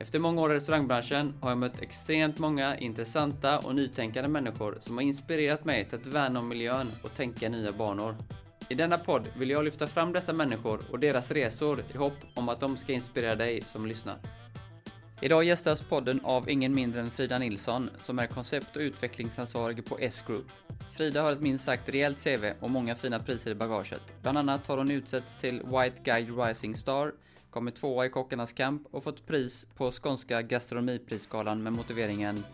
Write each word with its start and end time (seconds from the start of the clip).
Efter 0.00 0.18
många 0.18 0.42
år 0.42 0.52
i 0.52 0.54
restaurangbranschen 0.54 1.34
har 1.40 1.48
jag 1.48 1.58
mött 1.58 1.82
extremt 1.82 2.38
många 2.38 2.78
intressanta 2.78 3.58
och 3.58 3.74
nytänkande 3.74 4.28
människor 4.28 4.78
som 4.80 4.96
har 4.96 5.02
inspirerat 5.02 5.64
mig 5.64 5.84
till 5.84 5.98
att 5.98 6.06
värna 6.06 6.38
om 6.38 6.48
miljön 6.48 6.92
och 7.02 7.14
tänka 7.14 7.48
nya 7.48 7.72
banor. 7.72 8.16
I 8.68 8.74
denna 8.74 8.98
podd 8.98 9.28
vill 9.36 9.50
jag 9.50 9.64
lyfta 9.64 9.86
fram 9.86 10.12
dessa 10.12 10.32
människor 10.32 10.80
och 10.90 10.98
deras 10.98 11.30
resor 11.30 11.84
i 11.94 11.96
hopp 11.96 12.14
om 12.34 12.48
att 12.48 12.60
de 12.60 12.76
ska 12.76 12.92
inspirera 12.92 13.34
dig 13.34 13.62
som 13.62 13.86
lyssnar. 13.86 14.18
Idag 15.20 15.44
gästas 15.44 15.82
podden 15.82 16.20
av 16.24 16.50
ingen 16.50 16.74
mindre 16.74 17.00
än 17.00 17.10
Frida 17.10 17.38
Nilsson 17.38 17.90
som 17.98 18.18
är 18.18 18.26
koncept 18.26 18.76
och 18.76 18.82
utvecklingsansvarig 18.82 19.84
på 19.84 19.98
S-Group. 20.00 20.46
Frida 20.92 21.22
har 21.22 21.32
ett 21.32 21.40
minst 21.40 21.64
sagt 21.64 21.88
rejält 21.88 22.24
CV 22.24 22.52
och 22.60 22.70
många 22.70 22.94
fina 22.94 23.18
priser 23.18 23.50
i 23.50 23.54
bagaget. 23.54 24.02
Bland 24.22 24.38
annat 24.38 24.66
har 24.66 24.78
hon 24.78 24.90
utsetts 24.90 25.36
till 25.36 25.62
White 25.62 26.02
Guide 26.04 26.38
Rising 26.38 26.74
Star, 26.74 27.12
kommit 27.50 27.74
tvåa 27.74 28.06
i 28.06 28.08
Kockarnas 28.08 28.52
kamp 28.52 28.82
och 28.90 29.04
fått 29.04 29.26
pris 29.26 29.66
på 29.76 29.90
Skånska 29.90 30.42
gastronomiprisgalan 30.42 31.62
med 31.62 31.72
motiveringen 31.72 32.44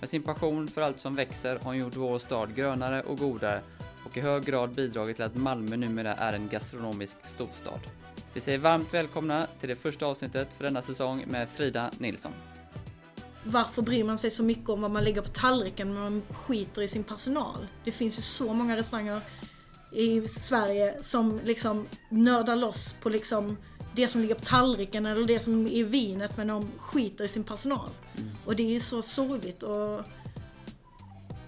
Med 0.00 0.08
sin 0.08 0.22
passion 0.22 0.68
för 0.68 0.82
allt 0.82 1.00
som 1.00 1.14
växer 1.14 1.54
har 1.54 1.64
hon 1.64 1.78
gjort 1.78 1.96
vår 1.96 2.18
stad 2.18 2.54
grönare 2.54 3.02
och 3.02 3.18
godare 3.18 3.62
och 4.06 4.16
i 4.16 4.20
hög 4.20 4.44
grad 4.44 4.74
bidragit 4.74 5.16
till 5.16 5.24
att 5.24 5.36
Malmö 5.36 5.76
numera 5.76 6.14
är 6.14 6.32
en 6.32 6.48
gastronomisk 6.48 7.16
storstad. 7.24 7.80
Vi 8.34 8.40
säger 8.40 8.58
varmt 8.58 8.94
välkomna 8.94 9.46
till 9.60 9.68
det 9.68 9.74
första 9.74 10.06
avsnittet 10.06 10.52
för 10.52 10.64
denna 10.64 10.82
säsong 10.82 11.24
med 11.26 11.48
Frida 11.48 11.90
Nilsson. 11.98 12.32
Varför 13.44 13.82
bryr 13.82 14.04
man 14.04 14.18
sig 14.18 14.30
så 14.30 14.42
mycket 14.42 14.68
om 14.68 14.80
vad 14.80 14.90
man 14.90 15.04
lägger 15.04 15.22
på 15.22 15.28
tallriken 15.28 15.94
när 15.94 16.00
man 16.00 16.22
skiter 16.30 16.82
i 16.82 16.88
sin 16.88 17.04
personal? 17.04 17.66
Det 17.84 17.92
finns 17.92 18.18
ju 18.18 18.22
så 18.22 18.52
många 18.52 18.76
restauranger 18.76 19.20
i 19.92 20.28
Sverige 20.28 21.02
som 21.02 21.40
liksom 21.44 21.86
nördar 22.10 22.56
loss 22.56 22.96
på 23.02 23.08
liksom 23.08 23.56
det 23.96 24.08
som 24.08 24.20
ligger 24.20 24.34
på 24.34 24.44
tallriken 24.44 25.06
eller 25.06 25.26
det 25.26 25.40
som 25.40 25.66
är 25.66 25.70
i 25.70 25.82
vinet 25.82 26.36
men 26.36 26.46
de 26.46 26.68
skiter 26.78 27.24
i 27.24 27.28
sin 27.28 27.44
personal. 27.44 27.90
Mm. 28.16 28.30
Och 28.44 28.56
det 28.56 28.62
är 28.62 28.70
ju 28.70 28.80
så 28.80 29.02
sorgligt 29.02 29.62
och, 29.62 30.00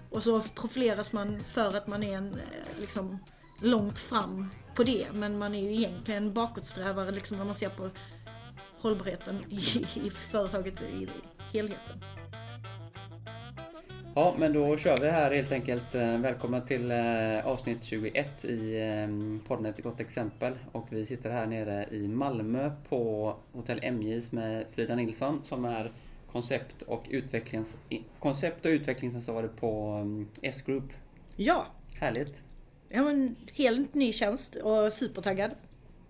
och 0.09 0.23
så 0.23 0.41
profileras 0.41 1.13
man 1.13 1.39
för 1.39 1.77
att 1.77 1.87
man 1.87 2.03
är 2.03 2.17
en 2.17 2.33
eh, 2.33 2.79
liksom 2.81 3.17
långt 3.61 3.99
fram 3.99 4.49
på 4.75 4.83
det. 4.83 5.07
Men 5.13 5.37
man 5.37 5.55
är 5.55 5.63
ju 5.63 5.75
egentligen 5.75 6.33
bakåtsträvare 6.33 7.11
liksom 7.11 7.37
när 7.37 7.45
man 7.45 7.55
ser 7.55 7.69
på 7.69 7.89
hållbarheten 8.81 9.43
i, 9.49 9.85
i 10.05 10.09
företaget 10.31 10.81
i 10.81 11.07
helheten. 11.53 12.03
Ja, 14.19 14.35
men 14.37 14.53
då 14.53 14.77
kör 14.77 14.97
vi 14.97 15.09
här 15.09 15.31
helt 15.31 15.51
enkelt. 15.51 15.95
Eh, 15.95 16.17
välkomna 16.17 16.61
till 16.61 16.91
eh, 16.91 17.47
avsnitt 17.47 17.83
21 17.83 18.45
i 18.45 18.81
ehm, 18.81 19.41
podden 19.47 19.65
Ett 19.65 19.83
gott 19.83 19.99
exempel. 19.99 20.53
Och 20.71 20.87
vi 20.89 21.05
sitter 21.05 21.29
här 21.29 21.47
nere 21.47 21.85
i 21.91 22.07
Malmö 22.07 22.71
på 22.89 23.35
Hotell 23.51 23.91
MJs 23.93 24.31
med 24.31 24.67
Frida 24.67 24.95
Nilsson 24.95 25.39
som 25.43 25.65
är 25.65 25.91
koncept 26.31 26.81
och, 26.81 27.05
utvecklings, 27.09 27.77
koncept 28.19 28.65
och 28.65 28.69
utvecklingsansvarig 28.69 29.49
på 29.55 29.97
ehm, 30.01 30.27
S-Group. 30.41 30.93
Ja! 31.35 31.65
Härligt! 31.93 32.43
Ja, 32.89 33.09
en 33.09 33.35
helt 33.53 33.93
ny 33.93 34.13
tjänst 34.13 34.55
och 34.55 34.93
supertaggad. 34.93 35.51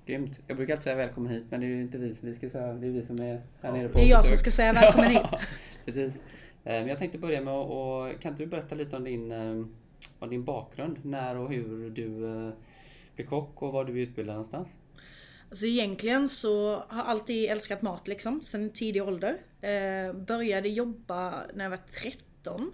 Grymt. 0.05 0.39
Jag 0.47 0.57
brukar 0.57 0.73
alltid 0.73 0.83
säga 0.83 0.95
välkommen 0.95 1.31
hit 1.31 1.45
men 1.49 1.59
det 1.59 1.65
är 1.65 1.69
ju 1.69 1.81
inte 1.81 1.97
vi 1.97 2.15
som 2.15 2.27
vi 2.27 2.33
ska 2.35 2.49
säga. 2.49 2.73
Det 2.73 2.87
är 2.87 2.91
vi 2.91 3.03
som 3.03 3.19
är 3.19 3.41
här 3.61 3.71
nere 3.71 3.89
på 3.89 3.97
Det 3.97 4.05
är 4.05 4.09
jag 4.09 4.19
besök. 4.19 4.37
som 4.37 4.37
ska 4.37 4.51
säga 4.51 4.73
välkommen 4.73 5.11
hit. 5.11 5.21
Precis. 5.85 6.19
Eh, 6.63 6.79
men 6.79 6.87
jag 6.87 6.99
tänkte 6.99 7.17
börja 7.17 7.41
med 7.41 7.53
att, 7.53 8.21
kan 8.21 8.31
inte 8.31 8.43
du 8.43 8.47
berätta 8.47 8.75
lite 8.75 8.95
om 8.95 9.03
din, 9.03 9.31
eh, 9.31 9.65
om 10.19 10.29
din 10.29 10.43
bakgrund? 10.43 11.05
När 11.05 11.37
och 11.37 11.49
hur 11.49 11.89
du 11.89 12.25
eh, 12.25 12.53
blev 13.15 13.25
kock 13.25 13.61
och 13.61 13.73
var 13.73 13.85
du 13.85 14.01
utbildad 14.01 14.33
någonstans? 14.33 14.75
Alltså 15.49 15.65
egentligen 15.65 16.29
så 16.29 16.75
har 16.75 16.97
jag 16.97 17.07
alltid 17.07 17.49
älskat 17.49 17.81
mat 17.81 18.07
liksom, 18.07 18.41
sen 18.41 18.69
tidig 18.69 19.03
ålder. 19.03 19.37
Eh, 19.61 20.13
började 20.13 20.69
jobba 20.69 21.43
när 21.53 21.65
jag 21.65 21.69
var 21.69 21.77
13. 21.77 22.71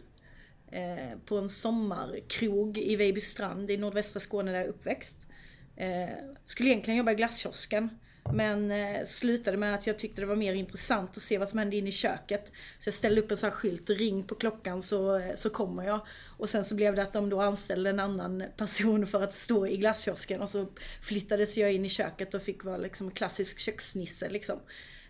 Eh, 0.72 1.18
på 1.26 1.38
en 1.38 1.50
sommarkrog 1.50 2.78
i 2.78 2.96
Vejbystrand 2.96 3.72
i 3.72 3.78
nordvästra 3.78 4.20
Skåne 4.20 4.52
där 4.52 4.58
jag 4.58 4.66
är 4.66 4.70
uppväxt. 4.70 5.28
Eh, 5.76 6.10
skulle 6.46 6.70
egentligen 6.70 6.98
jobba 6.98 7.12
i 7.12 7.16
glasskiosken. 7.16 7.90
Men 8.34 8.72
eh, 8.72 9.06
slutade 9.06 9.58
med 9.58 9.76
att 9.76 9.88
jag 9.88 10.00
tyckte 10.00 10.22
det 10.22 10.28
var 10.28 10.36
mer 10.36 10.54
intressant 10.54 11.18
att 11.18 11.24
se 11.24 11.38
vad 11.38 11.50
som 11.50 11.60
hände 11.60 11.76
inne 11.76 11.90
i 11.90 11.92
köket. 11.92 12.52
Så 12.80 12.88
jag 12.88 12.94
ställde 12.94 13.22
upp 13.22 13.32
en 13.32 13.38
sån 13.38 13.50
här 13.50 13.56
skylt, 13.56 13.90
ring 13.90 14.24
på 14.24 14.36
klockan 14.36 14.82
så, 14.82 15.18
eh, 15.18 15.36
så 15.36 15.50
kommer 15.50 15.84
jag. 15.84 16.06
Och 16.38 16.50
sen 16.50 16.66
så 16.66 16.76
blev 16.76 16.96
det 16.96 17.04
att 17.04 17.14
de 17.14 17.30
då 17.30 17.42
anställde 17.42 17.90
en 17.90 18.00
annan 18.00 18.44
person 18.58 19.08
för 19.08 19.22
att 19.22 19.34
stå 19.34 19.68
i 19.68 19.78
glasskiosken. 19.78 20.42
Och 20.42 20.50
så 20.50 20.68
flyttades 21.02 21.58
jag 21.58 21.74
in 21.74 21.86
i 21.86 21.90
köket 21.90 22.34
och 22.34 22.42
fick 22.42 22.64
vara 22.64 22.78
liksom 22.78 23.12
klassisk 23.12 23.60
köksnisse 23.60 24.30
liksom. 24.30 24.60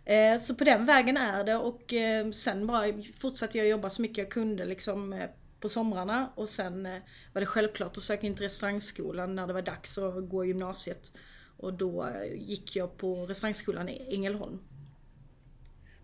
Eh, 0.06 0.38
så 0.38 0.56
på 0.56 0.64
den 0.64 0.86
vägen 0.86 1.18
är 1.18 1.44
det 1.44 1.56
och 1.56 1.94
eh, 1.94 2.32
sen 2.32 2.68
bara 2.68 2.94
fortsatte 3.20 3.58
jag 3.58 3.68
jobba 3.68 3.90
så 3.90 4.02
mycket 4.02 4.18
jag 4.18 4.30
kunde 4.30 4.66
liksom 4.66 5.14
eh, 5.14 5.30
på 5.60 5.70
somrarna 5.70 6.32
och 6.36 6.50
sen 6.50 6.86
eh, 6.86 7.02
var 7.34 7.40
det 7.40 7.46
självklart 7.46 7.98
att 7.98 8.04
söka 8.04 8.28
in 8.28 8.36
till 8.36 8.44
restaurangskolan 8.44 9.36
när 9.36 9.48
det 9.48 9.54
var 9.54 9.62
dags 9.62 9.98
att 9.98 10.30
gå 10.30 10.46
i 10.46 10.48
gymnasiet. 10.48 11.12
Och 11.58 11.74
då 11.74 12.12
gick 12.36 12.76
jag 12.76 12.98
på 12.98 13.26
restaurangskolan 13.26 13.90
i 13.90 14.16
Ängelholm. 14.16 14.60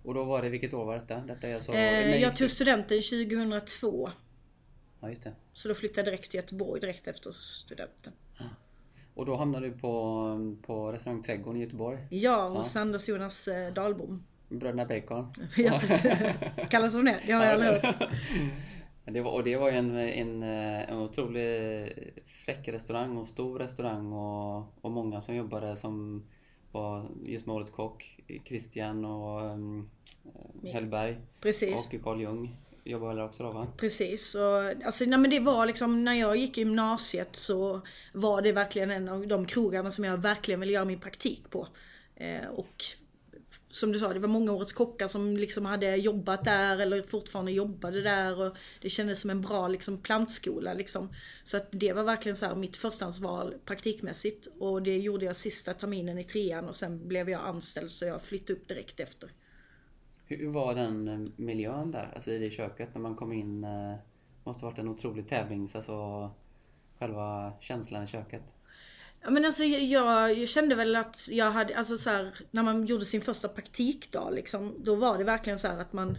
Och 0.03 0.13
då 0.13 0.23
var 0.23 0.41
det, 0.41 0.49
vilket 0.49 0.73
år 0.73 0.85
var 0.85 0.93
detta? 0.93 1.17
detta 1.19 1.47
är 1.47 1.55
alltså, 1.55 1.73
eh, 1.73 2.21
jag 2.21 2.35
tog 2.35 2.49
studenten 2.49 3.01
2002. 3.01 4.11
Ja, 4.99 5.09
just 5.09 5.23
det. 5.23 5.33
Så 5.53 5.67
då 5.67 5.75
flyttade 5.75 5.99
jag 5.99 6.05
direkt 6.05 6.31
till 6.31 6.37
Göteborg 6.39 6.81
direkt 6.81 7.07
efter 7.07 7.31
studenten. 7.31 8.13
Ja. 8.37 8.45
Och 9.13 9.25
då 9.25 9.35
hamnade 9.35 9.67
du 9.69 9.77
på, 9.77 10.55
på 10.65 10.91
restaurang 10.91 11.23
Trädgården 11.23 11.61
i 11.61 11.63
Göteborg? 11.63 11.99
Ja, 12.09 12.49
hos 12.49 12.75
ja. 12.75 12.81
Anders 12.81 13.07
Jonas 13.07 13.47
eh, 13.47 13.73
Dahlbom. 13.73 14.23
Bröderna 14.49 14.85
Bacon? 14.85 15.33
ja, 15.57 15.79
precis. 15.79 16.11
Kallas 16.69 16.91
som 16.93 17.05
det? 17.05 17.19
Det 17.25 17.31
har 17.31 17.45
jag 17.45 17.53
aldrig 17.53 17.71
hört. 17.71 18.09
Det 19.13 19.21
var, 19.21 19.31
och 19.31 19.43
det 19.43 19.57
var 19.57 19.71
ju 19.71 19.77
en, 19.77 19.97
en, 19.97 20.43
en 20.43 20.97
otroligt 20.97 21.93
fräck 22.45 22.67
restaurang 22.67 23.17
och 23.17 23.27
stor 23.27 23.59
restaurang 23.59 24.13
och, 24.13 24.65
och 24.81 24.91
många 24.91 25.21
som 25.21 25.35
jobbade 25.35 25.75
som 25.75 26.23
var 26.71 27.05
just 27.25 27.45
med 27.45 27.55
årets 27.55 27.71
kock. 27.71 28.17
Christian 28.45 29.05
och 29.05 29.51
um, 29.51 29.89
Hellberg. 30.63 31.17
Precis. 31.41 31.73
Och 31.73 32.03
Carl 32.03 32.21
Jung 32.21 32.55
jobbar 32.83 33.07
väl 33.07 33.19
också 33.19 33.43
då 33.43 33.51
va? 33.51 33.67
Precis. 33.77 34.35
Och, 34.35 34.85
alltså, 34.85 35.05
nej, 35.05 35.19
men 35.19 35.31
det 35.31 35.39
var 35.39 35.65
liksom, 35.65 36.03
när 36.03 36.13
jag 36.13 36.35
gick 36.35 36.57
i 36.57 36.61
gymnasiet 36.61 37.35
så 37.35 37.81
var 38.13 38.41
det 38.41 38.51
verkligen 38.51 38.91
en 38.91 39.09
av 39.09 39.27
de 39.27 39.45
krogarna 39.45 39.91
som 39.91 40.03
jag 40.03 40.17
verkligen 40.17 40.59
ville 40.59 40.73
göra 40.73 40.85
min 40.85 40.99
praktik 40.99 41.49
på. 41.49 41.67
Eh, 42.15 42.47
och 42.55 42.85
som 43.71 43.91
du 43.91 43.99
sa, 43.99 44.13
det 44.13 44.19
var 44.19 44.27
många 44.27 44.51
årets 44.51 44.73
kockar 44.73 45.07
som 45.07 45.37
liksom 45.37 45.65
hade 45.65 45.95
jobbat 45.95 46.43
där 46.43 46.77
eller 46.77 47.01
fortfarande 47.01 47.51
jobbade 47.51 48.01
där 48.01 48.39
och 48.39 48.57
det 48.81 48.89
kändes 48.89 49.21
som 49.21 49.29
en 49.29 49.41
bra 49.41 49.67
liksom 49.67 49.97
plantskola 49.97 50.73
liksom. 50.73 51.09
Så 51.43 51.57
att 51.57 51.67
det 51.71 51.93
var 51.93 52.03
verkligen 52.03 52.35
så 52.35 52.45
här 52.45 52.55
mitt 52.55 52.77
förstahandsval 52.77 53.53
praktikmässigt 53.65 54.47
och 54.59 54.83
det 54.83 54.97
gjorde 54.97 55.25
jag 55.25 55.35
sista 55.35 55.73
terminen 55.73 56.17
i 56.17 56.23
trean 56.23 56.67
och 56.67 56.75
sen 56.75 57.07
blev 57.07 57.29
jag 57.29 57.41
anställd 57.41 57.91
så 57.91 58.05
jag 58.05 58.21
flyttade 58.21 58.53
upp 58.59 58.67
direkt 58.67 58.99
efter. 58.99 59.31
Hur 60.25 60.49
var 60.49 60.75
den 60.75 61.07
eh, 61.07 61.29
miljön 61.35 61.91
där, 61.91 62.11
alltså 62.15 62.31
i 62.31 62.37
det 62.37 62.49
köket 62.49 62.89
när 62.93 63.01
man 63.01 63.15
kom 63.15 63.33
in? 63.33 63.61
Det 63.61 63.99
måste 64.43 64.65
varit 64.65 64.79
en 64.79 64.87
otrolig 64.87 65.27
tävlings, 65.27 65.75
alltså 65.75 66.31
själva 66.99 67.53
känslan 67.61 68.03
i 68.03 68.07
köket. 68.07 68.43
Ja 69.23 69.29
men 69.29 69.45
alltså 69.45 69.63
jag, 69.63 70.33
jag, 70.33 70.47
kände 70.47 70.75
väl 70.75 70.95
att 70.95 71.27
jag 71.31 71.51
hade, 71.51 71.77
alltså 71.77 71.97
så 71.97 72.09
här, 72.09 72.33
när 72.51 72.63
man 72.63 72.85
gjorde 72.85 73.05
sin 73.05 73.21
första 73.21 73.47
praktikdag 73.47 74.33
liksom, 74.33 74.75
då 74.83 74.95
var 74.95 75.17
det 75.17 75.23
verkligen 75.23 75.59
så 75.59 75.67
att 75.67 75.93
man, 75.93 76.17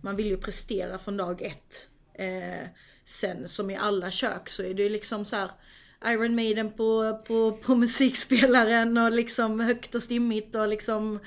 man 0.00 0.16
vill 0.16 0.26
ju 0.26 0.36
prestera 0.36 0.98
från 0.98 1.16
dag 1.16 1.42
ett. 1.42 1.88
Eh, 2.14 2.68
sen 3.04 3.48
som 3.48 3.70
i 3.70 3.76
alla 3.76 4.10
kök 4.10 4.48
så 4.48 4.62
är 4.62 4.74
det 4.74 4.82
ju 4.82 4.88
liksom 4.88 5.24
så 5.24 5.36
här 5.36 5.50
Iron 6.06 6.34
Maiden 6.34 6.72
på, 6.72 7.20
på, 7.26 7.52
på 7.52 7.74
musikspelaren 7.74 8.98
och 8.98 9.12
liksom 9.12 9.60
högt 9.60 9.94
och 9.94 10.02
stimmigt 10.02 10.54
och 10.54 10.68
liksom 10.68 11.18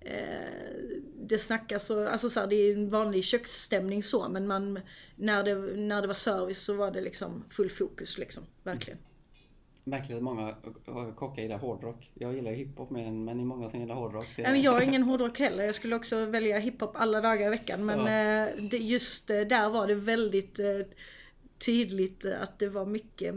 eh, 0.00 0.72
det 1.14 1.38
snackas 1.38 1.90
och, 1.90 2.12
alltså 2.12 2.30
så 2.30 2.40
här, 2.40 2.46
det 2.46 2.56
är 2.56 2.72
en 2.72 2.90
vanlig 2.90 3.24
köksstämning 3.24 4.02
så 4.02 4.28
men 4.28 4.46
man, 4.46 4.80
när 5.16 5.42
det, 5.42 5.54
när 5.76 6.00
det 6.00 6.06
var 6.06 6.14
service 6.14 6.62
så 6.62 6.74
var 6.74 6.90
det 6.90 7.00
liksom 7.00 7.44
full 7.48 7.70
fokus 7.70 8.18
liksom, 8.18 8.44
verkligen 8.62 8.98
märkligt 9.84 10.16
att 10.16 10.22
många 10.22 10.48
eh, 10.88 11.14
kockar 11.14 11.42
gillar 11.42 11.58
hårdrock. 11.58 12.10
Jag 12.14 12.34
gillar 12.34 12.52
hiphop 12.52 12.90
mer 12.90 13.06
än, 13.06 13.24
men 13.24 13.36
det 13.36 13.42
är 13.42 13.44
många 13.44 13.68
som 13.68 13.80
gillar 13.80 13.94
hårdrock. 13.94 14.26
Det- 14.36 14.42
Nej, 14.42 14.52
men 14.52 14.62
jag 14.62 14.82
är 14.82 14.86
ingen 14.86 15.02
hårdrock 15.02 15.38
heller. 15.38 15.64
Jag 15.64 15.74
skulle 15.74 15.96
också 15.96 16.26
välja 16.26 16.58
hiphop 16.58 16.90
alla 16.94 17.20
dagar 17.20 17.46
i 17.46 17.50
veckan. 17.50 17.84
Men 17.84 17.98
eh, 18.00 18.62
det, 18.70 18.76
just 18.78 19.30
eh, 19.30 19.40
där 19.40 19.68
var 19.70 19.86
det 19.86 19.94
väldigt 19.94 20.58
eh, 20.58 20.66
tydligt 21.66 22.24
eh, 22.24 22.42
att 22.42 22.58
det 22.58 22.68
var 22.68 22.86
mycket 22.86 23.34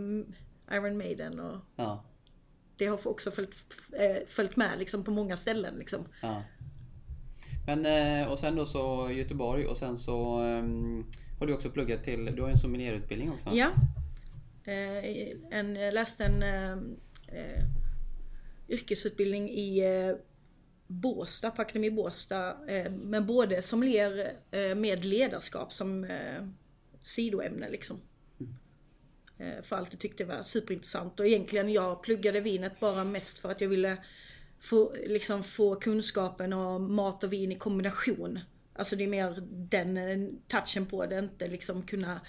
Iron 0.72 0.98
Maiden 0.98 1.40
och 1.40 1.58
Ja, 1.76 2.04
det 2.78 2.86
har 2.86 3.08
också 3.08 3.32
följt, 3.32 3.56
eh, 3.92 4.18
följt 4.28 4.56
med 4.56 4.80
liksom 4.80 5.04
på 5.04 5.12
många 5.12 5.38
ställen 5.38 5.76
liksom. 5.80 6.00
ja. 6.22 6.42
Men 7.68 7.86
eh, 7.86 8.28
och 8.32 8.40
sen 8.40 8.56
då 8.56 8.66
så 8.66 9.10
Göteborg 9.12 9.66
och 9.68 9.78
sen 9.78 9.98
så 9.98 10.40
ehm, 10.40 11.06
har 11.40 11.48
du 11.48 11.54
också 11.54 11.70
pluggat 11.70 12.04
till, 12.04 12.26
du 12.26 12.42
har 12.42 12.50
ju 12.50 12.52
en 12.52 12.58
sommelierutbildning 12.58 13.32
också. 13.32 13.50
Ja. 13.54 13.70
Eh, 14.66 15.38
en, 15.50 15.76
jag 15.76 15.94
läste 15.94 16.26
en 16.26 16.44
eh, 16.44 16.72
eh, 17.28 17.64
yrkesutbildning 18.70 19.50
i 19.50 19.80
eh, 19.80 20.16
Båstad, 20.88 21.52
på 21.52 21.62
Akademi 21.62 21.92
Båstad. 21.92 22.58
Eh, 22.68 22.92
men 22.92 23.26
både 23.26 23.62
sommelier 23.62 24.34
eh, 24.52 24.76
med 24.76 25.06
ledarskap 25.06 25.74
som 25.74 26.04
eh, 26.04 26.48
sidoämne 27.04 27.70
liksom. 27.70 28.02
Eh, 29.38 29.62
för 29.64 29.76
allt 29.76 29.94
jag 29.94 30.00
tyckte 30.00 30.26
var 30.26 30.42
superintressant. 30.42 31.20
Och 31.20 31.28
egentligen 31.28 31.70
jag 31.70 32.04
pluggade 32.04 32.42
vinet 32.42 32.80
bara 32.80 33.04
mest 33.04 33.40
för 33.40 33.52
att 33.52 33.62
jag 33.62 33.70
ville 33.70 33.98
få, 34.60 34.96
liksom, 35.06 35.44
få 35.44 35.76
kunskapen 35.76 36.54
om 36.54 36.96
mat 36.96 37.24
och 37.24 37.34
vin 37.34 37.52
i 37.52 37.56
kombination. 37.56 38.40
Alltså 38.74 38.96
det 38.96 39.04
är 39.04 39.08
mer 39.08 39.44
den 39.50 39.98
eh, 39.98 40.30
touchen 40.48 40.86
på 40.86 41.06
det, 41.06 41.20
inte 41.20 41.48
liksom 41.48 41.82
kunna 41.84 42.22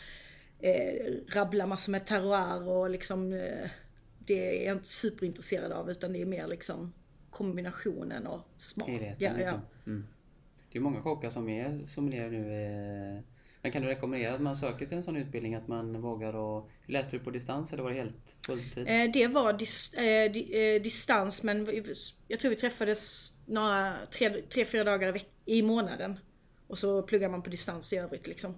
eh, 0.60 1.12
rabbla 1.28 1.66
massor 1.66 1.92
med 1.92 2.06
terroir 2.06 2.68
och 2.68 2.90
liksom 2.90 3.32
eh, 3.32 3.70
det 4.18 4.62
är 4.62 4.66
jag 4.66 4.76
inte 4.76 4.88
superintresserad 4.88 5.72
av 5.72 5.90
utan 5.90 6.12
det 6.12 6.22
är 6.22 6.26
mer 6.26 6.46
liksom 6.46 6.92
kombinationen 7.30 8.26
och 8.26 8.40
smak. 8.56 8.88
Helheten 8.88 9.16
Ja, 9.18 9.30
ja. 9.30 9.36
liksom. 9.36 9.60
Mm. 9.86 10.06
Det 10.72 10.78
är 10.78 10.82
många 10.82 11.00
kockar 11.00 11.30
som 11.30 11.48
är 11.48 11.84
sommelierer 11.84 12.30
nu. 12.30 13.16
Eh. 13.16 13.22
Men 13.66 13.72
kan 13.72 13.82
du 13.82 13.88
rekommendera 13.88 14.34
att 14.34 14.40
man 14.40 14.56
söker 14.56 14.86
till 14.86 14.96
en 14.96 15.02
sån 15.02 15.16
utbildning? 15.16 15.54
Att 15.54 15.68
man 15.68 16.00
vågar 16.00 16.36
och... 16.36 16.70
Läste 16.86 17.16
du 17.16 17.24
på 17.24 17.30
distans 17.30 17.72
eller 17.72 17.82
var 17.82 17.90
det 17.90 17.96
helt 17.96 18.36
fulltid? 18.46 18.88
Eh, 18.88 19.12
det 19.12 19.26
var 19.26 19.52
dis, 19.52 19.94
eh, 19.94 20.32
di, 20.32 20.74
eh, 20.74 20.82
distans 20.82 21.42
men 21.42 21.68
jag 22.28 22.40
tror 22.40 22.50
vi 22.50 22.56
träffades 22.56 23.32
några, 23.46 23.96
tre, 24.10 24.42
tre 24.42 24.64
fyra 24.64 24.84
dagar 24.84 25.22
i 25.44 25.62
månaden. 25.62 26.18
Och 26.66 26.78
så 26.78 27.02
pluggar 27.02 27.28
man 27.28 27.42
på 27.42 27.50
distans 27.50 27.92
i 27.92 27.96
övrigt 27.96 28.26
liksom. 28.26 28.54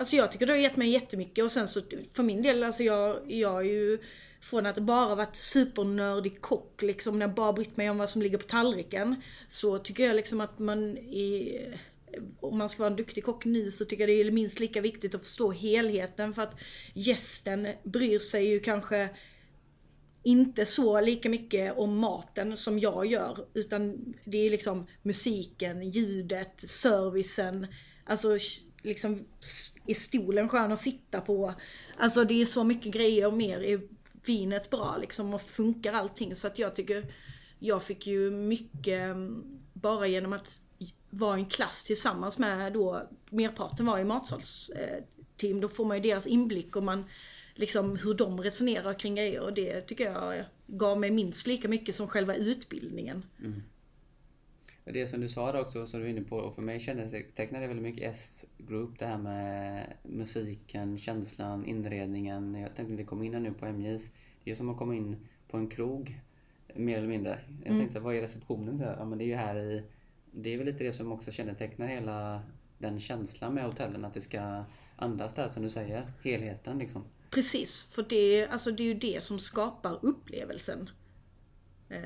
Alltså 0.00 0.16
jag 0.16 0.32
tycker 0.32 0.46
det 0.46 0.52
har 0.52 0.58
gett 0.58 0.76
mig 0.76 0.90
jättemycket 0.90 1.44
och 1.44 1.52
sen 1.52 1.68
så 1.68 1.80
för 2.12 2.22
min 2.22 2.42
del, 2.42 2.64
alltså 2.64 2.82
jag, 2.82 3.30
jag 3.30 3.58
är 3.60 3.70
ju 3.70 3.98
från 4.40 4.66
att 4.66 4.78
bara 4.78 5.14
varit 5.14 5.36
supernördig 5.36 6.40
kock 6.40 6.82
liksom, 6.82 7.18
när 7.18 7.26
jag 7.26 7.34
bara 7.34 7.52
brytt 7.52 7.76
mig 7.76 7.90
om 7.90 7.98
vad 7.98 8.10
som 8.10 8.22
ligger 8.22 8.38
på 8.38 8.44
tallriken. 8.44 9.22
Så 9.48 9.78
tycker 9.78 10.06
jag 10.06 10.16
liksom 10.16 10.40
att 10.40 10.58
man 10.58 10.98
i, 10.98 11.58
om 12.40 12.58
man 12.58 12.68
ska 12.68 12.82
vara 12.82 12.90
en 12.90 12.96
duktig 12.96 13.24
kock 13.24 13.44
nu 13.44 13.70
så 13.70 13.84
tycker 13.84 14.08
jag 14.08 14.08
det 14.08 14.28
är 14.28 14.30
minst 14.30 14.60
lika 14.60 14.80
viktigt 14.80 15.14
att 15.14 15.22
förstå 15.22 15.50
helheten 15.50 16.34
för 16.34 16.42
att 16.42 16.54
gästen 16.94 17.68
bryr 17.82 18.18
sig 18.18 18.46
ju 18.46 18.60
kanske 18.60 19.08
inte 20.22 20.66
så 20.66 21.00
lika 21.00 21.28
mycket 21.28 21.78
om 21.78 21.98
maten 21.98 22.56
som 22.56 22.78
jag 22.78 23.06
gör. 23.06 23.46
Utan 23.54 24.14
det 24.24 24.46
är 24.46 24.50
liksom 24.50 24.86
musiken, 25.02 25.90
ljudet, 25.90 26.70
servicen. 26.70 27.66
Alltså 28.04 28.38
liksom 28.82 29.24
är 29.90 29.94
stolen 29.94 30.48
skön 30.48 30.72
att 30.72 30.80
sitta 30.80 31.20
på? 31.20 31.54
Alltså 31.96 32.24
det 32.24 32.40
är 32.40 32.46
så 32.46 32.64
mycket 32.64 32.92
grejer 32.92 33.26
och 33.26 33.32
mer 33.32 33.62
är 33.62 33.80
vinet 34.24 34.70
bra 34.70 34.96
liksom 35.00 35.34
och 35.34 35.42
funkar 35.42 35.92
allting. 35.92 36.36
Så 36.36 36.46
att 36.46 36.58
jag 36.58 36.74
tycker 36.74 37.12
jag 37.58 37.82
fick 37.82 38.06
ju 38.06 38.30
mycket 38.30 39.00
mm, 39.00 39.44
bara 39.72 40.06
genom 40.06 40.32
att 40.32 40.60
vara 41.10 41.38
i 41.38 41.40
en 41.40 41.46
klass 41.46 41.84
tillsammans 41.84 42.38
med 42.38 42.72
då 42.72 43.08
merparten 43.30 43.86
var 43.86 43.98
i 43.98 44.04
matsalsteam. 44.04 45.56
Eh, 45.56 45.60
då 45.60 45.68
får 45.68 45.84
man 45.84 45.96
ju 45.96 46.02
deras 46.02 46.26
inblick 46.26 46.76
och 46.76 46.82
man 46.82 47.04
liksom 47.54 47.96
hur 47.96 48.14
de 48.14 48.40
resonerar 48.40 48.94
kring 48.94 49.14
grejer 49.14 49.40
och 49.40 49.52
det 49.52 49.80
tycker 49.80 50.12
jag 50.12 50.44
gav 50.66 51.00
mig 51.00 51.10
minst 51.10 51.46
lika 51.46 51.68
mycket 51.68 51.94
som 51.94 52.08
själva 52.08 52.34
utbildningen. 52.34 53.24
Mm. 53.38 53.62
Det 54.92 55.06
som 55.06 55.20
du 55.20 55.28
sa 55.28 55.52
där 55.52 55.60
också, 55.60 55.86
som 55.86 56.00
du 56.00 56.06
var 56.06 56.10
inne 56.10 56.22
på, 56.22 56.36
och 56.36 56.54
för 56.54 56.62
mig 56.62 56.80
kännetecknar 56.80 57.60
det 57.60 57.66
väldigt 57.66 57.82
mycket 57.82 58.10
S-group, 58.10 58.98
det 58.98 59.06
här 59.06 59.18
med 59.18 59.86
musiken, 60.02 60.98
känslan, 60.98 61.66
inredningen. 61.66 62.54
Jag 62.54 62.76
tänkte 62.76 62.92
inte 62.92 63.04
komma 63.04 63.24
in 63.24 63.34
här 63.34 63.40
nu 63.40 63.52
på 63.52 63.66
MJs. 63.66 64.12
Det 64.44 64.50
är 64.50 64.54
som 64.54 64.70
att 64.70 64.78
komma 64.78 64.94
in 64.94 65.16
på 65.48 65.56
en 65.56 65.68
krog, 65.68 66.20
mer 66.74 66.98
eller 66.98 67.08
mindre. 67.08 67.38
Jag 67.64 67.76
tänkte 67.76 67.92
så 67.92 67.98
här, 67.98 68.04
vad 68.04 68.14
är 68.14 68.20
receptionen? 68.20 68.78
Så 68.78 68.84
här, 68.84 68.96
Ja, 68.98 69.04
men 69.04 69.18
det 69.18 69.24
är 69.24 69.26
ju 69.26 69.34
här 69.34 69.56
i... 69.56 69.84
Det 70.32 70.54
är 70.54 70.58
väl 70.58 70.66
lite 70.66 70.84
det 70.84 70.92
som 70.92 71.12
också 71.12 71.30
kännetecknar 71.30 71.86
hela 71.86 72.42
den 72.78 73.00
känslan 73.00 73.54
med 73.54 73.64
hotellen, 73.64 74.04
att 74.04 74.14
det 74.14 74.20
ska 74.20 74.64
andas 74.96 75.34
där 75.34 75.48
som 75.48 75.62
du 75.62 75.70
säger, 75.70 76.12
helheten 76.22 76.78
liksom. 76.78 77.04
Precis, 77.30 77.82
för 77.82 78.06
det, 78.08 78.46
alltså 78.46 78.70
det 78.70 78.82
är 78.82 78.84
ju 78.84 78.94
det 78.94 79.24
som 79.24 79.38
skapar 79.38 79.98
upplevelsen. 80.02 80.90
Eh, 81.88 82.00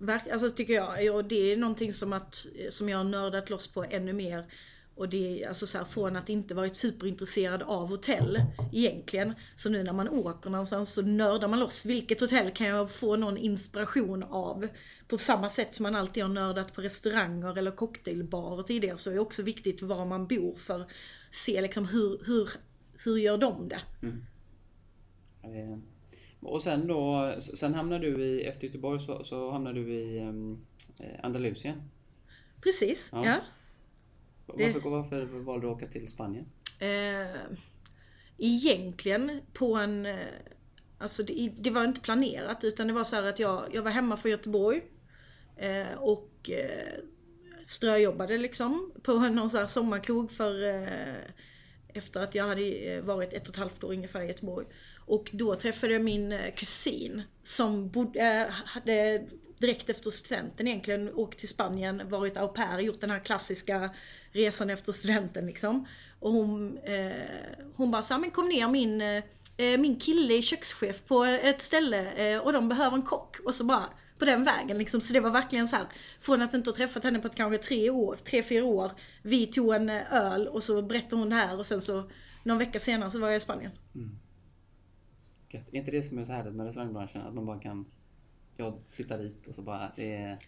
verk, 0.00 0.28
alltså 0.32 0.50
tycker 0.50 0.74
jag, 0.74 1.14
och 1.14 1.24
det 1.24 1.52
är 1.52 1.56
någonting 1.56 1.92
som, 1.92 2.12
att, 2.12 2.46
som 2.70 2.88
jag 2.88 2.96
har 2.96 3.04
nördat 3.04 3.50
loss 3.50 3.66
på 3.66 3.84
ännu 3.84 4.12
mer. 4.12 4.46
Och 4.94 5.08
det 5.08 5.42
är 5.42 5.48
alltså 5.48 5.66
så 5.66 5.78
här, 5.78 5.84
från 5.84 6.16
att 6.16 6.28
inte 6.28 6.54
varit 6.54 6.76
superintresserad 6.76 7.62
av 7.62 7.88
hotell 7.88 8.42
egentligen. 8.72 9.34
Så 9.56 9.68
nu 9.68 9.82
när 9.82 9.92
man 9.92 10.08
åker 10.08 10.50
någonstans 10.50 10.92
så 10.92 11.02
nördar 11.02 11.48
man 11.48 11.58
loss. 11.58 11.86
Vilket 11.86 12.20
hotell 12.20 12.50
kan 12.50 12.66
jag 12.66 12.90
få 12.90 13.16
någon 13.16 13.36
inspiration 13.36 14.22
av? 14.22 14.68
På 15.08 15.18
samma 15.18 15.50
sätt 15.50 15.74
som 15.74 15.82
man 15.82 15.94
alltid 15.94 16.22
har 16.22 16.30
nördat 16.30 16.74
på 16.74 16.82
restauranger 16.82 17.58
eller 17.58 17.70
cocktailbarer 17.70 18.62
tidigare 18.62 18.98
så 18.98 19.10
är 19.10 19.14
det 19.14 19.20
också 19.20 19.42
viktigt 19.42 19.82
var 19.82 20.06
man 20.06 20.26
bor 20.26 20.56
för 20.56 20.80
att 20.80 20.88
se 21.30 21.60
liksom 21.60 21.86
hur, 21.86 22.22
hur, 22.26 22.50
hur 23.04 23.16
gör 23.16 23.38
de 23.38 23.68
det? 23.68 23.80
Mm. 24.02 24.24
Eh, 25.42 25.78
och 26.40 26.62
sen 26.62 26.86
då, 26.86 27.34
sen 27.40 27.74
hamnar 27.74 27.98
du 27.98 28.24
i, 28.24 28.44
efter 28.44 28.66
Göteborg 28.66 29.00
så, 29.00 29.24
så 29.24 29.50
hamnar 29.50 29.72
du 29.72 29.92
i 29.92 30.20
um, 30.20 30.66
Andalusien. 31.22 31.82
Precis, 32.60 33.10
Ja. 33.12 33.26
ja. 33.26 33.36
Varför, 34.46 34.90
varför 34.90 35.24
valde 35.24 35.66
du 35.66 35.70
att 35.70 35.76
åka 35.76 35.86
till 35.86 36.08
Spanien? 36.08 36.46
Eh, 36.78 37.40
egentligen 38.38 39.40
på 39.52 39.74
en... 39.76 40.06
Eh, 40.06 40.16
alltså 40.98 41.22
det, 41.22 41.52
det 41.58 41.70
var 41.70 41.84
inte 41.84 42.00
planerat 42.00 42.64
utan 42.64 42.86
det 42.86 42.92
var 42.92 43.04
så 43.04 43.16
här 43.16 43.28
att 43.28 43.38
jag, 43.38 43.64
jag 43.72 43.82
var 43.82 43.90
hemma 43.90 44.16
från 44.16 44.30
Göteborg. 44.30 44.82
Eh, 45.56 45.94
och 45.98 46.50
eh, 46.50 47.04
ströjobbade 47.62 48.38
liksom 48.38 48.92
på 49.02 49.12
någon 49.12 49.50
här 49.50 49.66
sommarkrog 49.66 50.30
för... 50.30 50.68
Eh, 50.68 51.16
efter 51.94 52.20
att 52.20 52.34
jag 52.34 52.44
hade 52.44 52.62
eh, 52.62 53.02
varit 53.02 53.34
ett 53.34 53.48
och 53.48 53.54
ett 53.54 53.60
halvt 53.60 53.84
år 53.84 53.92
ungefär 53.92 54.22
i 54.22 54.26
Göteborg. 54.26 54.66
Och 55.10 55.30
då 55.32 55.54
träffade 55.54 55.92
jag 55.92 56.02
min 56.02 56.32
eh, 56.32 56.54
kusin 56.54 57.22
som 57.42 57.88
bodde, 57.88 58.20
eh, 58.20 58.52
hade 58.64 59.26
direkt 59.58 59.90
efter 59.90 60.10
studenten 60.10 60.68
egentligen 60.68 61.14
åkt 61.14 61.38
till 61.38 61.48
Spanien, 61.48 62.08
varit 62.08 62.36
au 62.36 62.48
pair, 62.48 62.78
gjort 62.78 63.00
den 63.00 63.10
här 63.10 63.18
klassiska 63.18 63.90
resan 64.32 64.70
efter 64.70 64.92
studenten 64.92 65.46
liksom. 65.46 65.86
Och 66.20 66.32
hon, 66.32 66.78
eh, 66.78 67.12
hon 67.76 67.90
bara 67.90 68.02
sa, 68.02 68.18
men 68.18 68.30
kom 68.30 68.48
ner 68.48 68.68
min, 68.68 69.00
eh, 69.00 69.22
eh, 69.56 69.80
min 69.80 70.00
kille 70.00 70.34
är 70.34 70.42
kökschef 70.42 71.04
på 71.06 71.24
ett 71.24 71.62
ställe 71.62 72.12
eh, 72.12 72.38
och 72.38 72.52
de 72.52 72.68
behöver 72.68 72.96
en 72.96 73.02
kock. 73.02 73.36
Och 73.44 73.54
så 73.54 73.64
bara 73.64 73.84
på 74.18 74.24
den 74.24 74.44
vägen 74.44 74.78
liksom. 74.78 75.00
Så 75.00 75.12
det 75.12 75.20
var 75.20 75.30
verkligen 75.30 75.68
så 75.68 75.76
här, 75.76 75.86
från 76.20 76.42
att 76.42 76.54
inte 76.54 76.70
ha 76.70 76.76
träffat 76.76 77.04
henne 77.04 77.18
på 77.18 77.28
ett, 77.28 77.36
kanske 77.36 77.58
tre 77.58 77.90
år, 77.90 78.16
tre, 78.24 78.42
fyra 78.42 78.64
år. 78.64 78.90
Vi 79.22 79.46
tog 79.46 79.74
en 79.74 79.90
öl 79.90 80.48
och 80.48 80.62
så 80.62 80.82
berättade 80.82 81.16
hon 81.16 81.30
det 81.30 81.36
här 81.36 81.58
och 81.58 81.66
sen 81.66 81.80
så 81.80 82.10
någon 82.42 82.58
vecka 82.58 82.80
senare 82.80 83.10
så 83.10 83.18
var 83.18 83.28
jag 83.28 83.36
i 83.36 83.40
Spanien. 83.40 83.72
Mm. 83.94 84.10
Gött. 85.50 85.68
Är 85.72 85.76
inte 85.76 85.90
det 85.90 86.02
som 86.02 86.18
är 86.18 86.24
så 86.24 86.32
härligt 86.32 86.54
med 86.54 86.66
restaurangbranschen? 86.66 87.22
Att 87.22 87.34
man 87.34 87.46
bara 87.46 87.60
kan... 87.60 87.86
Jag 88.56 88.78
flyttar 88.88 89.18
dit 89.18 89.46
och 89.46 89.54
så 89.54 89.62
bara... 89.62 89.92
Det 89.96 90.14
är 90.16 90.38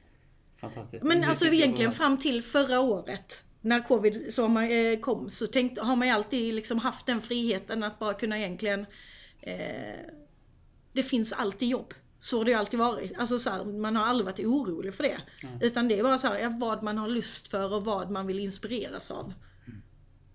fantastiskt. 0.56 1.04
Men 1.04 1.25
alltså 1.25 1.47
egentligen 1.47 1.90
bara- 1.90 1.97
fram 1.97 2.18
till 2.18 2.42
förra 2.42 2.80
året 2.80 3.44
när 3.61 3.80
covid 3.82 4.16
eh, 4.94 5.00
kom 5.00 5.30
så 5.30 5.47
tänkt, 5.47 5.78
har 5.78 5.97
man 5.97 6.09
ju 6.09 6.14
alltid 6.14 6.54
liksom 6.54 6.78
haft 6.78 7.06
den 7.06 7.21
friheten 7.21 7.82
att 7.82 7.99
bara 7.99 8.14
kunna 8.14 8.38
egentligen 8.38 8.87
eh, 9.40 10.00
Det 10.92 11.02
finns 11.02 11.32
alltid 11.32 11.68
jobb. 11.68 11.94
Så 12.18 12.38
har 12.38 12.44
det 12.44 12.50
ju 12.50 12.56
alltid 12.56 12.78
varit. 12.80 13.18
Alltså 13.18 13.38
så 13.38 13.50
här, 13.50 13.64
man 13.64 13.97
har 13.97 14.06
aldrig 14.06 14.26
varit 14.26 14.38
orolig 14.47 14.94
för 14.94 15.02
det. 15.04 15.21
Utan 15.61 15.88
det 15.88 15.99
är 15.99 16.02
bara 16.02 16.18
så 16.18 16.28
här, 16.28 16.59
vad 16.61 16.82
man 16.82 16.99
har 16.99 17.09
lust 17.09 17.49
för 17.49 17.75
och 17.75 17.85
vad 17.85 18.11
man 18.11 18.26
vill 18.26 18.38
inspireras 18.38 19.11
av. 19.11 19.32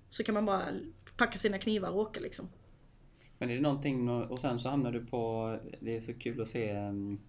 Så 0.10 0.24
kan 0.24 0.34
man 0.34 0.46
bara 0.46 0.64
packa 1.18 1.38
sina 1.38 1.60
knivar 1.60 1.90
och 1.90 2.00
åka 2.00 2.20
liksom. 2.20 2.50
Men 3.39 3.50
är 3.50 3.56
det 3.56 3.62
någonting... 3.62 4.10
Och 4.10 4.39
sen 4.39 4.60
så 4.60 4.70
hamnar 4.70 4.91
du 4.91 5.06
på... 5.06 5.58
Det 5.79 5.96
är 5.96 6.00
så 6.01 6.13
kul 6.13 6.41
att 6.41 6.48
se... 6.48 6.77
um, 6.79 7.20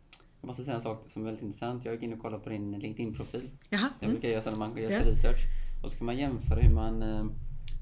Jag 0.41 0.47
måste 0.47 0.63
säga 0.65 0.75
en 0.75 0.81
sak 0.81 1.05
som 1.07 1.23
är 1.23 1.27
väldigt 1.27 1.43
intressant. 1.43 1.85
Jag 1.85 1.95
gick 1.95 2.03
in 2.03 2.13
och 2.13 2.19
kollade 2.21 2.43
på 2.45 2.51
din 2.51 2.79
LinkedIn-profil. 2.79 3.51
Jaha. 3.71 3.89
Mm. 4.01 4.13
brukar 4.13 4.29
jag 4.29 4.33
göra 4.33 4.43
så 4.43 4.51
när 4.51 4.59
man 4.59 4.77
gör 4.77 4.89
lite 4.89 5.11
research. 5.11 5.39
Och 5.85 5.91
så 5.91 5.97
kan 5.99 6.07
man 6.07 6.17
jämföra 6.17 6.61
hur 6.61 6.75
man... 6.75 7.03
eh, 7.03 7.25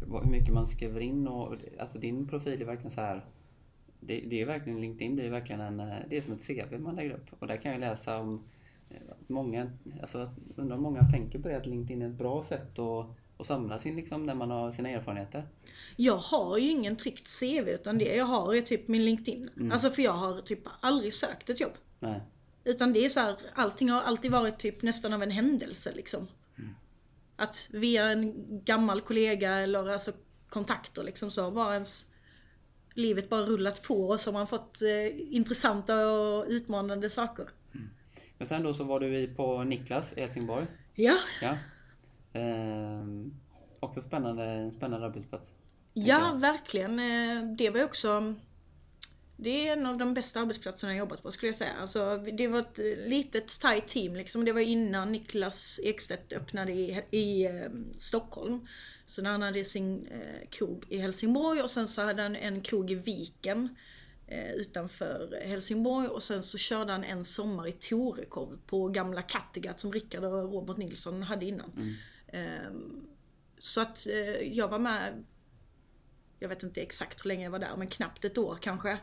vad- 0.07 0.25
Hur 0.25 0.31
mycket 0.31 0.55
man 0.55 0.67
skriver 0.67 1.01
in 1.01 1.29
och... 1.29 1.55
Alltså 1.79 1.99
din 1.99 2.27
profil 2.29 2.61
är 2.63 2.67
verkligen 2.67 2.91
så 2.91 3.01
här... 3.01 3.25
det, 4.01 4.21
det 4.31 4.41
är 4.43 4.47
verkligen, 4.47 4.81
LinkedIn 4.81 5.15
blir 5.15 5.31
verkligen 5.31 5.61
en, 5.61 5.81
eh, 5.81 5.97
det 6.09 6.17
är 6.17 6.21
som 6.21 6.33
ett 6.33 6.47
CV 6.47 6.79
man 6.79 6.97
lägger 6.97 7.11
upp. 7.11 7.27
Och 7.39 7.47
där 7.47 7.57
kan 7.57 7.73
jag 7.73 7.81
läsa 7.81 8.19
om 8.19 8.43
eh, 8.91 8.97
många, 9.27 9.71
alltså 10.01 10.31
undrar 10.57 10.77
om 10.77 10.83
många 10.83 11.03
tänker 11.03 11.39
på 11.39 11.49
det 11.49 11.57
att 11.57 11.67
LinkedIn 11.67 12.03
är 12.03 12.07
ett 12.09 12.19
bra 12.19 12.43
sätt 12.43 12.79
att, 12.79 13.07
att 13.39 13.47
samla 13.47 13.79
sin, 13.79 13.97
liksom, 13.97 14.23
när 14.23 14.35
man 14.35 14.51
har 14.51 14.71
sina 14.71 14.89
erfarenheter. 14.91 15.47
Jag 15.97 16.17
har 16.17 16.59
ju 16.59 16.71
ingen 16.71 16.97
tryckt 16.97 17.41
CV 17.41 17.69
utan 17.69 17.99
det 17.99 18.17
jag 18.17 18.25
har 18.25 18.55
är 18.55 18.63
typ 18.63 18.89
min 18.89 19.05
LinkedIn. 19.05 19.51
Mm. 19.57 19.73
Alltså 19.73 19.91
för 19.91 20.03
jag 20.03 20.13
har 20.13 20.41
typ 20.41 20.61
aldrig 20.81 21.15
sökt 21.15 21.51
ett 21.51 21.61
jobb. 21.61 21.73
Nej. 22.01 22.21
Utan 22.65 22.93
det 22.93 23.05
är 23.05 23.09
så 23.09 23.21
här, 23.21 23.37
allting 23.55 23.91
har 23.91 24.03
alltid 24.03 24.31
varit 24.31 24.59
typ 24.59 24.83
nästan 24.83 25.13
av 25.13 25.23
en 25.23 25.31
händelse 25.31 25.93
liksom. 25.95 26.29
Att 27.37 27.69
via 27.73 28.09
en 28.09 28.35
gammal 28.65 29.01
kollega 29.01 29.51
eller 29.51 29.89
alltså 29.89 30.13
kontakter 30.49 31.03
liksom 31.03 31.31
så 31.31 31.51
har 31.51 31.73
ens 31.73 32.07
livet 32.95 33.29
bara 33.29 33.43
rullat 33.43 33.83
på 33.83 34.09
och 34.09 34.21
så 34.21 34.31
har 34.31 34.39
man 34.39 34.47
fått 34.47 34.83
eh, 34.83 35.35
intressanta 35.35 36.09
och 36.11 36.45
utmanande 36.49 37.11
saker. 37.11 37.49
Men 38.39 38.47
sen 38.47 38.63
då 38.63 38.75
så 38.75 38.85
var 38.85 39.01
du 39.01 39.35
på 39.35 39.65
Niklas 39.65 40.13
i 40.13 40.21
Helsingborg. 40.21 40.67
Ja, 40.95 41.19
Ja. 41.43 41.59
Ehm, 42.37 43.35
också 43.81 44.01
spännande, 44.01 44.45
en 44.45 44.73
spännande 44.73 45.07
arbetsplats. 45.07 45.53
ja 45.93 46.35
verkligen. 46.41 46.99
Eh, 46.99 47.57
Det 47.57 47.71
var 47.71 47.79
ju 47.79 47.85
också 47.85 48.35
det 49.37 49.69
är 49.69 49.73
en 49.73 49.87
av 49.87 49.99
de 49.99 50.15
bästa 50.15 50.41
arbetsplatserna 50.41 50.93
jag 50.93 50.99
jobbat 50.99 51.23
på 51.23 51.33
skulle 51.33 51.49
jag 51.49 51.57
säga. 51.57 51.73
Alltså, 51.81 52.17
det 52.17 52.49
var 52.49 52.61
ett 52.61 52.79
litet 53.07 53.49
tight 53.49 53.87
team 53.89 54.17
liksom. 54.17 54.45
Det 54.45 54.53
var 54.53 54.61
innan 54.61 55.13
Niklas 55.13 55.81
Ekstedt 55.83 56.33
öppnade 56.33 56.73
i, 56.73 57.03
i 57.11 57.45
eh, 57.47 57.71
Stockholm. 57.99 58.67
Så 59.07 59.23
när 59.23 59.31
han 59.31 59.43
hade 59.43 59.65
sin 59.65 60.07
eh, 60.07 60.49
krog 60.51 60.85
i 60.89 60.99
Helsingborg 60.99 61.63
och 61.63 61.71
sen 61.71 61.89
så 61.89 62.03
hade 62.03 62.23
han 62.23 62.37
en 62.37 62.61
krog 62.61 62.91
i 62.91 62.95
Viken 62.95 63.77
eh, 64.27 64.53
utanför 64.53 65.43
Helsingborg 65.47 66.09
och 66.09 66.23
sen 66.23 66.43
så 66.43 66.59
körde 66.59 66.93
han 66.93 67.05
en 67.05 67.25
sommar 67.25 67.69
i 67.69 67.73
Torekov 67.73 68.59
på 68.67 68.89
gamla 68.89 69.23
Kattegatt 69.23 69.81
som 69.81 69.93
Rickard 69.93 70.25
och 70.25 70.53
Robert 70.53 70.77
Nilsson 70.77 71.23
hade 71.23 71.47
innan. 71.47 71.73
Ehm, 71.77 71.95
så 73.59 73.81
att 73.81 74.07
eh, 74.07 74.53
jag 74.53 74.69
var 74.69 74.79
med 74.79 75.25
jag 76.39 76.49
vet 76.49 76.63
inte 76.63 76.83
exakt 76.83 77.25
hur 77.25 77.29
länge 77.29 77.45
jag 77.45 77.51
var 77.51 77.59
där, 77.59 77.77
men 77.77 77.89
knappt 77.89 78.25
ett 78.25 78.39
år 78.39 78.59
kanske. 78.61 78.99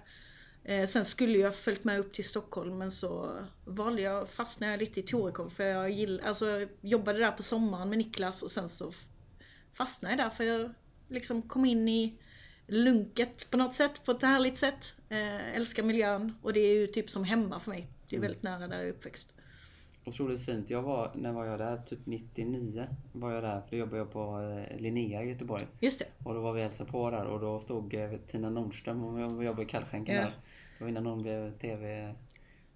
Eh, 0.64 0.88
sen 0.88 1.06
skulle 1.06 1.38
jag 1.38 1.56
följt 1.56 1.84
med 1.84 2.00
upp 2.00 2.14
till 2.14 2.28
Stockholm 2.28 2.78
men 2.78 2.92
så 2.92 3.38
valde 3.66 4.02
jag, 4.02 4.30
fastnade 4.30 4.74
jag 4.74 4.80
lite 4.80 5.00
i 5.00 5.04
Torekov 5.04 5.50
för 5.50 5.64
jag 5.64 5.92
gill, 5.92 6.22
alltså, 6.26 6.68
jobbade 6.82 7.20
där 7.20 7.32
på 7.32 7.44
sommaren 7.44 7.90
med 7.90 7.98
Niklas 7.98 8.44
och 8.44 8.52
sen 8.52 8.70
så 8.70 8.94
fastnade 9.74 10.16
jag 10.16 10.26
där 10.26 10.30
för 10.30 10.44
jag 10.44 10.74
liksom 11.10 11.42
kom 11.42 11.66
in 11.66 11.88
i 11.88 12.20
lunket 12.68 13.50
på 13.50 13.58
något 13.58 13.76
sätt, 13.76 14.06
på 14.06 14.12
ett 14.12 14.22
härligt 14.22 14.58
sätt. 14.58 14.94
Eh, 15.10 15.56
älskar 15.56 15.84
miljön 15.84 16.38
och 16.42 16.54
det 16.54 16.60
är 16.60 16.74
ju 16.74 16.88
typ 16.88 17.10
som 17.10 17.24
hemma 17.24 17.60
för 17.60 17.70
mig. 17.70 17.88
Det 18.10 18.16
är 18.16 18.20
väldigt 18.20 18.44
nära 18.44 18.68
där 18.68 18.78
jag 18.78 18.88
är 18.88 18.92
uppväxt. 18.92 19.34
Otroligt 20.06 20.46
fint. 20.46 20.70
Jag 20.70 20.82
var, 20.82 21.12
när 21.16 21.32
var 21.34 21.46
jag 21.46 21.60
där? 21.60 21.78
Typ 21.78 22.00
99 22.06 22.88
var 23.12 23.32
jag 23.32 23.44
där. 23.44 23.62
För 23.62 23.70
då 23.72 23.78
jobbade 23.78 23.98
jag 23.98 24.12
på 24.12 24.40
eh, 24.72 24.78
Linnea 24.82 25.24
i 25.24 25.30
Göteborg. 25.30 25.64
Just 25.80 26.00
det. 26.00 26.06
Och 26.24 26.34
då 26.34 26.42
var 26.42 26.54
vi 26.54 26.62
hälsade 26.62 26.92
på 26.92 27.10
där 27.12 27.26
och 27.26 27.40
då 27.40 27.60
stod 27.60 27.94
eh, 27.94 28.12
Tina 28.28 28.50
Nordström 28.50 29.04
och 29.04 29.44
jobbade 29.44 29.64
i 29.64 29.66
kallskänken 29.66 30.16
Ja. 30.16 30.22
där. 30.22 30.34
Det 30.78 30.84
var 30.84 30.90
innan 30.90 31.06
hon 31.06 31.22
blev 31.22 31.58
TV, 31.58 32.16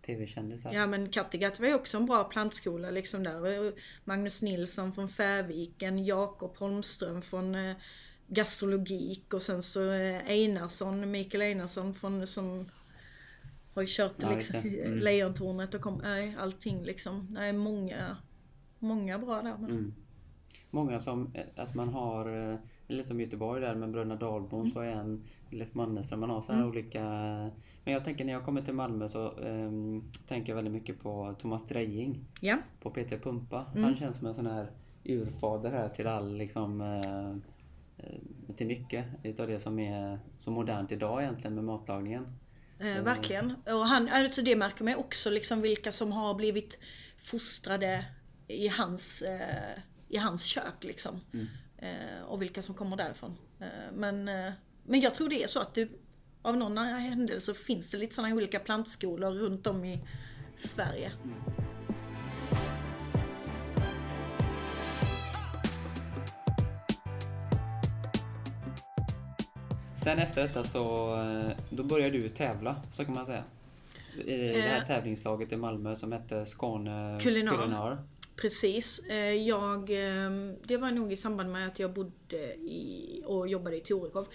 TV-kändis 0.06 0.64
där. 0.64 0.74
Ja 0.74 0.88
men 0.88 1.10
Kattegatt 1.10 1.60
var 1.60 1.68
ju 1.68 1.76
också 1.76 1.98
en 1.98 2.06
bra 2.06 2.24
plantskola 2.24 2.92
liksom 2.92 3.24
där. 3.24 3.74
Magnus 4.04 4.42
Nilsson 4.42 4.94
från 4.94 5.10
Färviken, 5.10 6.06
Jakob 6.06 6.58
Holmström 6.58 7.22
från 7.22 7.56
eh, 7.56 7.76
gastrologik 8.28 9.34
och 9.34 9.42
sen 9.42 9.64
så 9.64 9.92
Einarsson, 9.92 11.12
Mikael 11.12 11.42
Einarsson 11.42 11.94
från, 11.94 12.28
som 12.28 12.70
har 13.78 13.84
ju 13.84 13.88
kört 13.90 14.14
Ja, 14.18 14.30
liksom. 14.34 14.56
Mm. 14.60 14.98
Lejontornet 14.98 15.74
och 15.74 15.82
kom, 15.82 16.02
nej, 16.04 16.36
allting 16.40 16.84
liksom. 16.84 17.28
Det 17.34 17.46
är 17.46 17.54
många, 17.54 18.18
många 18.80 19.20
bra 19.20 19.42
där. 19.42 19.58
Men, 19.60 19.70
Mm. 19.72 19.94
Många 20.72 21.00
som, 21.00 21.32
eh, 21.34 21.42
alltså 21.56 21.78
man 21.78 21.90
har, 21.90 22.52
eh, 22.52 22.58
lite 22.88 23.08
som 23.08 23.20
Göteborg 23.22 23.62
där 23.62 23.76
med 23.76 23.92
Bröderna 23.92 24.16
Dahlbom 24.16 24.60
Mm. 24.60 24.72
så 24.72 24.80
är 24.80 24.92
en 24.92 25.24
Leif 25.50 25.74
Mannerström, 25.74 26.20
man 26.20 26.30
har 26.30 26.42
så 26.42 26.54
här 26.54 26.68
olika... 26.68 27.02
Men 27.84 27.94
jag 27.94 28.06
tänker 28.06 28.26
när 28.26 28.34
jag 28.34 28.46
kommer 28.46 28.62
till 28.62 28.74
Malmö 28.74 29.08
så 29.10 29.32
ehm, 29.40 30.04
tänker 30.28 30.52
jag 30.52 30.56
väldigt 30.56 30.74
mycket 30.74 31.00
på 31.00 31.36
Thomas 31.40 31.68
Drejing. 31.68 32.20
Ja, 32.42 32.58
på 32.82 32.90
Peter 32.90 33.18
Pumpa. 33.18 33.66
Mm. 33.72 33.84
Han 33.84 33.96
känns 33.96 34.18
som 34.18 34.28
en 34.28 34.34
sån 34.34 34.46
här 34.48 34.72
urfader 35.04 35.72
här 35.72 35.90
till 35.90 36.08
all 36.08 36.38
liksom 36.38 36.82
eh, 36.82 37.36
till 38.56 38.68
mycket 38.68 39.06
utav 39.24 39.48
det 39.48 39.60
som 39.60 39.80
är 39.80 40.20
så 40.38 40.52
modernt 40.52 40.92
idag 40.92 41.22
egentligen 41.22 41.56
med 41.56 41.64
matlagningen. 41.64 42.26
Eh, 42.80 43.04
verkligen. 43.04 43.56
Och 43.66 43.88
han, 43.88 44.10
alltså 44.10 44.42
det 44.42 44.56
märker 44.56 44.84
man 44.84 44.96
också 44.96 45.30
liksom 45.30 45.62
vilka 45.62 45.92
som 45.92 46.12
har 46.12 46.34
blivit 46.34 46.80
fostrade 47.24 48.06
i 48.48 48.68
hans, 48.68 49.22
eh, 49.22 49.80
i 50.10 50.18
hans 50.18 50.44
kök 50.44 50.84
liksom. 50.84 51.22
Eh, 51.78 52.24
och 52.26 52.42
vilka 52.42 52.62
som 52.62 52.76
kommer 52.76 52.98
därifrån. 52.98 53.38
Eh, 53.60 53.68
men, 53.94 54.28
eh, 54.28 54.52
men 54.84 55.00
jag 55.00 55.14
tror 55.14 55.30
det 55.30 55.44
är 55.44 55.48
så 55.48 55.60
att 55.60 55.76
det, 55.76 55.90
av 56.42 56.58
någon 56.58 56.78
händelse 56.78 57.54
finns 57.54 57.92
det 57.92 57.98
lite 57.98 58.16
sådana 58.16 58.36
olika 58.36 58.60
plantskolor 58.60 59.32
runt 59.32 59.68
om 59.68 59.86
i 59.86 60.08
Sverige. 60.56 61.12
Sen 70.08 70.20
efter 70.20 70.42
detta 70.42 70.64
så 70.64 71.14
eh, 71.14 71.52
då 71.70 71.84
började 71.84 72.18
du 72.18 72.30
tävla, 72.30 72.76
så 72.92 73.06
kan 73.06 73.14
man 73.14 73.26
säga. 73.26 73.44
I 74.26 74.38
det 74.38 74.62
här 74.62 74.82
Eh. 74.82 74.88
tävlingslaget 74.88 75.52
i 75.52 75.56
Malmö 75.56 75.96
som 75.96 76.12
hette 76.12 76.46
Skåne 76.46 77.20
Kulinar. 77.22 77.98
Precis. 78.36 79.00
Eh, 79.00 79.34
Jag, 79.34 79.90
eh, 79.90 80.30
det 80.64 80.78
var 80.78 80.92
nog 80.92 81.14
i 81.14 81.16
samband 81.16 81.52
med 81.52 81.68
att 81.68 81.80
jag 81.80 81.94
bodde 81.94 82.56
i, 82.56 83.24
och 83.26 83.48
jobbade 83.48 83.78
i 83.78 83.80
Torekov. 83.80 84.28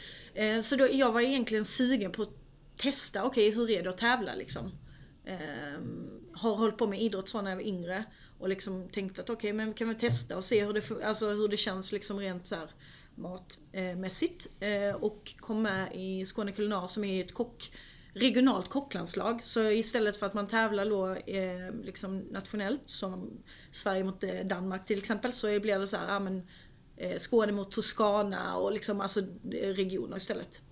Så 0.62 0.76
då, 0.76 0.88
jag 0.92 1.12
var 1.12 1.20
egentligen 1.20 1.64
sugen 1.64 2.12
på 2.12 2.22
att 2.22 2.34
testa, 2.76 3.24
okej 3.24 3.50
hur 3.50 3.70
är 3.70 3.82
det 3.82 3.90
att 3.90 3.98
tävla 3.98 4.34
liksom. 4.34 4.70
Har 6.32 6.54
hållit 6.54 6.78
på 6.78 6.86
med 6.86 7.00
idrott 7.02 7.28
så 7.28 7.42
när 7.42 7.50
jag 7.50 7.56
var 7.56 7.64
yngre. 7.64 8.04
Och 8.38 8.48
liksom 8.48 8.88
tänkt 8.88 9.18
att 9.18 9.30
okej 9.30 9.52
men 9.52 9.74
kan 9.74 9.88
vi 9.88 9.94
testa 9.94 10.36
och 10.36 10.44
se 10.44 10.64
hur 10.64 10.72
det, 10.72 11.04
alltså 11.04 11.28
hur 11.28 11.48
det 11.48 11.56
känns 11.56 11.92
liksom 11.92 12.18
rent 12.18 12.46
så 12.46 12.54
här 12.54 12.68
matmässigt. 13.14 14.46
Eh, 14.60 14.84
eh, 14.84 14.94
och 14.94 15.34
kom 15.40 15.62
med 15.62 15.88
i 15.94 16.26
Skåne 16.26 16.52
Kulinar 16.52 16.88
som 16.88 17.04
är 17.04 17.24
ett 17.24 17.34
kock 17.34 17.72
regionalt 18.14 18.68
kocklandslag. 18.68 19.40
Så 19.44 19.70
istället 19.70 20.16
för 20.16 20.26
att 20.26 20.34
man 20.34 20.46
tävlar 20.46 20.86
då 20.86 21.14
eh, 21.14 21.74
liksom 21.82 22.18
nationellt, 22.18 22.82
som 22.84 23.30
Sverige 23.70 24.04
mot 24.04 24.24
Danmark 24.44 24.86
till 24.86 24.98
exempel, 24.98 25.32
så 25.32 25.60
blir 25.60 25.78
det 25.78 25.86
så 25.86 25.96
här, 25.96 26.12
ja, 26.12 26.20
men, 26.20 26.42
Skåne 27.18 27.52
mot 27.52 27.70
Toscana 27.70 28.56
och 28.56 28.72
liksom 28.72 29.00
alltså 29.00 29.20
regioner 29.52 30.16
istället. 30.16 30.62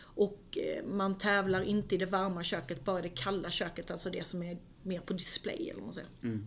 Och 0.00 0.58
man 0.84 1.18
tävlar 1.18 1.62
inte 1.62 1.94
i 1.94 1.98
det 1.98 2.06
varma 2.06 2.42
köket, 2.42 2.84
bara 2.84 2.98
i 2.98 3.02
det 3.02 3.08
kalla 3.08 3.50
köket, 3.50 3.90
alltså 3.90 4.10
det 4.10 4.26
som 4.26 4.42
är 4.42 4.58
mer 4.82 5.00
på 5.00 5.12
display 5.12 5.68
eller 5.70 5.74
vad 5.74 5.84
man 5.84 5.94
säger. 5.94 6.10
Mm. 6.22 6.46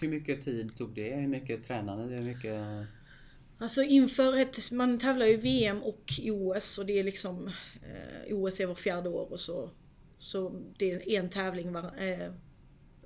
Hur 0.00 0.08
mycket 0.08 0.42
tid 0.42 0.76
tog 0.76 0.94
det? 0.94 1.14
Hur 1.14 1.28
mycket 1.28 1.62
tränade? 1.64 2.02
Hur 2.02 2.22
mycket... 2.22 2.86
Alltså 3.58 3.82
inför 3.82 4.36
ett, 4.36 4.70
man 4.70 4.98
tävlar 4.98 5.26
ju 5.26 5.36
VM 5.36 5.82
och 5.82 6.12
OS 6.22 6.78
och 6.78 6.86
det 6.86 6.98
är 6.98 7.04
liksom, 7.04 7.46
eh, 7.82 8.36
OS 8.36 8.60
är 8.60 8.66
var 8.66 8.74
fjärde 8.74 9.08
år 9.08 9.32
och 9.32 9.40
så, 9.40 9.70
så 10.18 10.62
det 10.78 10.92
är 10.92 11.20
en 11.20 11.30
tävling 11.30 11.72
var, 11.72 11.94
eh, 11.98 12.32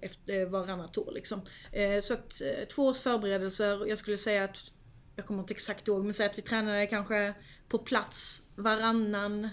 efter, 0.00 0.46
varannat 0.46 0.98
år 0.98 1.12
liksom. 1.12 1.40
Eh, 1.72 2.00
så 2.00 2.14
att 2.14 2.40
eh, 2.40 2.68
två 2.68 2.86
års 2.86 2.98
förberedelser, 2.98 3.86
jag 3.86 3.98
skulle 3.98 4.18
säga 4.18 4.44
att, 4.44 4.56
jag 5.16 5.26
kommer 5.26 5.40
inte 5.40 5.54
exakt 5.54 5.88
ihåg, 5.88 6.04
men 6.04 6.14
säg 6.14 6.26
att 6.26 6.38
vi 6.38 6.42
tränade 6.42 6.86
kanske 6.86 7.34
på 7.68 7.78
plats 7.78 8.46
varannan 8.56 9.48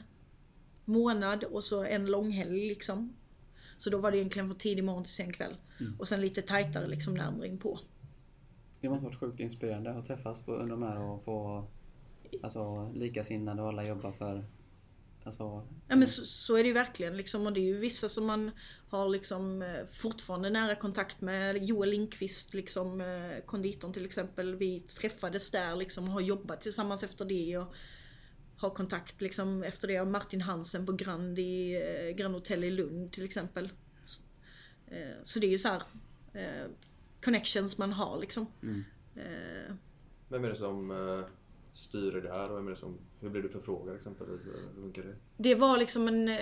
månad 0.86 1.44
och 1.44 1.63
så 1.63 1.84
en 1.84 2.06
långhelg 2.06 2.68
liksom. 2.68 3.16
Så 3.77 3.89
då 3.89 3.98
var 3.98 4.12
det 4.12 4.18
egentligen 4.18 4.48
från 4.48 4.58
tidig 4.58 4.84
morgon 4.84 5.04
till 5.04 5.13
sen 5.13 5.34
kväll. 5.34 5.56
Och 6.00 6.08
sen 6.08 6.22
lite 6.22 6.42
tajtare 6.42 6.88
liksom 6.88 7.13
närmare 7.13 7.48
in 7.48 7.60
på. 7.60 7.80
Det 8.82 8.90
måste 8.90 9.06
varit 9.06 9.20
sjukt 9.20 9.40
inspirerande 9.40 9.92
att 9.92 10.06
träffas 10.06 10.42
på, 10.42 10.54
under 10.54 10.72
de 10.72 10.84
här 10.84 11.00
och 11.00 11.24
få 11.24 11.68
alltså, 12.44 12.92
likasinnade 12.96 13.62
och 13.62 13.68
alla 13.68 13.88
jobbar 13.88 14.12
för... 14.12 14.46
Alltså, 15.24 15.68
Ja 15.88 15.96
men 15.96 16.08
så, 16.08 16.26
så 16.26 16.56
är 16.56 16.64
det 16.64 16.68
ju 16.68 16.74
verkligen 16.74 17.18
liksom 17.18 17.46
och 17.48 17.54
det 17.54 17.60
är 17.60 17.66
ju 17.66 17.78
vissa 17.78 18.10
som 18.10 18.26
man 18.26 18.52
har 18.90 19.10
liksom 19.10 19.62
eh, 19.62 19.86
fortfarande 19.92 20.50
nära 20.50 20.76
kontakt 20.76 21.22
med. 21.22 21.66
Joel 21.66 21.90
Lindqvist 21.90 22.54
liksom, 22.54 23.02
eh, 23.02 23.46
konditorn 23.46 23.94
till 23.94 24.06
exempel. 24.06 24.56
Vi 24.56 24.80
träffades 24.80 25.52
där 25.52 25.76
liksom 25.76 26.04
och 26.04 26.12
har 26.12 26.22
jobbat 26.22 26.62
tillsammans 26.62 27.04
efter 27.04 27.26
det 27.26 27.58
och 27.58 27.74
har 28.58 28.70
kontakt 28.70 29.22
liksom 29.22 29.64
efter 29.64 29.88
det. 29.88 30.02
Och 30.02 30.08
Martin 30.08 30.42
Hansen 30.42 30.86
på 30.86 30.92
Grand 30.92 31.40
i 31.40 31.76
eh, 31.76 32.16
Grand 32.16 32.36
Hotel 32.36 32.64
i 32.64 32.72
Lund 32.72 33.14
till 33.14 33.26
exempel. 33.26 33.70
Så, 34.06 34.22
så 35.26 35.40
det 35.40 35.48
är 35.48 35.52
ju 35.52 35.60
så 35.60 35.68
här 35.68 35.84
connections 37.28 37.78
man 37.78 37.94
har 37.94 38.20
liksom. 38.20 38.46
Eh, 39.16 39.74
Vem 40.30 40.44
är 40.44 40.50
det 40.50 40.56
som, 40.56 40.92
eh, 40.92 41.26
styr 41.74 42.12
det 42.12 42.30
här? 42.34 42.50
Vem 42.56 42.66
är 42.68 42.70
det 42.70 42.76
som, 42.76 42.98
hur 43.20 43.30
blir 43.30 43.42
du 43.42 43.50
förfrågad 43.50 43.96
exempelvis? 43.96 44.46
Hur 44.46 44.82
funkar 44.82 45.04
det? 45.04 45.16
Det 45.38 45.56
var 45.56 45.78
liksom 45.78 46.08
en... 46.08 46.28
eh, 46.30 46.38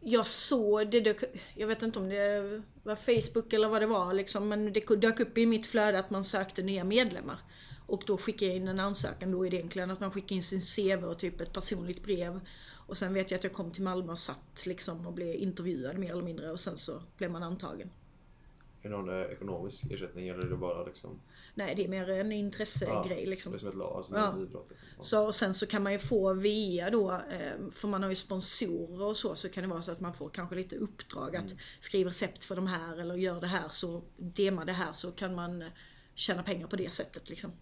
Jag 0.00 0.26
såg 0.26 0.90
det 0.90 1.00
dök, 1.00 1.24
Jag 1.54 1.66
vet 1.66 1.82
inte 1.82 1.98
om 1.98 2.08
det 2.08 2.62
var 2.82 2.96
Facebook 2.96 3.52
eller 3.52 3.68
vad 3.68 3.82
det 3.82 3.86
var 3.86 4.12
liksom. 4.14 4.48
Men 4.48 4.72
det 4.72 4.96
dök 4.96 5.20
upp 5.20 5.38
i 5.38 5.46
mitt 5.46 5.66
flöde 5.66 5.98
att 5.98 6.10
man 6.10 6.24
sökte 6.24 6.62
nya 6.62 6.84
medlemmar. 6.84 7.38
Och 7.86 8.02
då 8.06 8.16
skickade 8.18 8.46
jag 8.46 8.56
in 8.56 8.68
en 8.68 8.80
ansökan. 8.80 9.30
Då 9.32 9.46
är 9.46 9.50
det 9.50 9.56
egentligen 9.56 9.90
att 9.90 10.00
man 10.00 10.10
skickar 10.10 10.36
in 10.36 10.42
sin 10.42 10.60
CV 10.60 11.04
och 11.04 11.18
typ 11.18 11.40
ett 11.40 11.52
personligt 11.52 12.02
brev. 12.04 12.40
Och 12.88 12.96
sen 12.96 13.14
vet 13.14 13.30
jag 13.30 13.38
att 13.38 13.44
jag 13.44 13.52
kom 13.52 13.70
till 13.70 13.82
Malmö 13.82 14.12
och 14.12 14.18
satt 14.18 14.62
liksom 14.66 15.06
och 15.06 15.12
blev 15.12 15.34
intervjuad 15.34 15.98
mer 15.98 16.12
eller 16.12 16.22
mindre. 16.22 16.50
Och 16.52 16.60
sen 16.60 16.78
så 16.78 17.02
blev 17.16 17.30
man 17.30 17.42
antagen. 17.42 17.90
Är 18.86 18.90
någon 18.90 19.30
ekonomisk 19.30 19.84
ersättning 19.90 20.28
eller 20.28 20.46
är 20.46 20.50
det 20.50 20.56
bara 20.56 20.84
liksom... 20.84 21.20
Nej, 21.54 21.74
det 21.74 21.84
är 21.84 21.88
mer 21.88 22.10
en 22.10 22.32
intressegrej 22.32 23.26
liksom. 23.26 23.52
Det 23.52 23.56
är 23.56 23.58
som 23.58 23.68
ett 23.68 23.74
lag, 23.74 24.04
som 24.04 24.14
Ja. 24.14 24.32
en 24.32 24.42
idrott. 24.42 24.66
Liksom. 24.70 24.88
Ja. 24.96 25.02
Så, 25.02 25.26
och 25.26 25.34
sen 25.34 25.54
så 25.54 25.66
kan 25.66 25.82
man 25.82 25.92
ju 25.92 25.98
få 25.98 26.32
via 26.34 26.90
då, 26.90 27.12
eh, 27.12 27.70
för 27.72 27.88
man 27.88 28.02
har 28.02 28.10
ju 28.10 28.16
sponsorer 28.16 29.02
och 29.06 29.16
så, 29.16 29.34
så 29.34 29.48
kan 29.48 29.62
det 29.62 29.68
vara 29.68 29.82
så 29.82 29.92
att 29.92 30.00
man 30.00 30.14
får 30.14 30.28
kanske 30.28 30.54
lite 30.56 30.76
uppdrag 30.76 31.36
att 31.36 31.54
skriva 31.80 32.10
recept 32.10 32.44
för 32.44 32.56
de 32.56 32.66
här 32.66 32.96
eller 32.96 33.14
gör 33.14 33.40
det 33.40 33.46
här 33.46 33.68
så, 33.68 34.02
dema 34.16 34.64
det 34.64 34.72
här 34.72 34.92
så 34.92 35.12
kan 35.12 35.34
man 35.34 35.62
eh, 35.62 35.68
tjäna 36.14 36.42
pengar 36.42 36.66
på 36.66 36.76
det 36.76 36.90
sättet 36.92 37.28
liksom. 37.28 37.52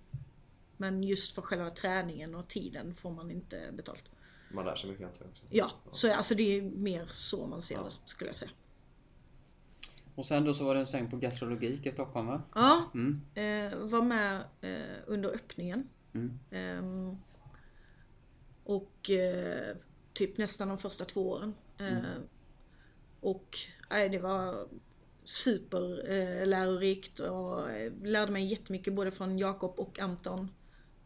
Men 0.76 1.02
just 1.02 1.34
för 1.34 1.42
själva 1.42 1.70
träningen 1.70 2.34
och 2.34 2.48
tiden 2.48 2.94
får 2.94 3.10
man 3.10 3.30
inte 3.30 3.60
betalt. 3.72 4.04
Man 4.52 4.64
lär 4.64 4.76
sig 4.76 4.90
mycket 4.90 5.06
antar 5.06 5.20
jag 5.20 5.30
också. 5.30 5.42
Ja, 5.50 5.70
så 5.92 6.14
alltså 6.14 6.34
det 6.34 6.58
är 6.58 6.62
mer 6.62 7.08
så 7.10 7.46
man 7.46 7.62
ser 7.62 7.78
det 7.78 7.90
skulle 8.04 8.28
jag 8.30 8.36
säga. 8.36 8.50
Och 10.14 10.26
sen 10.26 10.44
då 10.44 10.54
så 10.54 10.64
var 10.64 10.74
det 10.74 10.80
en 10.80 10.86
sväng 10.86 11.10
på 11.10 11.16
gastrologik 11.16 11.86
i 11.86 11.90
Stockholm 11.90 12.26
va? 12.26 12.42
Ja, 12.54 12.90
Mm. 12.94 13.20
eh, 13.34 13.78
var 13.78 14.02
med 14.02 14.40
eh, 14.60 14.96
under 15.06 15.28
öppningen. 15.34 15.88
Mm. 16.12 16.38
Ehm, 16.50 17.16
och 18.64 19.10
eh, 19.10 19.76
typ 20.12 20.38
nästan 20.38 20.68
de 20.68 20.78
första 20.78 21.04
två 21.04 21.30
åren. 21.30 21.54
Eh, 21.78 22.20
och 23.20 23.58
nej, 23.90 24.08
det 24.08 24.18
var 24.18 24.68
super 25.24 26.10
eh, 26.12 27.32
och 27.32 27.70
eh, 27.70 27.92
lärde 28.02 28.32
mig 28.32 28.46
jättemycket 28.46 28.94
både 28.94 29.10
från 29.10 29.38
Jakob 29.38 29.74
och 29.78 29.98
Anton. 29.98 30.50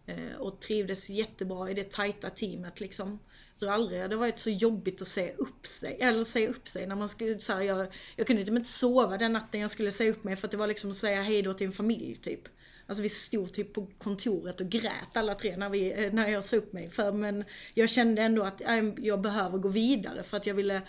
Eh, 0.06 0.36
och 0.38 0.60
trivdes 0.60 1.10
jättebra 1.10 1.70
i 1.70 1.74
det 1.74 1.90
tajta 1.90 2.30
teamet 2.30 2.80
liksom. 2.80 3.18
Tror 3.58 3.70
aldrig 3.70 4.00
det 4.00 4.14
har 4.14 4.20
varit 4.20 4.38
så 4.38 4.50
jobbigt 4.50 5.02
att 5.02 5.08
säga 5.08 5.34
upp 5.36 5.66
sig, 5.66 5.96
eller 6.00 6.24
säga 6.24 6.48
upp 6.48 6.68
sig 6.68 6.86
när 6.86 6.96
man 6.96 7.08
skulle, 7.08 7.38
så 7.38 7.52
här, 7.52 7.62
jag, 7.62 7.86
jag 8.16 8.26
kunde 8.26 8.44
typ 8.44 8.54
inte 8.54 8.68
sova 8.68 9.18
den 9.18 9.32
natten 9.32 9.60
jag 9.60 9.70
skulle 9.70 9.92
säga 9.92 10.10
upp 10.10 10.24
mig 10.24 10.36
för 10.36 10.46
att 10.46 10.50
det 10.50 10.56
var 10.56 10.66
liksom 10.66 10.90
att 10.90 10.96
säga 10.96 11.22
hej 11.22 11.42
då 11.42 11.54
till 11.54 11.66
en 11.66 11.72
familj 11.72 12.16
typ. 12.16 12.48
Alltså 12.86 13.02
vi 13.02 13.08
stod 13.08 13.52
typ 13.52 13.72
på 13.72 13.86
kontoret 13.98 14.60
och 14.60 14.68
grät 14.68 15.16
alla 15.16 15.34
tre 15.34 15.56
när, 15.56 15.68
vi, 15.68 16.04
eh, 16.04 16.12
när 16.12 16.28
jag 16.28 16.44
sa 16.44 16.56
upp 16.56 16.72
mig. 16.72 16.90
För, 16.90 17.12
men 17.12 17.44
jag 17.74 17.90
kände 17.90 18.22
ändå 18.22 18.42
att 18.42 18.60
eh, 18.60 18.92
jag 18.98 19.20
behöver 19.20 19.58
gå 19.58 19.68
vidare 19.68 20.22
för 20.22 20.36
att 20.36 20.46
jag 20.46 20.54
ville 20.54 20.82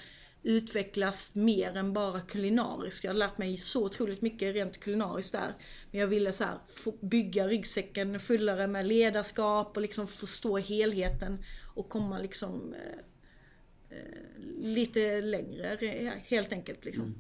utvecklas 0.44 1.36
mer 1.36 1.78
än 1.78 1.94
bara 1.94 2.22
kulinariskt. 2.22 3.04
Jag 3.04 3.12
har 3.12 3.18
lärt 3.18 3.38
mig 3.38 3.58
så 3.58 3.86
otroligt 3.86 4.22
mycket 4.22 4.56
rent 4.56 4.80
kulinariskt 4.80 5.32
där. 5.32 5.54
Men 5.92 6.02
jag 6.02 6.08
ville 6.08 6.32
så 6.32 6.44
här, 6.44 6.58
bygga 7.02 7.48
ryggsäcken 7.48 8.20
fullare 8.20 8.68
med 8.68 8.88
ledarskap 8.88 9.76
och 9.76 9.82
liksom 9.82 10.08
förstå 10.08 10.58
helheten 10.58 11.44
och 11.79 11.89
komma 11.89 12.19
liksom 12.19 12.74
eh, 12.74 13.98
eh, 13.98 14.39
lite 14.57 15.21
längre 15.21 15.75
re- 15.75 16.19
helt 16.25 16.51
enkelt 16.51 16.86
liksom. 16.86 17.15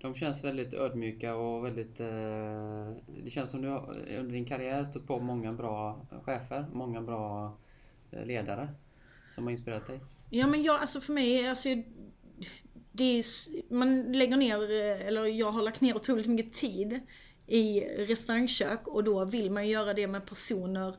De 0.00 0.14
känns 0.14 0.44
väldigt 0.44 0.74
ödmjuka 0.74 1.34
och 1.34 1.64
väldigt... 1.64 2.00
Eh, 2.00 2.90
det 3.24 3.30
känns 3.30 3.50
som 3.50 3.62
du 3.62 3.68
har 3.68 3.96
under 4.18 4.32
din 4.32 4.44
karriär 4.44 4.84
stått 4.84 5.06
på 5.06 5.18
många 5.18 5.52
bra 5.52 6.06
chefer, 6.22 6.66
många 6.72 7.02
bra 7.02 7.56
eh, 8.10 8.24
ledare 8.26 8.68
som 9.34 9.44
har 9.44 9.50
inspirerat 9.50 9.86
dig. 9.86 10.00
Ja 10.30 10.46
men 10.46 10.62
jag, 10.62 10.80
alltså 10.80 11.00
för 11.00 11.12
mig, 11.12 11.48
alltså 11.48 11.68
det 12.92 13.04
är, 13.04 13.24
man 13.74 14.12
lägger 14.12 14.36
ner, 14.36 14.70
eh, 14.70 15.06
eller 15.06 15.26
jag 15.26 15.52
har 15.52 15.62
lagt 15.62 15.80
ner 15.80 15.96
otroligt 15.96 16.26
mycket 16.26 16.52
tid 16.52 17.00
i 17.46 17.80
restaurangkök 17.80 18.86
och 18.86 19.04
då 19.04 19.24
vill 19.24 19.50
man 19.50 19.68
göra 19.68 19.94
det 19.94 20.06
med 20.06 20.26
personer 20.26 20.94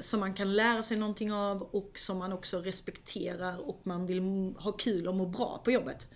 som 0.00 0.20
man 0.20 0.34
kan 0.34 0.56
lära 0.56 0.82
sig 0.82 0.96
någonting 0.96 1.32
av 1.32 1.62
och 1.62 1.98
som 1.98 2.18
man 2.18 2.32
också 2.32 2.60
respekterar 2.60 3.68
och 3.68 3.80
man 3.82 4.06
vill 4.06 4.20
ha 4.58 4.72
kul 4.72 5.08
och 5.08 5.14
må 5.14 5.26
bra 5.26 5.60
på 5.64 5.70
jobbet. 5.70 6.08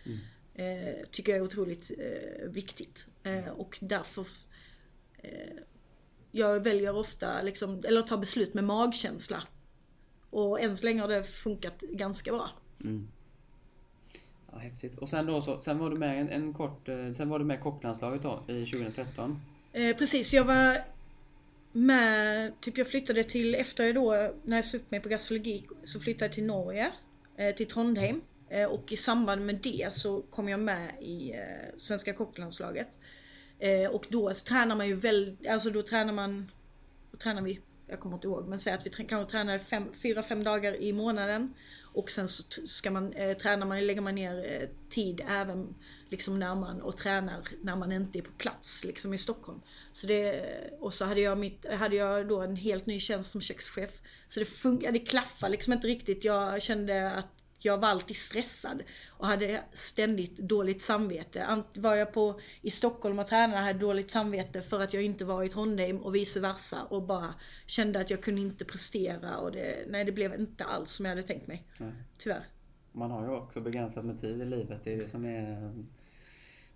Eh, 0.58 1.06
tycker 1.10 1.32
jag 1.32 1.38
är 1.38 1.44
otroligt 1.44 1.90
eh, 1.98 2.48
viktigt. 2.48 3.06
Eh, 3.22 3.48
och 3.48 3.78
därför 3.80 4.26
eh, 5.18 5.56
jag 6.30 6.60
väljer 6.60 6.96
ofta 6.96 7.42
liksom, 7.42 7.82
eller 7.84 8.02
tar 8.02 8.18
beslut 8.18 8.54
med 8.54 8.64
magkänsla. 8.64 9.42
Och 10.30 10.60
än 10.60 10.76
så 10.76 10.84
länge 10.84 11.00
har 11.00 11.08
det 11.08 11.24
funkat 11.24 11.80
ganska 11.80 12.32
bra. 12.32 12.50
Ja, 14.52 14.58
häftigt. 14.58 14.94
Och 14.98 15.08
sen 15.08 15.26
då 15.26 15.40
så, 15.40 15.60
sen 15.60 15.78
var 15.78 15.90
du 15.90 15.96
med 15.98 16.20
en, 16.20 16.28
en 16.28 16.54
kort, 16.54 16.88
eh, 16.88 17.12
sen 17.12 17.28
var 17.28 17.38
du 17.38 17.44
med 17.44 17.60
kocklandslaget 17.60 18.22
då 18.22 18.44
i 18.48 18.66
2013. 18.66 19.40
Eh, 19.72 19.96
precis, 19.96 20.32
jag 20.32 20.44
var 20.44 20.84
med, 21.76 22.52
typ 22.60 22.78
jag 22.78 22.86
flyttade 22.86 23.24
till, 23.24 23.54
efter 23.54 23.92
då, 23.92 24.34
när 24.44 24.56
jag 24.56 24.64
sökte 24.64 24.86
mig 24.90 25.00
på 25.00 25.08
gastrologi, 25.08 25.66
så 25.84 26.00
flyttade 26.00 26.24
jag 26.24 26.32
till 26.32 26.44
Norge, 26.44 26.92
eh, 27.36 27.54
till 27.54 27.66
Trondheim. 27.66 28.20
Eh, 28.48 28.66
och 28.66 28.92
i 28.92 28.96
samband 28.96 29.46
med 29.46 29.54
det 29.62 29.92
så 29.92 30.22
kom 30.22 30.48
jag 30.48 30.60
med 30.60 30.90
i 31.00 31.32
eh, 31.32 31.78
svenska 31.78 32.12
kocklandslaget. 32.12 32.88
Och 33.90 34.06
då 34.08 34.32
tränar 34.34 34.76
man 34.76 34.86
ju 34.88 34.94
väldigt, 34.94 35.46
alltså 35.46 35.70
då 35.70 35.82
tränar 35.82 36.12
man, 36.12 36.50
då 37.12 37.18
tränar 37.18 37.42
vi, 37.42 37.60
jag 37.86 38.00
kommer 38.00 38.16
inte 38.16 38.26
ihåg, 38.26 38.48
men 38.48 38.58
säg 38.58 38.72
att 38.72 38.86
vi 38.86 38.90
kanske 38.90 39.30
tränar 39.30 39.58
fem, 39.58 39.92
fyra, 40.02 40.22
fem 40.22 40.44
dagar 40.44 40.82
i 40.82 40.92
månaden. 40.92 41.54
Och 41.82 42.10
sen 42.10 42.28
så 42.28 42.42
ska 42.66 42.90
man, 42.90 43.12
tränar 43.42 43.66
man, 43.66 43.86
lägger 43.86 44.00
man 44.00 44.14
ner 44.14 44.68
tid 44.88 45.20
även 45.28 45.74
liksom 46.08 46.38
när 46.38 46.54
man, 46.54 46.82
och 46.82 46.96
tränar 46.96 47.48
när 47.62 47.76
man 47.76 47.92
inte 47.92 48.18
är 48.18 48.22
på 48.22 48.32
plats 48.32 48.84
liksom 48.84 49.14
i 49.14 49.18
Stockholm. 49.18 49.60
Så 49.92 50.06
det, 50.06 50.44
och 50.80 50.94
så 50.94 51.04
hade 51.04 51.20
jag, 51.20 51.38
mitt, 51.38 51.66
hade 51.72 51.96
jag 51.96 52.28
då 52.28 52.40
en 52.40 52.56
helt 52.56 52.86
ny 52.86 53.00
tjänst 53.00 53.30
som 53.30 53.40
kökschef. 53.40 53.90
Så 54.28 54.40
det 54.40 54.90
det 54.90 54.98
klaffade 54.98 55.52
liksom 55.52 55.72
inte 55.72 55.86
riktigt. 55.86 56.24
Jag 56.24 56.62
kände 56.62 57.10
att 57.10 57.36
jag 57.58 57.78
var 57.78 57.88
alltid 57.88 58.16
stressad 58.16 58.82
och 59.08 59.26
hade 59.26 59.62
ständigt 59.72 60.36
dåligt 60.36 60.82
samvete. 60.82 61.62
Var 61.74 61.94
jag 61.94 62.12
på, 62.12 62.40
i 62.62 62.70
Stockholm 62.70 63.18
och 63.18 63.26
tränade 63.26 63.56
hade 63.56 63.70
jag 63.70 63.80
dåligt 63.80 64.10
samvete 64.10 64.62
för 64.62 64.80
att 64.80 64.94
jag 64.94 65.02
inte 65.02 65.24
var 65.24 65.44
i 65.44 65.48
Trondheim 65.48 65.98
och 65.98 66.14
vice 66.14 66.40
versa 66.40 66.84
och 66.84 67.02
bara 67.02 67.34
kände 67.66 68.00
att 68.00 68.10
jag 68.10 68.22
kunde 68.22 68.40
inte 68.40 68.64
prestera 68.64 69.38
och 69.38 69.52
det, 69.52 69.84
nej 69.88 70.04
det 70.04 70.12
blev 70.12 70.34
inte 70.34 70.64
alls 70.64 70.90
som 70.90 71.04
jag 71.04 71.10
hade 71.10 71.22
tänkt 71.22 71.46
mig. 71.46 71.64
Nej. 71.78 71.92
Tyvärr. 72.18 72.44
Man 72.96 73.10
har 73.10 73.22
ju 73.24 73.30
också 73.30 73.60
begränsat 73.60 74.04
med 74.04 74.20
tid 74.20 74.40
i 74.40 74.44
livet. 74.44 74.84
Det 74.84 74.92
är 74.92 74.96
det 74.98 75.08
som 75.08 75.24
är 75.24 75.72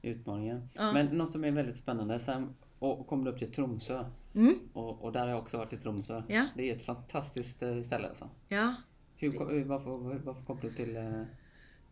utmaningen. 0.02 0.68
Ja. 0.74 0.92
Men 0.92 1.06
något 1.06 1.30
som 1.30 1.44
är 1.44 1.50
väldigt 1.50 1.76
spännande. 1.76 2.18
Sen 2.18 2.54
och 2.78 3.06
kom 3.06 3.24
du 3.24 3.30
upp 3.30 3.38
till 3.38 3.52
Tromsö. 3.52 4.04
Mm, 4.34 4.58
Och, 4.72 5.04
och 5.04 5.12
där 5.12 5.20
har 5.20 5.28
jag 5.28 5.38
också 5.38 5.58
varit 5.58 5.72
i 5.72 5.76
Tromsö. 5.76 6.22
Ja. 6.28 6.46
Det 6.56 6.70
är 6.70 6.76
ett 6.76 6.84
fantastiskt 6.84 7.62
eh, 7.62 7.80
ställe 7.82 8.08
alltså. 8.08 8.28
ja. 8.48 8.74
Hur, 9.16 9.64
varför, 9.64 9.90
varför 10.24 10.42
kom 10.42 10.58
du 10.62 10.72
till... 10.72 10.96
eh, 10.96 11.22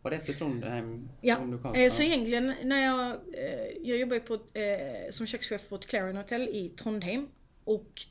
Var 0.01 0.11
det 0.11 0.17
efter 0.17 0.33
Trondheim 0.33 1.09
Ja, 1.21 1.35
som 1.35 1.51
du 1.51 1.57
kom? 1.57 1.75
eh, 1.75 1.89
så 1.89 2.03
egentligen 2.03 2.53
när 2.63 2.85
jag, 2.85 3.17
jag 3.83 3.97
jobbar 3.97 4.13
ju 4.15 4.19
på, 4.21 4.39
som 5.09 5.25
kökschef 5.27 5.69
på 5.69 5.75
ett 5.75 5.85
Clarion 5.87 6.17
Hotel 6.17 6.41
i 6.41 6.69
Trondheim. 6.69 7.27
Och 7.63 8.01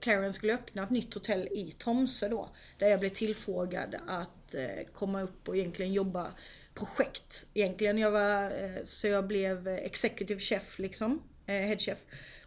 Clarion 0.00 0.32
skulle 0.32 0.54
öppna 0.54 0.82
ett 0.82 0.90
nytt 0.90 1.14
hotell 1.14 1.48
i 1.50 1.72
Tromsö 1.72 2.28
då. 2.28 2.48
Där 2.78 2.88
jag 2.88 3.00
blev 3.00 3.10
tillfrågad 3.10 3.96
att 4.06 4.30
att 4.46 4.54
eh, 4.54 4.92
komma 4.92 5.22
upp 5.22 5.48
och 5.48 5.56
egentligen 5.56 5.92
jobba 5.92 6.32
projekt. 6.74 7.46
Egentligen 7.54 7.98
jag 7.98 8.10
var, 8.10 8.44
eh, 8.44 8.84
så 8.84 9.06
jag 9.06 9.26
blev 9.26 9.68
executive 9.68 10.40
chef 10.40 10.78
liksom, 10.78 11.22
eh, 11.46 11.54
head 11.54 11.78
chef. 11.78 11.98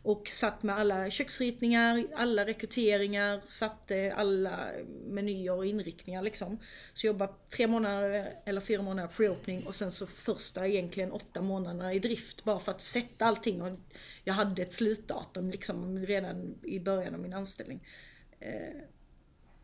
Och 0.04 0.28
satt 0.28 0.64
med 0.64 0.76
alla 0.76 1.10
köksritningar, 1.10 2.04
alla 2.16 2.46
rekryteringar, 2.46 3.42
satte 3.46 4.14
alla 4.18 4.70
menyer 5.08 5.54
och 5.54 5.66
inriktningar 5.66 6.22
liksom. 6.22 6.60
Så 6.94 7.08
jag 7.08 7.14
jobbade 7.14 7.34
tre 7.50 7.68
månader 7.68 8.34
eller 8.46 8.62
fyra 8.62 8.82
månader 8.82 9.10
pre-opening 9.10 9.66
och 9.66 9.76
sen 9.76 9.92
så 9.92 10.08
första 10.08 10.68
egentligen 10.68 11.12
åtta 11.12 11.42
månaderna 11.42 11.94
i 11.94 12.00
drift 12.00 12.44
bara 12.44 12.60
för 12.60 12.72
att 12.72 12.82
sätta 12.82 13.26
allting. 13.26 13.62
Och 13.62 13.80
jag 14.24 14.34
hade 14.34 14.62
ett 14.62 14.74
slutdatum 14.74 15.50
liksom 15.50 16.06
redan 16.06 16.56
i 16.64 16.80
början 16.80 17.14
av 17.14 17.20
min 17.20 17.34
anställning. 17.34 17.80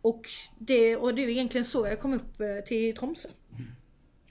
Och, 0.05 0.29
det, 0.59 0.95
och 0.95 1.15
det 1.15 1.23
är 1.23 1.29
egentligen 1.29 1.65
så 1.65 1.85
jag 1.87 1.99
kom 1.99 2.13
upp 2.13 2.41
eh, 2.41 2.65
till 2.67 2.95
Tromsö. 2.95 3.29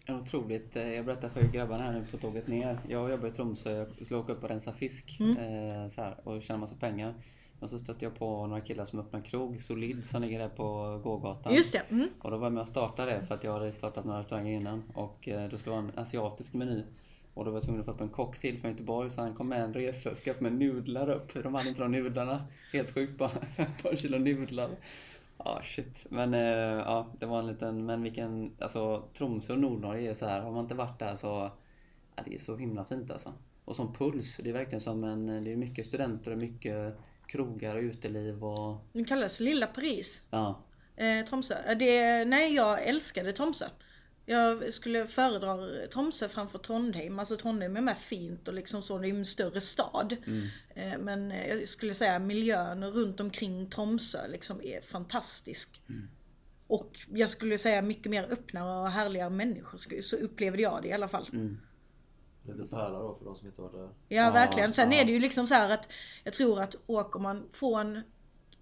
Ja, 0.06 0.20
Otroligt. 0.20 0.76
Eh, 0.76 0.92
Jag 0.94 1.04
berättade 1.04 1.32
för 1.32 1.42
grabbarna 1.42 1.84
här 1.84 1.92
nu 1.92 2.06
på 2.10 2.16
tåget 2.16 2.46
ner. 2.46 2.78
Jag 2.88 3.10
jobbar 3.10 3.28
i 3.28 3.30
Tromsö. 3.30 3.70
Jag 3.76 4.04
skulle 4.04 4.20
åka 4.20 4.32
upp 4.32 4.42
och 4.42 4.48
rensa 4.48 4.72
fisk 4.72 5.16
Mm. 5.20 5.36
eh, 5.36 5.88
så 5.88 6.00
här, 6.02 6.16
och 6.24 6.42
tjäna 6.42 6.58
massa 6.58 6.76
pengar. 6.76 7.14
Och 7.60 7.70
så 7.70 7.78
stötte 7.78 8.04
jag 8.04 8.14
på 8.18 8.46
några 8.46 8.60
killar 8.60 8.84
som 8.84 8.98
öppnar 9.00 9.20
krog, 9.20 9.60
Solid, 9.60 10.04
som 10.04 10.22
ligger 10.22 10.38
där 10.38 10.48
på 10.48 11.00
gågatan. 11.04 11.54
Just 11.54 11.72
det. 11.72 11.82
Mm. 11.90 12.08
Och 12.20 12.30
då 12.30 12.36
var 12.36 12.46
jag 12.46 12.52
med 12.52 12.60
och 12.60 12.68
startade 12.68 13.10
det 13.12 13.22
för 13.22 13.34
att 13.34 13.44
jag 13.44 13.52
hade 13.52 13.72
startat 13.72 14.04
några 14.04 14.18
restauranger 14.18 14.52
innan. 14.52 14.82
Och 14.94 15.28
eh, 15.28 15.48
det 15.48 15.58
skulle 15.58 15.76
vara 15.76 15.84
en 15.84 15.92
asiatisk 15.98 16.52
meny. 16.52 16.82
Och 17.34 17.44
då 17.44 17.50
var 17.50 17.56
jag 17.56 17.64
tvungen 17.64 17.80
att 17.80 17.86
få 17.86 17.92
upp 17.92 18.00
en 18.00 18.08
kock 18.08 18.38
till 18.38 18.58
från 18.60 18.70
Göteborg 18.70 19.10
så 19.10 19.20
han 19.20 19.34
kom 19.34 19.48
med 19.48 19.60
en 19.62 19.74
resväska 19.74 20.34
med 20.38 20.52
nudlar 20.52 21.10
upp. 21.10 21.42
De 21.42 21.54
hade 21.54 21.68
inte 21.68 21.82
de 21.82 21.92
nudlarna. 21.92 22.44
Helt 22.72 22.94
sjukt 22.94 23.18
bara. 23.18 23.30
15 23.56 23.96
kilo 23.96 24.18
nudlar. 24.18 24.70
Ja, 25.38 25.62
shit. 25.64 26.06
Men 26.08 26.34
eh, 26.34 26.40
ja, 26.86 27.06
det 27.18 27.26
var 27.26 27.38
en 27.38 27.46
liten... 27.46 27.86
Men 27.86 28.02
vilken... 28.02 28.56
Alltså 28.58 29.08
Tromsö 29.14 29.52
och 29.52 29.58
Nordnorge 29.58 30.10
är 30.10 30.14
så 30.14 30.26
här. 30.26 30.40
Har 30.40 30.50
man 30.50 30.64
inte 30.64 30.74
varit 30.74 30.98
där 30.98 31.16
så... 31.16 31.50
Ja, 32.16 32.22
det 32.26 32.34
är 32.34 32.38
så 32.38 32.56
himla 32.56 32.84
fint 32.84 33.10
alltså. 33.10 33.32
Och 33.64 33.76
som 33.76 33.92
puls. 33.94 34.36
Det 34.42 34.48
är 34.48 34.52
verkligen 34.52 34.80
som 34.80 35.04
en... 35.04 35.44
Det 35.44 35.52
är 35.52 35.56
mycket 35.56 35.86
studenter 35.86 36.30
och 36.30 36.38
mycket 36.38 36.94
krogar 37.26 37.76
och 37.76 37.82
uteliv 37.82 38.44
och... 38.44 38.76
Det 38.92 39.04
kallas 39.04 39.40
Lilla 39.40 39.66
Paris. 39.66 40.22
Ja. 40.30 40.60
Eh, 40.96 41.26
Tromsö. 41.26 41.54
Eh, 41.54 41.78
Det, 41.78 42.24
nej, 42.24 42.54
jag 42.54 42.82
älskade 42.82 43.32
Tromsö. 43.32 43.66
Jag 44.26 44.74
skulle 44.74 45.06
föredra 45.06 45.56
Tromsö 45.92 46.28
framför 46.28 46.58
Trondheim. 46.58 47.18
Alltså 47.18 47.36
Trondheim 47.36 47.76
är 47.76 47.80
med 47.80 47.98
fint 47.98 48.48
och 48.48 48.54
liksom 48.54 48.82
så, 48.82 48.98
det 48.98 49.06
är 49.06 49.10
ju 49.12 49.18
en 49.18 49.24
större 49.24 49.60
stad. 49.60 50.16
Eh, 50.74 50.98
Men 50.98 51.30
jag 51.30 51.68
skulle 51.68 51.94
säga 51.94 52.18
miljön 52.18 52.84
runt 52.84 53.20
omkring 53.20 53.70
Tromsö 53.70 54.26
liksom 54.28 54.62
är 54.62 54.80
fantastisk. 54.80 55.80
Och 56.66 57.06
jag 57.12 57.30
skulle 57.30 57.58
säga 57.58 57.82
mycket 57.82 58.10
mer 58.10 58.24
öppnare 58.32 58.82
och 58.82 58.90
härligare 58.90 59.30
människor. 59.30 59.78
Sk- 59.78 60.02
Så 60.02 60.16
upplevde 60.16 60.62
jag 60.62 60.82
det 60.82 60.88
i 60.88 60.92
alla 60.92 61.08
fall. 61.08 61.28
Lite 62.46 62.70
pärla 62.70 62.98
då 62.98 63.14
för 63.18 63.24
de 63.24 63.34
som 63.36 63.46
inte 63.46 63.60
varit 63.60 63.72
där. 63.72 63.88
Ja, 64.08 64.30
verkligen. 64.30 64.72
Sen 64.72 64.92
är 64.92 65.04
det 65.04 65.12
ju 65.12 65.18
liksom 65.18 65.46
så 65.46 65.54
här 65.54 65.70
att 65.74 65.88
jag 66.24 66.32
tror 66.34 66.60
att 66.60 66.76
åker 66.86 67.20
man 67.20 67.48
från 67.52 68.00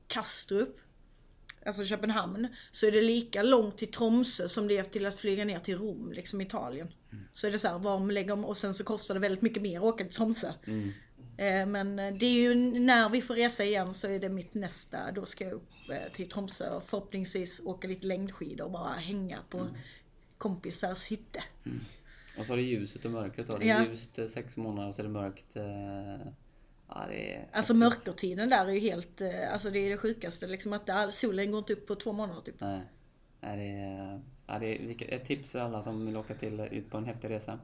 Kastrup, 0.07 0.77
alltså 1.67 1.85
Köpenhamn, 1.85 2.49
så 2.73 2.87
är 2.87 2.93
det 2.93 3.03
lika 3.03 3.43
långt 3.43 3.79
till 3.79 3.91
Tromsö 3.91 4.49
som 4.49 4.69
det 4.69 4.79
är 4.79 4.85
till 4.85 5.07
att 5.07 5.15
flyga 5.15 5.45
ner 5.45 5.59
till 5.59 5.79
Rom, 5.79 6.13
liksom 6.13 6.41
Italien. 6.41 6.89
Så 7.35 7.47
är 7.47 7.51
det 7.53 7.59
så 7.59 7.69
här, 7.69 7.79
var 7.79 8.13
lägger 8.13 8.45
och 8.47 8.57
sen 8.57 8.75
så 8.75 8.85
kostar 8.85 9.15
det 9.15 9.21
väldigt 9.21 9.43
mycket 9.43 9.63
mer 9.63 9.77
att 9.79 9.85
åka 9.85 10.05
till 10.05 10.13
Tromsö. 10.15 10.49
Eh, 11.37 11.67
Men 11.67 11.99
eh, 11.99 12.15
det 12.15 12.27
är 12.27 12.43
ju 12.43 12.55
när 12.81 13.09
vi 13.09 13.23
får 13.23 13.35
resa 13.35 13.65
igen 13.65 13.95
så 13.95 14.09
är 14.09 14.19
det 14.21 14.29
mitt 14.29 14.55
nästa, 14.55 15.13
då 15.13 15.27
ska 15.27 15.45
jag 15.45 15.53
upp 15.53 15.69
eh, 15.91 16.13
till 16.13 16.31
Tromsö 16.31 16.71
och 16.71 16.83
förhoppningsvis 16.83 17.61
åka 17.65 17.89
lite 17.89 18.07
längdskidor 18.07 18.65
och 18.65 18.71
bara 18.71 18.93
hänga 18.93 19.39
på 19.51 19.69
kompisars 20.39 21.07
hytte. 21.11 21.43
Och 22.39 22.47
så 22.47 22.53
har 22.53 22.57
det 22.57 22.63
ljuset 22.63 23.05
och 23.05 23.11
mörkret 23.11 23.47
då. 23.47 23.57
Det 23.59 23.65
är 23.71 23.81
Ja. 23.83 23.87
ljust 23.89 24.19
sex 24.29 24.57
månader 24.57 24.89
och 24.89 24.95
så 24.95 25.01
är 25.03 25.05
det 25.05 25.11
mörkt... 25.13 25.57
eh, 25.57 26.33
Ja, 26.95 27.13
är... 27.13 27.49
Alltså 27.53 27.75
mörkertiden 27.75 28.49
där 28.49 28.67
är 28.67 28.73
ju 28.73 28.81
helt, 28.81 29.21
eh, 29.21 29.53
alltså 29.53 29.71
det 29.71 29.79
är 29.79 29.91
det 29.91 29.97
sjukaste 29.97 30.47
liksom 30.47 30.73
att 30.73 30.87
det, 30.87 31.13
solen 31.13 31.51
går 31.51 31.59
inte 31.59 31.73
upp 31.73 31.87
på 31.87 31.95
två 31.95 32.13
månader 32.13 32.41
typ. 32.41 32.61
Nej. 32.61 32.81
Nej, 33.41 33.57
det 33.57 33.81
är, 33.81 34.21
ja, 34.47 34.59
det 34.59 34.67
är 34.67 35.15
ett 35.15 35.25
tips 35.25 35.53
för 35.53 35.59
alla 35.59 35.83
som 35.83 36.07
vill 36.07 36.17
åka 36.17 36.35
till, 36.35 36.61
ut 36.61 36.91
på 36.91 36.97
en 36.97 37.05
häftig 37.05 37.31
resa. 37.31 37.59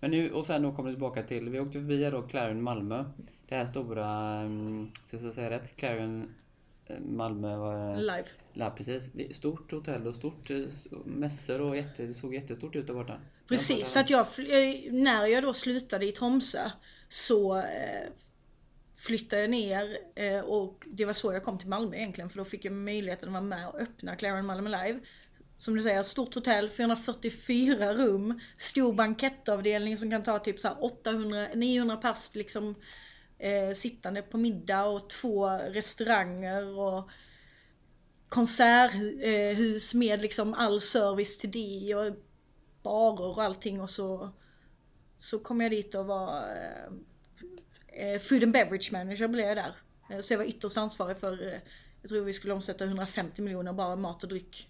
Men 0.00 0.10
nu, 0.10 0.32
och 0.32 0.46
sen 0.46 0.62
då 0.62 0.72
kommer 0.72 0.90
vi 0.90 0.94
tillbaka 0.94 1.22
till, 1.22 1.48
vi 1.48 1.60
åkte 1.60 1.72
förbi 1.72 2.10
då 2.10 2.22
Clarion 2.22 2.62
Malmö. 2.62 3.04
Det 3.48 3.54
här 3.54 3.66
stora, 3.66 4.42
um, 4.44 4.90
ska 5.06 5.16
jag 5.16 5.34
säga 5.34 5.50
rätt? 5.50 5.76
Clarion 5.76 6.34
eh, 6.86 7.00
Malmö 7.00 7.56
var... 7.56 7.96
Live. 7.96 8.24
Ja, 8.52 8.70
precis. 8.76 9.10
Stort 9.36 9.72
hotell 9.72 10.06
och 10.06 10.16
stort 10.16 10.50
eh, 10.50 10.58
mässor 11.04 11.60
och 11.60 11.76
jätte, 11.76 12.02
det 12.02 12.14
såg 12.14 12.34
jättestort 12.34 12.76
ut 12.76 12.86
där 12.86 12.94
borta. 12.94 13.20
Precis, 13.48 13.88
så 13.88 14.00
att 14.00 14.10
jag, 14.10 14.26
när 14.90 15.26
jag 15.26 15.42
då 15.42 15.54
slutade 15.54 16.06
i 16.06 16.12
Tromsö 16.12 16.70
så 17.08 17.62
flyttade 19.02 19.42
jag 19.42 19.50
ner 19.50 19.98
eh, 20.14 20.40
och 20.40 20.84
det 20.86 21.04
var 21.04 21.12
så 21.12 21.32
jag 21.32 21.44
kom 21.44 21.58
till 21.58 21.68
Malmö 21.68 21.96
egentligen 21.96 22.30
för 22.30 22.38
då 22.38 22.44
fick 22.44 22.64
jag 22.64 22.72
möjligheten 22.72 23.28
att 23.28 23.32
vara 23.32 23.42
med 23.42 23.68
och 23.68 23.80
öppna 23.80 24.16
Clarion 24.16 24.46
Malmö 24.46 24.70
Live. 24.70 25.00
Som 25.56 25.74
du 25.74 25.82
säger, 25.82 26.02
stort 26.02 26.34
hotell, 26.34 26.70
444 26.70 27.94
rum, 27.94 28.40
stor 28.58 28.92
bankettavdelning 28.92 29.96
som 29.96 30.10
kan 30.10 30.22
ta 30.22 30.38
typ 30.38 30.60
så 30.60 30.68
800-900 30.68 31.96
pers 31.96 32.30
liksom 32.32 32.74
eh, 33.38 33.72
sittande 33.74 34.22
på 34.22 34.38
middag 34.38 34.84
och 34.84 35.10
två 35.10 35.48
restauranger 35.48 36.78
och 36.78 37.10
konserthus 38.28 39.94
med 39.94 40.22
liksom 40.22 40.54
all 40.54 40.80
service 40.80 41.38
till 41.38 41.50
det 41.50 41.94
och 41.94 42.16
barer 42.82 43.26
och 43.26 43.42
allting 43.42 43.80
och 43.80 43.90
så 43.90 44.30
så 45.18 45.38
kom 45.38 45.60
jag 45.60 45.70
dit 45.70 45.94
och 45.94 46.06
var 46.06 46.38
eh, 46.38 46.92
food 48.20 48.42
and 48.42 48.52
beverage 48.52 48.92
manager 48.92 49.28
blev 49.28 49.46
jag 49.46 49.56
där. 49.56 49.76
Eh, 50.10 50.20
Så 50.20 50.32
jag 50.32 50.38
var 50.38 50.44
ytterst 50.44 50.76
ansvarig 50.76 51.16
för, 51.16 51.46
eh, 51.46 51.58
jag 52.02 52.08
tror 52.08 52.24
vi 52.24 52.32
skulle 52.32 52.54
omsätta 52.54 52.84
150 52.84 53.42
miljoner 53.42 53.72
bara 53.72 53.96
mat 53.96 54.22
och 54.22 54.28
dryck. 54.28 54.68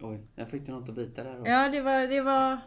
Oj, 0.00 0.20
jag 0.34 0.50
fick 0.50 0.66
du 0.66 0.72
något 0.72 0.88
att 0.88 0.94
bita 0.94 1.24
där 1.24 1.34
då? 1.38 1.42
Ja 1.46 1.68
det 1.68 1.80
var, 1.80 2.06
det 2.06 2.20
var 2.20 2.58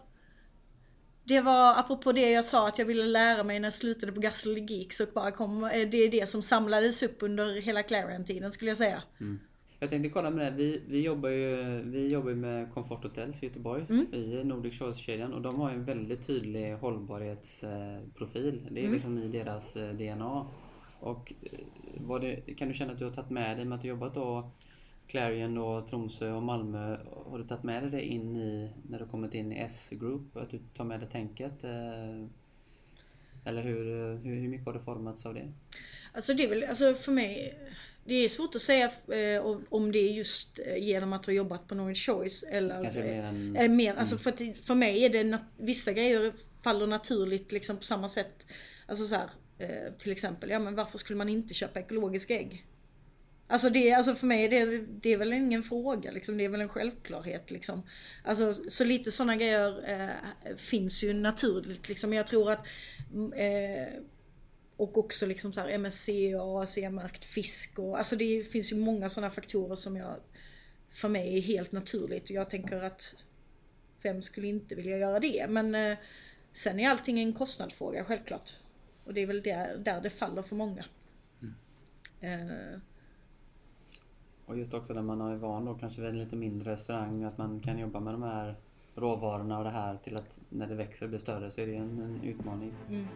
det 1.23 1.41
var 1.41 1.79
apropå 1.79 2.11
det 2.11 2.31
jag 2.31 2.45
sa 2.45 2.67
att 2.67 2.77
jag 2.77 2.85
ville 2.85 3.03
lära 3.03 3.43
mig 3.43 3.59
när 3.59 3.65
jag 3.67 3.73
slutade 3.73 4.11
på 4.11 4.21
Geeks 4.67 4.99
och 4.99 5.07
bara 5.13 5.31
kom, 5.31 5.63
eh, 5.63 5.89
det 5.89 5.97
är 5.97 6.11
det 6.11 6.29
som 6.29 6.41
samlades 6.41 7.03
upp 7.03 7.17
under 7.19 7.61
hela 7.61 7.83
Clarion-tiden 7.83 8.51
skulle 8.51 8.71
jag 8.71 8.77
säga. 8.77 9.03
Jag 9.83 9.89
tänkte 9.89 10.09
kolla 10.09 10.29
med 10.29 10.45
det. 10.53 10.57
Vi, 10.57 10.81
vi 10.87 11.01
jobbar 11.01 11.29
ju 11.29 11.81
vi 11.81 12.07
jobbar 12.07 12.31
med 12.31 12.73
Comfort 12.73 13.03
Hotels 13.03 13.43
i 13.43 13.45
Göteborg 13.45 13.85
i 14.13 14.43
Nordic 14.43 14.79
Choice-kedjan 14.79 15.33
och 15.33 15.41
de 15.41 15.59
har 15.59 15.71
en 15.71 15.85
väldigt 15.85 16.27
tydlig 16.27 16.73
hållbarhetsprofil. 16.73 18.67
Det 18.71 18.85
är 18.85 18.89
liksom 18.91 19.17
i 19.17 19.27
deras 19.27 19.75
eh, 19.75 19.93
DNA. 19.93 20.45
Och 20.99 21.33
eh, 21.41 22.19
det, 22.21 22.53
kan 22.53 22.67
du 22.67 22.73
känna 22.73 22.93
att 22.93 22.99
du 22.99 23.05
har 23.05 23.11
tagit 23.11 23.29
med 23.29 23.57
dig 23.57 23.65
med 23.65 23.75
att 23.75 23.81
du 23.81 23.87
jobbat 23.87 24.13
då 24.13 24.51
Clarion 25.07 25.55
då, 25.55 25.87
Tromsö 25.89 26.31
och 26.31 26.43
Malmö. 26.43 26.97
Har 27.25 27.37
du 27.39 27.43
tagit 27.47 27.63
med 27.63 27.83
dig 27.83 27.91
det 27.91 28.05
in 28.05 28.35
i, 28.35 28.71
när 28.89 28.99
du 28.99 29.05
kommit 29.05 29.33
in 29.33 29.51
i 29.51 29.59
S-Group? 29.59 30.37
Att 30.37 30.49
du 30.49 30.59
tar 30.73 30.83
med 30.85 30.99
dig 30.99 31.09
tänket? 31.09 31.63
eh, 31.63 32.25
Eller 33.45 33.61
hur, 33.61 33.83
hur, 34.17 34.35
hur 34.35 34.49
mycket 34.49 34.65
har 34.65 34.73
det 34.73 34.79
formats 34.79 35.25
av 35.25 35.33
det? 35.33 35.51
Alltså 36.13 36.33
det 36.33 36.43
är 36.43 36.49
väl, 36.49 36.63
alltså 36.63 36.93
för 36.93 37.11
mig, 37.11 37.57
det 38.05 38.15
är 38.15 38.29
svårt 38.29 38.55
att 38.55 38.61
säga 38.61 38.91
eh, 39.07 39.45
om- 39.69 39.91
det 39.91 39.99
är 39.99 40.11
just 40.13 40.59
eh, 40.59 40.77
genom 40.77 41.13
att 41.13 41.25
ha 41.25 41.33
jobbat 41.33 41.67
på 41.67 41.75
Nordic 41.75 42.05
Choice 42.05 42.43
eller 42.43 42.81
Kanske 42.83 42.99
mer 43.03 43.23
än- 43.23 43.55
eh, 43.55 43.69
mer, 43.69 43.95
alltså 43.95 44.17
för, 44.17 44.29
att, 44.29 44.41
för 44.65 44.75
mig 44.75 45.03
är 45.05 45.09
det, 45.09 45.37
vissa 45.57 45.93
grejer 45.93 46.33
faller 46.63 46.87
naturligt 46.87 47.51
liksom 47.51 47.77
på 47.77 47.83
samma 47.83 48.09
sätt. 48.09 48.45
Alltså 48.85 49.07
så 49.07 49.15
här, 49.15 49.29
eh, 49.59 49.93
till 49.99 50.11
exempel, 50.11 50.49
ja 50.49 50.59
men 50.59 50.75
varför 50.75 50.97
skulle 50.97 51.17
man 51.17 51.29
inte 51.29 51.53
köpa 51.53 51.79
ekologiska 51.79 52.35
ägg? 52.39 52.65
Alltså, 53.47 53.69
det, 53.69 53.93
alltså 53.93 54.15
för 54.15 54.27
mig 54.27 54.45
är 54.45 54.49
det, 54.49 54.85
det 55.01 55.13
är 55.13 55.17
väl 55.17 55.33
ingen 55.33 55.63
fråga 55.63 56.11
liksom, 56.11 56.37
det 56.37 56.45
är 56.45 56.49
väl 56.49 56.61
en 56.61 56.69
självklarhet 56.69 57.51
liksom. 57.51 57.83
Alltså 58.23 58.53
så 58.53 58.83
lite 58.83 59.11
sådana 59.11 59.35
grejer 59.35 59.89
eh, 59.91 60.55
finns 60.57 61.03
ju 61.03 61.13
naturligt 61.13 61.89
liksom. 61.89 62.13
Jag 62.13 62.27
tror 62.27 62.51
att 62.51 62.67
mm, 63.13 63.33
eh, 63.33 63.87
och 64.81 64.97
också 64.97 65.25
liksom 65.25 65.53
så 65.53 65.61
här 65.61 65.69
MSC 65.69 66.09
och 66.35 66.63
ASE-märkt 66.63 67.25
fisk 67.25 67.79
och 67.79 67.97
alltså 67.97 68.15
det 68.15 68.43
finns 68.43 68.71
ju 68.71 68.77
många 68.77 69.09
sådana 69.09 69.29
faktorer 69.31 69.75
som 69.75 69.95
jag 69.97 70.15
för 70.89 71.09
mig 71.09 71.37
är 71.37 71.41
helt 71.41 71.71
naturligt 71.71 72.23
och 72.23 72.35
jag 72.35 72.49
tänker 72.49 72.81
att 72.83 73.15
vem 74.03 74.21
skulle 74.21 74.47
inte 74.47 74.75
vilja 74.75 74.97
göra 74.97 75.19
det? 75.19 75.45
Men 75.49 75.75
eh, 75.75 75.97
sen 76.51 76.79
är 76.79 76.89
allting 76.89 77.19
en 77.19 77.33
kostnadsfråga 77.33 78.05
självklart. 78.05 78.51
Och 79.03 79.13
det 79.13 79.21
är 79.21 79.27
väl 79.27 79.41
där, 79.41 79.77
där 79.77 80.01
det 80.01 80.09
faller 80.09 80.41
för 80.41 80.55
många. 80.55 80.85
Eh, 82.19 82.79
Och 84.45 84.57
just 84.57 84.73
också 84.73 84.93
när 84.93 85.01
man 85.01 85.21
är 85.21 85.35
van 85.35 85.65
då 85.65 85.73
kanske 85.75 86.01
vid 86.01 86.09
en 86.09 86.19
lite 86.19 86.35
mindre 86.35 86.71
restaurang 86.71 87.23
att 87.23 87.37
man 87.37 87.59
kan 87.59 87.79
jobba 87.79 87.99
med 87.99 88.13
de 88.13 88.23
här 88.23 88.55
råvarorna 88.95 89.57
och 89.57 89.63
det 89.63 89.69
här 89.69 89.97
till 89.97 90.17
att 90.17 90.39
när 90.49 90.67
det 90.67 90.75
växer 90.75 91.05
och 91.05 91.09
blir 91.09 91.19
större 91.19 91.51
så 91.51 91.61
är 91.61 91.67
det 91.67 91.75
en, 91.75 92.01
en 92.01 92.23
utmaning. 92.23 92.73
mm. 92.89 93.07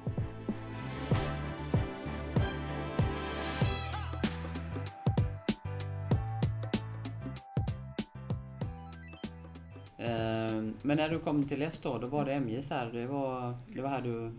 Men 10.86 10.98
när 10.98 11.10
du 11.10 11.20
kom 11.20 11.48
till 11.48 11.62
S 11.62 11.80
då, 11.84 11.98
då 11.98 12.08
var 12.08 12.26
det 12.26 12.40
MJs 12.40 12.70
här. 12.70 12.86
Det 12.86 13.06
var, 13.06 13.58
det 13.76 13.82
var 13.82 13.90
här 13.90 14.02
du... 14.02 14.32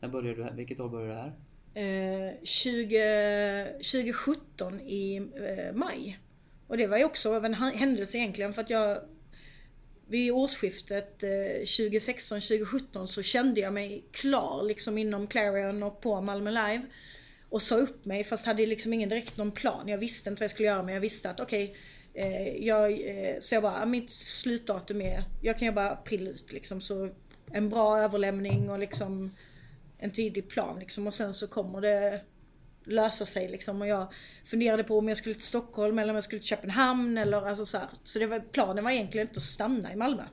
När 0.00 0.08
började 0.08 0.34
du 0.36 0.44
här? 0.44 0.52
Vilket 0.52 0.80
år 0.80 0.88
började 0.88 1.12
du 1.14 1.20
här? 1.20 1.32
Eh, 1.74 2.34
20, 2.42 3.64
2017 3.64 4.80
i 4.80 5.16
eh, 5.16 5.74
maj. 5.74 6.18
Och 6.66 6.76
det 6.76 6.86
var 6.86 6.98
ju 6.98 7.04
också 7.04 7.32
en 7.32 7.54
händelse 7.54 8.18
egentligen 8.18 8.54
för 8.54 8.62
att 8.62 8.70
jag 8.70 8.98
vid 10.06 10.32
årsskiftet 10.32 11.22
eh, 11.22 11.28
2016-2017 11.28 13.06
så 13.06 13.22
kände 13.22 13.60
jag 13.60 13.72
mig 13.72 14.04
klar 14.12 14.62
liksom 14.62 14.98
inom 14.98 15.26
Clarion 15.26 15.82
och 15.82 16.00
på 16.00 16.20
Malmö 16.20 16.50
Live. 16.50 16.82
Och 17.48 17.62
sa 17.62 17.76
upp 17.76 18.04
mig 18.04 18.24
fast 18.24 18.46
hade 18.46 18.66
liksom 18.66 18.92
ingen 18.92 19.08
direkt 19.08 19.36
någon 19.36 19.52
plan. 19.52 19.88
Jag 19.88 19.98
visste 19.98 20.30
inte 20.30 20.40
vad 20.40 20.44
jag 20.44 20.50
skulle 20.50 20.68
göra 20.68 20.82
men 20.82 20.94
jag 20.94 21.00
visste 21.00 21.30
att 21.30 21.40
okej 21.40 21.64
okay, 21.64 21.76
Eh, 22.14 22.56
jag, 22.56 22.92
eh, 22.92 23.40
Så 23.40 23.54
jag 23.54 23.62
bara, 23.62 23.82
ah, 23.82 23.86
mitt 23.86 24.10
slutdatum 24.10 25.00
är, 25.00 25.24
jag 25.42 25.58
kan 25.58 25.66
jobba 25.66 25.90
april 25.90 26.28
ut 26.28 26.52
liksom. 26.52 26.80
Så 26.80 27.10
en 27.52 27.68
bra 27.68 27.98
överlämning 27.98 28.70
och 28.70 28.78
liksom 28.78 29.36
en 29.98 30.10
tydlig 30.12 30.48
plan 30.48 30.78
liksom. 30.78 31.06
Och 31.06 31.14
sen 31.14 31.34
så 31.34 31.48
kommer 31.48 31.80
det 31.80 32.20
lösa 32.84 33.26
sig 33.26 33.48
liksom. 33.48 33.80
Och 33.80 33.86
jag 33.86 34.12
funderade 34.44 34.84
på 34.84 34.98
om 34.98 35.08
jag 35.08 35.16
skulle 35.16 35.34
till 35.34 35.44
Stockholm 35.44 35.98
eller 35.98 36.12
om 36.12 36.14
jag 36.14 36.24
skulle 36.24 36.40
till 36.40 36.48
Köpenhamn 36.48 37.18
eller 37.18 37.42
alltså 37.42 37.66
så 37.66 37.78
här. 37.78 37.88
Så 38.04 38.18
det 38.18 38.26
var, 38.26 38.40
planen 38.40 38.84
var 38.84 38.90
egentligen 38.90 39.26
inte 39.26 39.38
att 39.38 39.42
stanna 39.42 39.92
i 39.92 39.96
Malmö. 39.96 40.24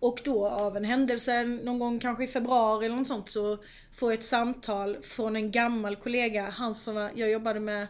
Och 0.00 0.20
då 0.24 0.48
av 0.48 0.76
en 0.76 0.84
händelse 0.84 1.44
någon 1.44 1.78
gång 1.78 1.98
kanske 1.98 2.24
i 2.24 2.26
februari 2.26 2.86
eller 2.86 2.96
något 2.96 3.08
sånt 3.08 3.28
så 3.28 3.58
får 3.92 4.12
jag 4.12 4.18
ett 4.18 4.24
samtal 4.24 5.02
från 5.02 5.36
en 5.36 5.50
gammal 5.50 5.96
kollega, 5.96 6.50
han 6.50 6.74
som 6.74 6.94
var, 6.94 7.10
jag 7.14 7.30
jobbade 7.30 7.60
med 7.60 7.86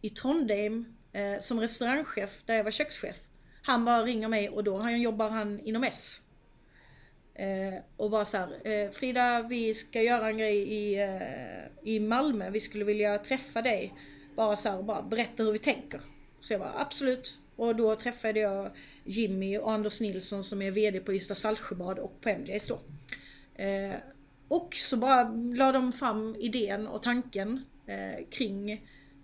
i 0.00 0.10
Trondheim 0.10 0.97
eh, 1.12 1.40
som 1.40 1.60
restaurangchef 1.60 2.42
där 2.46 2.54
jag 2.54 2.64
var 2.64 2.70
kökschef. 2.70 3.16
Han 3.62 3.84
bara 3.84 4.02
ringer 4.02 4.28
mig 4.28 4.48
och 4.48 4.64
då 4.64 4.78
han 4.78 5.00
jobbar 5.00 5.30
han 5.30 5.60
inom 5.60 5.84
S. 5.84 6.22
Eh, 7.34 7.74
och 7.96 8.10
bara 8.10 8.24
så 8.24 8.36
här, 8.36 8.66
eh, 8.68 8.90
Frida 8.90 9.42
vi 9.42 9.74
ska 9.74 10.02
göra 10.02 10.28
en 10.28 10.38
grej 10.38 10.56
i, 10.56 11.02
eh, 11.02 11.92
i 11.92 12.00
Malmö, 12.00 12.50
vi 12.50 12.60
skulle 12.60 12.84
vilja 12.84 13.18
träffa 13.18 13.62
dig. 13.62 13.94
Bara 14.36 14.56
så 14.56 14.68
här, 14.68 14.82
bara 14.82 15.02
berätta 15.02 15.42
hur 15.42 15.52
vi 15.52 15.58
tänker. 15.58 16.00
Så 16.40 16.52
jag 16.52 16.60
bara 16.60 16.80
absolut. 16.80 17.38
Och 17.56 17.76
då 17.76 17.96
träffade 17.96 18.40
jag 18.40 18.70
Jimmy 19.04 19.58
och 19.58 19.72
Anders 19.72 20.00
Nilsson 20.00 20.44
som 20.44 20.62
är 20.62 20.70
VD 20.70 21.00
på 21.00 21.14
Ystad 21.14 21.34
Saltsjöbad 21.34 21.98
och 21.98 22.20
på 22.20 22.28
MJs 22.28 22.68
då. 22.68 22.80
Eh, 23.62 23.94
och 24.48 24.74
så 24.74 24.96
bara 24.96 25.22
la 25.32 25.72
de 25.72 25.92
fram 25.92 26.36
idén 26.38 26.86
och 26.86 27.02
tanken 27.02 27.64
eh, 27.86 28.26
kring 28.30 28.70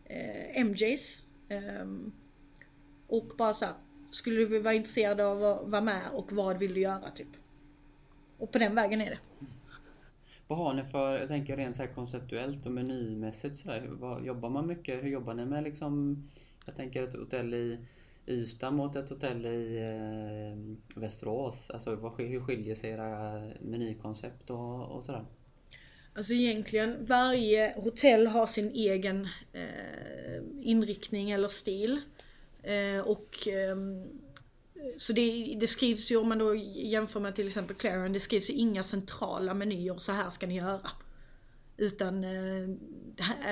eh, 0.04 0.64
MJs. 0.64 1.22
Ehm, 1.48 2.12
och 3.06 3.26
bara 3.38 3.52
så 3.52 3.64
här, 3.64 3.74
skulle 4.10 4.36
du 4.36 4.58
vara 4.58 4.74
intresserad 4.74 5.20
av 5.20 5.44
att 5.44 5.68
vara 5.68 5.82
med 5.82 6.02
och 6.12 6.32
vad 6.32 6.58
vill 6.58 6.74
du 6.74 6.80
göra 6.80 7.10
typ? 7.10 7.28
Och 8.38 8.52
på 8.52 8.58
den 8.58 8.74
vägen 8.74 9.00
är 9.00 9.10
det. 9.10 9.18
Vad 10.46 10.58
har 10.58 10.74
ni 10.74 10.84
för, 10.84 11.18
jag 11.18 11.28
tänker 11.28 11.56
rent 11.56 11.76
så 11.76 11.82
här 11.82 11.94
konceptuellt 11.94 12.66
och 12.66 12.72
menymässigt 12.72 13.56
sådär. 13.56 13.88
Vad, 13.90 14.24
jobbar 14.24 14.50
man 14.50 14.66
mycket? 14.66 15.04
Hur 15.04 15.08
jobbar 15.08 15.34
ni 15.34 15.44
med 15.44 15.64
liksom, 15.64 16.22
jag 16.66 16.76
tänker 16.76 17.02
ett 17.02 17.14
hotell 17.14 17.54
i 17.54 17.78
Ystad 18.26 18.70
mot 18.70 18.96
ett 18.96 19.10
hotell 19.10 19.46
i 19.46 19.78
eh, 19.78 21.00
Västerås? 21.00 21.70
Alltså 21.70 21.96
vad, 21.96 22.20
hur 22.20 22.40
skiljer 22.40 22.74
sig 22.74 22.90
era 22.90 23.42
menykoncept 23.60 24.50
och, 24.50 24.82
och 24.82 25.04
sådär? 25.04 25.24
Alltså 26.16 26.32
egentligen 26.32 27.06
varje 27.06 27.74
hotell 27.76 28.26
har 28.26 28.46
sin 28.46 28.70
egen 28.70 29.28
eh, 29.52 30.42
inriktning 30.62 31.30
eller 31.30 31.48
stil. 31.48 32.00
Eh, 32.62 33.00
och 33.00 33.48
eh, 33.48 33.76
så 34.96 35.12
det, 35.12 35.56
det, 35.60 35.66
skrivs 35.66 36.10
ju 36.10 36.16
om 36.16 36.28
man 36.28 36.38
då 36.38 36.54
jämför 36.54 37.20
med 37.20 37.34
till 37.34 37.46
exempel 37.46 37.76
Clarion, 37.76 38.12
det 38.12 38.20
skrivs 38.20 38.50
ju 38.50 38.54
inga 38.54 38.82
centrala 38.82 39.54
menyer, 39.54 39.98
så 39.98 40.12
här 40.12 40.30
ska 40.30 40.46
ni 40.46 40.56
göra. 40.56 40.90
Utan 41.76 42.24
eh, 42.24 42.62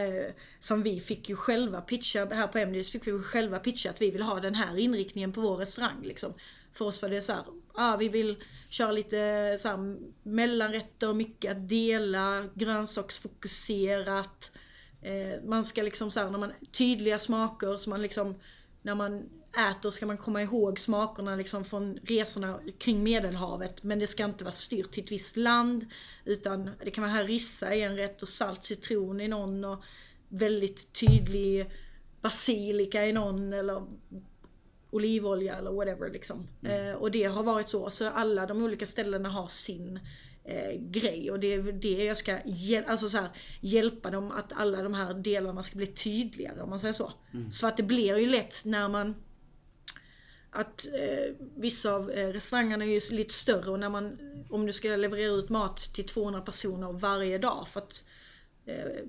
eh 0.03 0.33
som 0.61 0.83
vi 0.83 1.01
fick 1.01 1.29
ju 1.29 1.37
själva 1.37 1.81
pitcha, 1.81 2.27
här 2.27 2.46
på 2.46 2.59
Emnys 2.59 2.92
fick 2.92 3.07
vi 3.07 3.11
ju 3.11 3.22
själva 3.22 3.59
pitcha 3.59 3.90
att 3.90 4.03
vi 4.03 4.11
vill 4.11 4.22
ha 4.22 4.40
den 4.40 4.55
här 4.55 4.79
inriktningen 4.79 5.33
på 5.33 5.40
vår 5.40 5.57
restaurang 5.57 6.03
liksom. 6.03 6.35
För 6.72 6.85
oss 6.85 7.03
var 7.03 7.09
det 7.09 7.22
så 7.22 7.33
här, 7.33 7.44
ah, 7.75 7.97
vi 7.97 8.09
vill 8.09 8.37
köra 8.69 8.93
lite 8.93 9.57
så 9.59 9.69
här, 9.69 9.97
mellanrätter, 10.23 11.13
mycket 11.13 11.53
att 11.53 11.69
dela, 11.69 12.49
grönsaksfokuserat. 12.55 14.51
Eh, 15.03 15.45
man 15.45 15.65
ska 15.65 15.83
liksom 15.83 16.11
så 16.11 16.21
här, 16.21 16.31
när 16.31 16.39
man, 16.39 16.53
tydliga 16.73 17.19
smaker 17.19 17.77
så 17.77 17.91
man 17.91 18.03
liksom, 18.03 18.35
när 18.83 18.95
man 18.95 19.29
äter 19.71 19.91
ska 19.91 20.07
man 20.07 20.17
komma 20.17 20.43
ihåg 20.43 20.79
smakerna 20.79 21.37
liksom 21.37 21.65
från 21.65 21.99
resorna 22.03 22.61
kring 22.79 23.03
medelhavet. 23.03 23.83
Men 23.83 23.99
det 23.99 24.07
ska 24.07 24.25
inte 24.25 24.45
vara 24.45 24.53
styrt 24.53 24.91
till 24.93 25.05
ett 25.05 25.13
visst 25.13 25.37
land. 25.37 25.87
Utan 26.25 26.71
det 26.85 26.91
kan 26.91 27.03
vara 27.03 27.13
harissa 27.13 27.75
i 27.75 27.83
en 27.83 27.97
rätt 27.97 28.23
och 28.23 28.29
salt 28.29 28.65
citron 28.65 29.21
i 29.21 29.29
någon. 29.29 29.65
Och 29.65 29.85
väldigt 30.29 30.93
tydlig 30.93 31.71
basilika 32.21 33.07
i 33.07 33.13
någon. 33.13 33.53
Eller 33.53 33.87
olivolja 34.93 35.57
eller 35.57 35.71
whatever 35.71 36.11
liksom. 36.11 36.49
Mm. 36.63 36.89
Eh, 36.89 36.95
och 36.95 37.11
det 37.11 37.25
har 37.25 37.43
varit 37.43 37.69
så. 37.69 37.91
Så 37.91 38.09
alla 38.09 38.47
de 38.47 38.63
olika 38.63 38.87
ställena 38.87 39.29
har 39.29 39.49
sin 39.49 40.01
eh, 40.45 40.81
grej. 40.81 41.31
Och 41.31 41.41
det 41.41 41.55
är 41.55 41.73
det 41.73 42.05
jag 42.05 42.17
ska 42.17 42.39
hjäl 42.45 42.85
alltså 42.87 43.09
så 43.09 43.19
här, 43.19 43.31
hjälpa 43.61 44.11
dem 44.11 44.31
att 44.31 44.53
alla 44.53 44.83
de 44.83 44.95
här 44.95 45.15
delarna 45.15 45.63
ska 45.63 45.77
bli 45.77 45.87
tydligare 45.87 46.63
om 46.63 46.71
man 46.71 46.81
säger 46.81 46.95
så. 46.95 47.13
Mm. 47.35 47.51
Så 47.51 47.67
att 47.67 47.77
det 47.77 47.83
blir 47.83 48.17
ju 48.17 48.27
lätt 48.27 48.65
när 48.65 48.89
man 48.89 49.15
att 50.55 50.87
eh, 50.87 51.35
vissa 51.57 51.95
av 51.95 52.11
eh, 52.11 52.29
restaurangerna 52.29 52.85
är 52.85 52.89
ju 52.89 53.17
lite 53.17 53.35
större 53.35 53.71
och 53.71 53.81
när 53.81 53.89
man, 53.89 54.19
om 54.51 54.67
du 54.67 54.73
ska 54.73 54.89
leverera 54.89 55.33
ut 55.33 55.49
mat 55.49 55.77
till 55.95 56.09
200 56.09 56.41
personer 56.41 56.93
varje 56.93 57.39
dag 57.39 57.69
för 57.69 57.81
att 57.81 58.05
eh, 58.67 59.05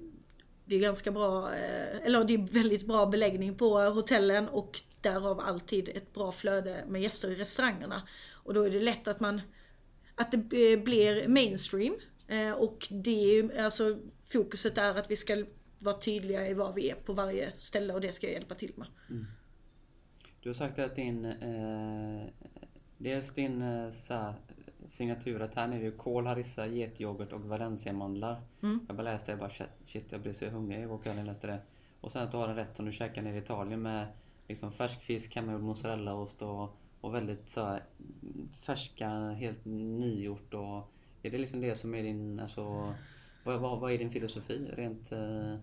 det 0.65 0.76
är 0.76 0.80
ganska 0.80 1.12
bra, 1.12 1.54
eh, 1.54 2.06
eller 2.06 2.24
det 2.24 2.34
är 2.34 2.54
väldigt 2.54 2.88
bra 2.88 3.06
beläggning 3.06 3.56
på 3.56 3.80
hotellen 3.80 4.48
och 4.48 4.82
därav 5.03 5.39
alltid 5.39 5.89
ett 5.89 6.13
bra 6.13 6.31
flöde 6.31 6.83
med 6.87 7.01
gäster 7.01 7.31
i 7.31 7.35
restaurangerna. 7.35 8.07
Och 8.31 8.53
då 8.53 8.61
är 8.61 8.69
det 8.69 8.79
lätt 8.79 9.07
att 9.07 9.19
man, 9.19 9.41
att 10.15 10.31
det 10.31 10.37
blir 10.83 11.27
mainstream 11.27 11.95
eh, 12.27 12.51
och 12.51 12.87
det 12.91 13.39
är 13.39 13.63
alltså 13.63 13.99
fokuset 14.27 14.77
är 14.77 14.95
att 14.95 15.11
vi 15.11 15.15
ska 15.15 15.45
vara 15.79 15.95
tydliga 15.97 16.47
i 16.47 16.53
vad 16.53 16.75
vi 16.75 16.89
är 16.89 16.95
på 16.95 17.13
varje 17.13 17.51
ställe 17.57 17.93
och 17.93 18.01
det 18.01 18.11
ska 18.11 18.27
jag 18.27 18.33
hjälpa 18.33 18.55
till 18.55 18.73
med. 18.75 18.87
Mm. 19.09 19.25
Du 20.41 20.49
har 20.49 20.53
sagt 20.53 20.79
att 20.79 20.95
din... 20.95 21.25
Eh, 21.25 22.29
dels 22.97 23.33
din 23.33 23.61
eh, 23.61 23.89
såhär, 23.89 24.33
signaturet 24.87 25.55
här 25.55 25.67
nere 25.67 25.87
är 25.87 25.91
kål, 25.91 26.25
harissa, 26.25 26.67
getyoghurt 26.67 27.33
och 27.33 27.41
valenciamandlar. 27.41 28.41
Mm. 28.63 28.79
Jag 28.87 28.95
bara 28.95 29.03
läste 29.03 29.31
det 29.31 29.33
och 29.33 29.39
bara 29.39 29.67
shit, 29.85 30.11
jag 30.11 30.21
blev 30.21 30.33
så 30.33 30.45
hungrig 30.45 30.81
igår 30.81 30.97
kväll 30.97 31.15
när 31.15 31.21
jag 31.21 31.27
läste 31.27 31.47
det. 31.47 31.59
Och 32.01 32.11
sen 32.11 32.23
att 32.23 32.31
du 32.31 32.37
har 32.37 32.47
en 32.47 32.55
rätt 32.55 32.75
som 32.75 32.85
du 32.85 32.91
käkar 32.91 33.21
nere 33.21 33.35
i 33.35 33.37
Italien 33.37 33.81
med 33.81 34.07
liksom 34.47 34.71
färsk 34.71 35.01
fisk, 35.01 35.36
hemmagjord 35.36 35.62
mozzarellaost 35.62 36.41
och, 36.41 36.77
och 37.01 37.15
väldigt 37.15 37.49
så 37.49 37.79
färska, 38.65 39.10
helt 39.29 39.65
nygjort 39.65 40.53
och... 40.53 40.89
Är 41.25 41.32
det 41.32 41.38
liksom 41.38 41.62
det 41.62 41.75
som 41.75 41.95
är 41.95 42.03
din, 42.03 42.39
alltså... 42.39 42.93
Vad, 43.43 43.60
vad, 43.60 43.79
vad 43.79 43.91
är 43.91 43.97
din 43.97 44.12
filosofi 44.12 44.71
rent... 44.75 45.12
Eh, 45.12 45.56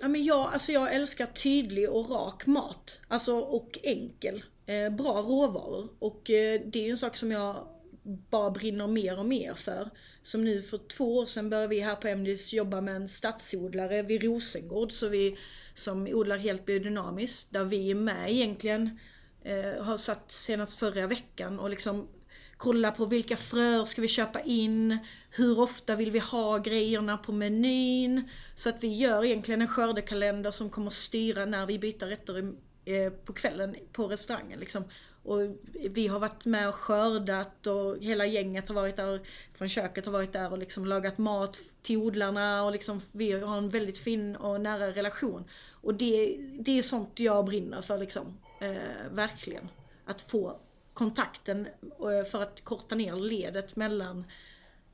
Ja, 0.00 0.08
men 0.08 0.24
jag, 0.24 0.52
alltså 0.52 0.72
jag 0.72 0.94
älskar 0.94 1.26
tydlig 1.26 1.90
och 1.90 2.10
rak 2.10 2.46
mat. 2.46 3.00
Alltså 3.08 3.38
och 3.38 3.78
enkel. 3.82 4.42
Eh, 4.66 4.90
bra 4.90 5.12
råvaror. 5.12 5.88
Och 5.98 6.30
eh, 6.30 6.60
det 6.66 6.78
är 6.78 6.84
ju 6.84 6.90
en 6.90 6.96
sak 6.96 7.16
som 7.16 7.30
jag 7.30 7.68
bara 8.02 8.50
brinner 8.50 8.86
mer 8.86 9.18
och 9.18 9.26
mer 9.26 9.54
för. 9.54 9.90
Som 10.22 10.44
nu 10.44 10.62
för 10.62 10.78
två 10.78 11.16
år 11.16 11.26
sedan 11.26 11.50
började 11.50 11.68
vi 11.68 11.80
här 11.80 11.96
på 11.96 12.08
MDIS 12.08 12.52
jobba 12.52 12.80
med 12.80 12.96
en 12.96 13.08
stadsodlare 13.08 14.02
vid 14.02 14.24
Rosengård. 14.24 14.92
Så 14.92 15.08
vi, 15.08 15.38
som 15.74 16.06
odlar 16.06 16.38
helt 16.38 16.66
biodynamiskt. 16.66 17.52
Där 17.52 17.64
vi 17.64 17.90
är 17.90 17.94
med 17.94 18.30
egentligen. 18.30 18.98
Eh, 19.42 19.84
har 19.84 19.96
satt 19.96 20.32
senast 20.32 20.78
förra 20.78 21.06
veckan 21.06 21.58
och 21.58 21.70
liksom 21.70 22.08
kolla 22.56 22.90
på 22.90 23.06
vilka 23.06 23.36
fröer 23.36 23.84
ska 23.84 24.02
vi 24.02 24.08
köpa 24.08 24.40
in, 24.40 24.98
hur 25.30 25.60
ofta 25.60 25.96
vill 25.96 26.10
vi 26.10 26.18
ha 26.18 26.58
grejerna 26.58 27.18
på 27.18 27.32
menyn. 27.32 28.28
Så 28.54 28.68
att 28.68 28.84
vi 28.84 28.96
gör 28.96 29.24
egentligen 29.24 29.60
en 29.60 29.68
skördekalender 29.68 30.50
som 30.50 30.70
kommer 30.70 30.90
styra 30.90 31.44
när 31.44 31.66
vi 31.66 31.78
byter 31.78 32.06
rätter 32.06 32.52
eh, 32.84 33.10
på 33.10 33.32
kvällen 33.32 33.76
på 33.92 34.06
restaurangen. 34.06 34.60
Liksom. 34.60 34.84
Och 35.22 35.40
vi 35.72 36.06
har 36.06 36.18
varit 36.18 36.46
med 36.46 36.68
och 36.68 36.74
skördat 36.74 37.66
och 37.66 37.98
hela 37.98 38.26
gänget 38.26 38.68
har 38.68 38.74
varit 38.74 38.96
där 38.96 39.20
från 39.52 39.68
köket 39.68 40.06
har 40.06 40.12
varit 40.12 40.32
där 40.32 40.52
och 40.52 40.58
liksom 40.58 40.86
lagat 40.86 41.18
mat 41.18 41.58
till 41.82 41.96
odlarna 41.96 42.64
och 42.64 42.72
liksom 42.72 43.00
vi 43.12 43.32
har 43.32 43.58
en 43.58 43.68
väldigt 43.68 43.98
fin 43.98 44.36
och 44.36 44.60
nära 44.60 44.90
relation. 44.90 45.44
Och 45.70 45.94
det, 45.94 46.36
det 46.60 46.78
är 46.78 46.82
sånt 46.82 47.20
jag 47.20 47.44
brinner 47.44 47.82
för 47.82 47.98
liksom. 47.98 48.38
Eh, 48.60 49.12
verkligen. 49.12 49.68
Att 50.04 50.20
få 50.20 50.60
kontakten 50.92 51.68
eh, 51.82 52.24
för 52.30 52.42
att 52.42 52.64
korta 52.64 52.94
ner 52.94 53.16
ledet 53.16 53.76
mellan 53.76 54.24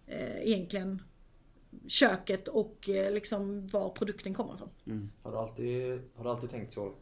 eh, 0.07 0.43
egentligen 0.43 1.03
köket 1.87 2.49
och 2.49 2.89
eh, 2.89 3.13
liksom 3.13 3.67
var 3.67 3.91
produkten 3.91 4.35
kommer 4.35 4.55
ifrån. 4.55 4.71
Mm. 4.87 5.11
Har, 5.23 5.33
du 5.33 5.39
alltid, 5.39 6.03
har 6.17 6.25
du 6.25 6.31
alltid 6.31 6.51
tänkt 6.51 6.73
så? 6.73 6.93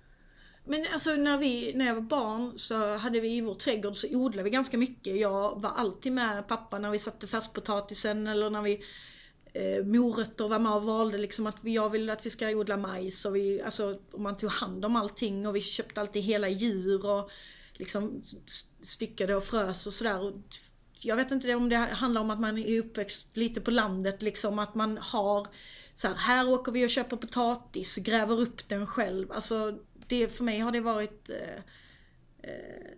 Men 0.65 0.87
alltså 0.93 1.17
när, 1.17 1.39
vi, 1.39 1.73
när 1.75 1.87
jag 1.87 1.95
var 1.95 2.03
barn 2.03 2.59
så 2.59 2.97
hade 2.97 3.21
vi 3.21 3.37
i 3.37 3.41
vår 3.41 3.55
trädgård 3.55 3.97
så 3.97 4.07
odlade 4.11 4.43
vi 4.43 4.51
ganska 4.51 4.79
mycket. 4.79 5.21
Jag 5.21 5.61
var 5.61 5.71
alltid 5.71 6.13
med 6.13 6.49
pappa 6.49 6.79
när 6.79 6.91
vi 6.91 6.99
satte 6.99 7.27
färskpotatisen 7.27 8.27
eller 8.27 8.51
när 8.51 8.63
vi 8.63 8.81
eh, 9.53 9.85
morötter 9.85 10.49
var 10.49 10.59
med 10.59 10.73
och 10.73 10.83
valde 10.83 11.19
liksom 11.19 11.47
att 11.47 11.57
jag 11.63 11.91
ville 11.91 12.13
att 12.13 12.27
vi 12.27 12.31
ska 12.31 12.49
odla 12.49 12.77
majs 12.77 13.25
och 13.25 13.37
vi, 13.37 13.63
alltså 13.63 13.99
man 14.17 14.37
tog 14.37 14.51
hand 14.51 14.85
om 14.85 14.97
allting 14.97 15.47
och 15.47 15.57
vi 15.57 15.61
köpte 15.61 16.01
alltid 16.01 16.23
hela 16.23 16.49
djur 16.49 17.07
och 17.07 17.31
liksom 17.73 18.23
styckade 18.83 19.35
och 19.35 19.45
frös 19.45 19.87
och 19.87 19.93
sådär. 19.93 20.33
Jag 21.01 21.17
vet 21.17 21.31
inte 21.31 21.55
om 21.55 21.69
det 21.69 21.77
handlar 21.77 22.21
om 22.21 22.31
att 22.31 22.41
man 22.41 22.59
är 22.59 22.79
uppväxt 22.79 23.37
lite 23.37 23.61
på 23.61 23.71
landet 23.71 24.23
liksom, 24.23 24.59
att 24.59 24.75
man 24.75 24.99
har 24.99 25.47
så 25.95 26.09
här, 26.09 26.15
här 26.15 26.49
åker 26.49 26.73
vi 26.73 26.87
och 26.87 26.91
köper 26.91 27.17
potatis, 27.17 27.97
gräver 27.97 28.41
upp 28.41 28.69
den 28.69 28.87
själv. 28.87 29.33
Alltså, 29.33 29.79
det, 30.09 30.29
för 30.29 30.45
mig 30.45 30.59
har 30.59 30.73
det 30.73 30.81
varit 30.81 31.31
eh, 31.31 31.57
eh, 32.51 32.95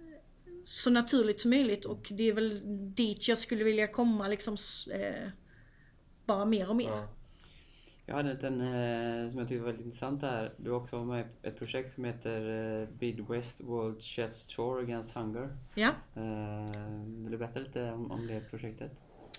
så 0.65 0.91
naturligt 0.91 1.41
som 1.41 1.51
möjligt 1.51 1.85
och 1.85 2.07
det 2.11 2.29
är 2.29 2.33
väl 2.33 2.61
dit 2.95 3.29
jag 3.29 3.39
skulle 3.39 3.65
vilja 3.65 3.89
komma 3.89 4.29
liksom, 4.29 4.57
eh, 4.93 5.29
bara 6.27 6.45
mer 6.45 6.69
och 6.69 6.77
mer. 6.77 6.89
Ja. 6.89 7.09
Jag 8.09 8.15
hade 8.15 8.47
en 8.47 8.61
eh, 8.61 9.29
som 9.29 9.39
jag 9.39 9.49
tyckte 9.49 9.61
var 9.61 9.67
väldigt 9.67 9.85
intressant 9.85 10.23
här. 10.23 10.53
Du 10.57 10.71
har 10.71 10.81
också 10.81 11.05
med 11.05 11.27
i 11.43 11.47
ett 11.47 11.59
projekt 11.59 11.91
som 11.91 12.05
heter 12.05 12.81
eh, 12.83 12.89
Midwest 13.01 13.61
World 13.61 14.03
Chefs 14.03 14.47
Tour 14.47 14.83
Against 14.83 15.15
Hunger. 15.15 15.57
Ja. 15.75 15.91
Eh, 16.15 17.03
vill 17.07 17.31
du 17.31 17.39
berätta 17.39 17.59
lite 17.59 17.93
om, 17.93 18.11
om 18.11 18.27
det 18.27 18.41
projektet? 18.41 18.93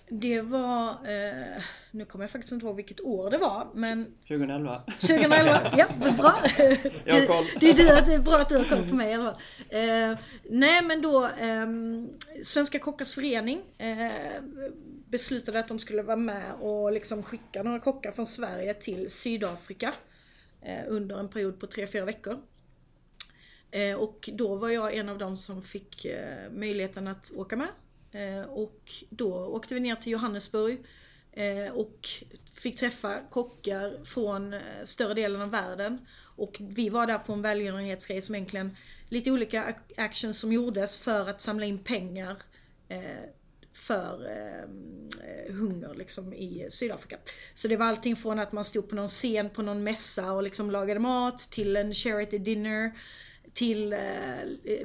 Det 0.09 0.41
var, 0.41 0.89
eh, 0.89 1.63
nu 1.91 2.05
kommer 2.05 2.23
jag 2.23 2.31
faktiskt 2.31 2.51
inte 2.51 2.65
ihåg 2.65 2.75
vilket 2.75 3.01
år 3.01 3.29
det 3.29 3.37
var, 3.37 3.67
men 3.73 4.05
2011. 4.27 4.81
2011, 5.01 5.71
ja 5.77 5.87
bra. 6.17 6.35
Jag 7.05 7.19
har 7.19 7.27
koll. 7.27 7.45
Det, 7.59 7.73
det, 7.73 7.87
är 7.87 8.05
det 8.05 8.13
är 8.13 8.19
bra 8.19 8.37
att 8.37 8.49
du 8.49 8.57
har 8.57 8.63
koll 8.63 8.89
på 8.89 8.95
mig 8.95 9.17
fall. 9.17 9.35
Eh, 9.69 10.17
nej 10.43 10.83
men 10.83 11.01
då, 11.01 11.25
eh, 11.25 11.67
Svenska 12.43 12.79
Kockars 12.79 13.11
Förening 13.11 13.61
eh, 13.77 14.11
beslutade 15.07 15.59
att 15.59 15.67
de 15.67 15.79
skulle 15.79 16.01
vara 16.01 16.17
med 16.17 16.53
och 16.53 16.91
liksom 16.91 17.23
skicka 17.23 17.63
några 17.63 17.79
kockar 17.79 18.11
från 18.11 18.27
Sverige 18.27 18.73
till 18.73 19.11
Sydafrika 19.11 19.93
eh, 20.61 20.83
under 20.87 21.19
en 21.19 21.29
period 21.29 21.59
på 21.59 21.65
3-4 21.65 22.05
veckor. 22.05 22.39
Eh, 23.71 23.95
och 23.95 24.29
då 24.33 24.55
var 24.55 24.69
jag 24.69 24.95
en 24.95 25.09
av 25.09 25.17
dem 25.17 25.37
som 25.37 25.61
fick 25.61 26.05
eh, 26.05 26.51
möjligheten 26.51 27.07
att 27.07 27.31
åka 27.35 27.55
med. 27.55 27.67
Eh, 28.17 28.43
och 28.49 28.93
då 29.09 29.45
åkte 29.45 29.73
vi 29.73 29.79
ner 29.79 29.95
till 29.95 30.11
Johannesburg 30.11 30.77
eh, 31.31 31.71
och 31.73 32.09
fick 32.53 32.77
träffa 32.77 33.19
kockar 33.29 34.05
från 34.05 34.53
eh, 34.53 34.61
större 34.85 35.13
delen 35.13 35.41
av 35.41 35.49
världen. 35.51 36.05
Och 36.35 36.57
vi 36.59 36.89
var 36.89 37.07
där 37.07 37.17
på 37.17 37.33
en 37.33 37.41
välgörenhetsgrej 37.41 38.21
som 38.21 38.35
egentligen 38.35 38.77
lite 39.09 39.31
olika 39.31 39.75
actions 39.97 40.39
som 40.39 40.53
gjordes 40.53 40.97
för 40.97 41.29
att 41.29 41.41
samla 41.41 41.65
in 41.65 41.79
pengar 41.79 42.37
för 43.73 44.25
eh, 44.25 45.53
hunger 45.53 45.93
liksom 45.95 46.33
i 46.33 46.67
Sydafrika. 46.71 47.17
Så 47.53 47.67
det 47.67 47.77
var 47.77 47.85
allting 47.85 48.15
från 48.15 48.39
att 48.39 48.51
man 48.51 48.65
stod 48.65 48.89
på 48.89 48.95
någon 48.95 49.07
scen 49.07 49.49
på 49.49 49.61
någon 49.61 49.83
mässa 49.83 50.31
och 50.31 50.43
liksom 50.43 50.71
lagade 50.71 50.99
mat 50.99 51.39
till 51.39 51.75
en 51.75 51.93
charity 51.93 52.37
dinner 52.37 52.91
till 53.53 53.93
eh, 53.93 53.99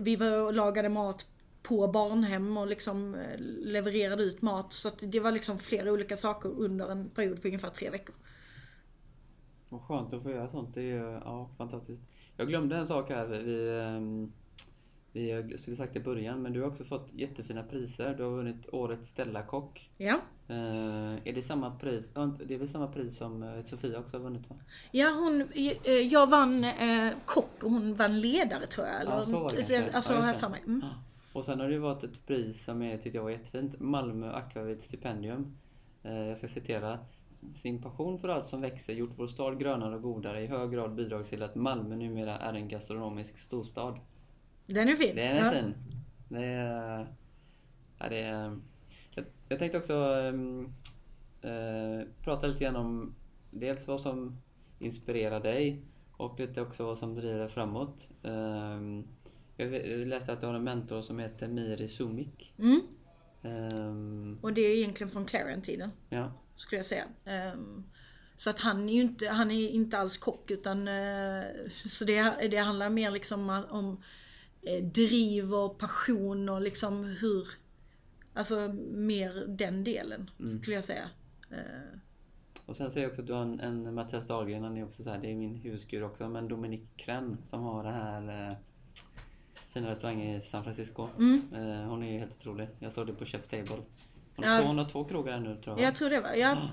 vi 0.01 0.17
var 0.17 0.39
och 0.39 0.53
lagade 0.53 0.89
mat 0.89 1.27
på 1.63 1.89
barnhem 1.89 2.57
och 2.57 2.67
liksom 2.67 3.15
eh, 3.15 3.39
levererade 3.65 4.23
ut 4.23 4.43
mat. 4.43 4.73
Så 4.73 4.89
att 4.89 4.99
det 5.03 5.21
var 5.21 5.33
liksom 5.33 5.59
flera 5.59 5.93
olika 5.93 6.17
saker 6.17 6.49
under 6.49 6.89
en 6.89 7.11
period 7.11 7.43
på 7.43 7.49
ungefär 7.49 7.71
tre 7.71 7.91
veckor. 7.91 8.15
Vad 9.69 9.83
skönt 9.83 10.13
att 10.13 10.23
få 10.23 10.31
göra 10.31 10.49
sånt. 10.49 10.75
Det 10.75 10.81
är 10.81 10.85
ju 10.85 11.21
ja, 11.25 11.51
fantastiskt. 11.59 12.03
Jag 12.37 12.49
glömde 12.49 12.77
en 12.77 12.87
sak 12.87 13.11
här. 13.11 13.27
Vi, 13.27 13.79
ehm, 13.81 14.33
vi 15.13 15.59
skulle 15.59 15.77
sagt 15.77 15.97
i 15.97 16.01
början, 16.01 16.43
men 16.43 16.53
du 16.53 16.61
har 16.61 16.69
också 16.69 16.85
fått 16.85 17.13
jättefina 17.13 17.63
priser. 17.63 18.15
Du 18.15 18.23
har 18.23 18.31
vunnit 18.31 18.69
Årets 18.73 19.09
Stella-kock. 19.09 19.91
Ja. 19.97 20.21
Eh, 20.49 21.29
är 21.29 21.33
det 21.33 21.43
samma 21.43 21.71
pris? 21.71 22.11
Det 22.47 22.55
är 22.55 22.59
väl 22.59 22.69
samma 22.69 22.87
pris 22.87 23.17
som 23.17 23.43
eh, 23.43 23.63
Sofia 23.63 23.99
också 23.99 24.17
har 24.17 24.25
vunnit 24.25 24.51
va? 24.51 24.57
Ja, 24.91 25.11
hon, 25.11 25.49
jag 26.11 26.31
vann 26.31 26.65
eh, 26.65 27.13
kock 27.25 27.63
och 27.63 27.71
hon 27.71 27.95
vann 27.95 28.21
ledare 28.21 28.67
tror 28.67 28.87
jag. 28.87 29.01
Eller, 29.01 29.11
Ja, 29.11 29.25
så 29.25 29.41
var 29.41 29.51
det 29.51 29.57
kanske. 29.57 29.91
Alltså 29.93 30.13
Ja, 30.13 30.27
jag 30.27 30.41
för 30.41 30.49
mig. 30.49 30.63
Mm. 30.67 30.85
Och 31.33 31.45
sen 31.45 31.61
har 31.61 31.69
det 31.69 31.79
varit 31.79 32.05
ett 32.05 32.27
pris 32.27 32.65
som 32.65 32.83
jag 32.83 33.03
tyckte 33.03 33.19
jag 33.19 33.23
var 33.23 33.31
jättefint. 33.31 33.81
Malmö 33.81 34.33
Akvavit 34.33 34.83
stipendium. 34.83 35.57
Eh, 36.03 36.13
Jag 36.13 36.39
ska 36.39 36.49
citera. 36.49 36.99
Sin 37.55 37.83
passion 37.83 38.19
för 38.19 38.29
allt 38.29 38.47
som 38.47 38.61
växer 38.61 38.93
gjort 38.95 39.13
vår 39.17 39.27
stad 39.27 39.59
grönare 39.59 39.95
och 39.95 40.03
godare 40.03 40.43
i 40.43 40.47
hög 40.47 40.71
grad 40.71 40.95
bidragit 40.95 41.27
till 41.27 41.43
att 41.43 41.55
Malmö 41.55 41.97
numera 41.97 42.39
är 42.39 42.55
en 42.55 42.69
gastronomisk 42.69 43.39
storstad. 43.39 44.01
Den 44.67 44.89
är 44.89 44.97
fin. 44.97 45.17
Den 45.17 45.37
är 45.37 45.45
ja. 45.45 45.51
fin. 45.51 45.75
Det 46.29 46.45
är... 46.45 47.07
Ja, 47.99 48.09
det 48.09 48.21
är 48.21 48.59
jag, 49.15 49.25
jag 49.49 49.59
tänkte 49.59 49.79
också 49.79 49.95
eh, 51.43 52.07
prata 52.21 52.47
lite 52.47 52.65
grann 52.65 52.77
om 52.77 53.15
dels 53.51 53.89
vad 53.89 54.01
som 54.01 54.39
inspirerar 54.79 55.41
dig 55.41 55.83
och 56.13 56.41
lite 56.41 56.63
också 56.63 56.85
vad 56.85 56.99
som 56.99 57.15
driver 57.15 57.39
dig 57.39 57.49
framåt. 57.49 58.09
Ehm, 58.23 59.05
jag 59.57 59.69
läste 60.07 60.33
att 60.33 60.41
du 60.41 60.47
har 60.47 60.55
en 60.55 60.65
mentor 60.65 61.01
som 61.03 61.19
heter 61.19 61.49
Miri 61.49 61.89
Sumik. 61.89 62.55
Mm. 62.59 62.81
Ehm, 63.43 64.39
Och 64.43 64.53
det 64.53 64.61
är 64.61 64.77
egentligen 64.77 65.11
från 65.11 65.25
Clarion-tiden. 65.27 65.91
ja. 66.09 66.33
skulle 66.57 66.79
jag 66.79 66.87
säga. 66.87 67.05
Ehm, 67.25 67.85
så 68.37 68.51
att 68.51 68.61
han 68.61 68.89
är 68.89 68.93
ju 68.93 69.01
inte, 69.03 69.29
han 69.29 69.51
är 69.51 69.69
inte 69.69 69.99
alls 69.99 70.17
kock 70.17 70.51
utan 70.51 70.89
eh, 70.89 71.43
så 71.87 72.05
det, 72.05 72.49
det 72.51 72.57
handlar 72.57 72.91
mer 72.91 73.11
liksom 73.11 73.65
om 73.71 74.03
eh, 74.63 74.85
driv 74.85 75.55
och 75.55 75.79
passion 75.79 76.49
och 76.49 76.63
liksom 76.63 77.05
hur, 77.05 77.49
alltså 78.35 78.69
mer 78.91 79.45
den 79.49 79.85
delen 79.85 80.31
skulle 80.63 80.77
jag 80.77 80.85
säga. 80.85 81.11
Eh, 81.51 81.99
Och 82.67 82.77
sen 82.77 82.91
ser 82.91 83.01
jag 83.03 83.09
också 83.11 83.21
att 83.21 83.27
du 83.27 83.33
har 83.33 83.43
en, 83.43 83.61
en 83.61 83.95
Mattias 83.95 84.27
Dahlgren, 84.27 84.63
han 84.65 84.77
är 84.77 84.85
också 84.85 85.03
så 85.03 85.11
här, 85.11 85.19
det 85.19 85.31
är 85.31 85.35
min 85.37 85.57
husgud 85.57 86.03
också, 86.03 86.29
men 86.29 86.49
Dominique 86.49 86.87
Krenn 86.97 87.37
som 87.45 87.63
har 87.63 87.85
det 87.85 87.91
här 87.91 88.51
eh, 88.51 88.57
fina 89.55 89.91
restaurangen 89.91 90.37
i 90.37 90.41
San 90.41 90.63
Francisco. 90.63 91.03
Eh, 91.03 91.89
hon 91.89 92.03
är 92.03 92.13
ju 92.13 92.19
helt 92.19 92.37
otrolig. 92.37 92.69
Jag 92.79 92.93
såg 92.93 93.07
det 93.07 93.13
på 93.13 93.25
Chef's 93.25 93.51
Table. 93.51 93.83
Hon 94.37 94.45
har, 94.45 94.55
Ja. 94.55 94.61
två, 94.61 94.67
hon 94.69 94.79
har 94.79 94.85
två 94.89 95.05
krogar 95.05 95.41
nu 95.41 95.57
tror 95.65 95.79
jag. 95.79 95.87
jag 95.89 95.95
tror 95.95 96.11
det 96.11 96.21
var, 96.21 96.35
ja. 96.35 96.69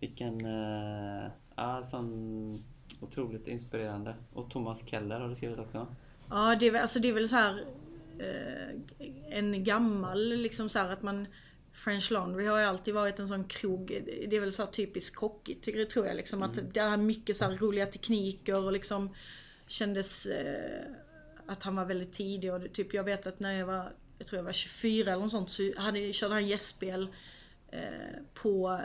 Vilken... 0.00 0.44
Eh, 0.44 1.30
ja, 1.56 1.82
sån 1.82 2.64
otroligt 3.00 3.48
inspirerande. 3.48 4.14
Och 4.32 4.50
Thomas 4.50 4.86
Keller 4.86 5.20
har 5.20 5.28
du 5.28 5.34
skrivit 5.34 5.58
också. 5.58 5.86
Ja, 6.30 6.56
det 6.60 6.68
är, 6.68 6.74
alltså 6.74 6.98
det 6.98 7.08
är 7.08 7.12
väl 7.12 7.28
så 7.28 7.36
här 7.36 7.64
eh, 8.18 9.08
en 9.38 9.64
gammal 9.64 10.28
liksom 10.28 10.68
så 10.68 10.78
här 10.78 10.90
att 10.90 11.02
man 11.02 11.26
French 11.72 12.10
Laundry 12.10 12.46
har 12.46 12.58
ju 12.58 12.64
alltid 12.64 12.94
varit 12.94 13.18
en 13.18 13.28
sån 13.28 13.44
krog, 13.44 14.02
det 14.28 14.36
är 14.36 14.40
väl 14.40 14.52
så 14.52 14.64
här 14.64 14.70
typiskt 14.70 15.16
kockigt 15.16 15.90
tror 15.90 16.06
jag 16.06 16.16
liksom 16.16 16.42
att 16.42 16.58
det 16.74 16.80
är 16.80 16.96
mycket 16.96 17.36
så 17.36 17.44
här 17.44 17.56
roliga 17.56 17.86
tekniker 17.86 18.64
och 18.64 18.72
liksom 18.72 19.14
kändes 19.66 20.26
eh, 20.26 20.82
att 21.52 21.62
han 21.62 21.76
var 21.76 21.84
väldigt 21.84 22.12
tidig 22.12 22.54
och 22.54 22.72
typ 22.72 22.94
jag 22.94 23.04
vet 23.04 23.26
att 23.26 23.40
när 23.40 23.52
jag 23.52 23.66
var, 23.66 23.92
jag 24.18 24.26
tror 24.26 24.38
jag 24.38 24.44
var 24.44 24.52
24 24.52 25.12
eller 25.12 25.22
något 25.22 25.32
sånt 25.32 25.50
så 25.50 25.72
hade, 25.76 26.12
körde 26.12 26.34
han 26.34 26.46
gästspel 26.46 27.08
eh, 27.68 27.80
på 28.34 28.80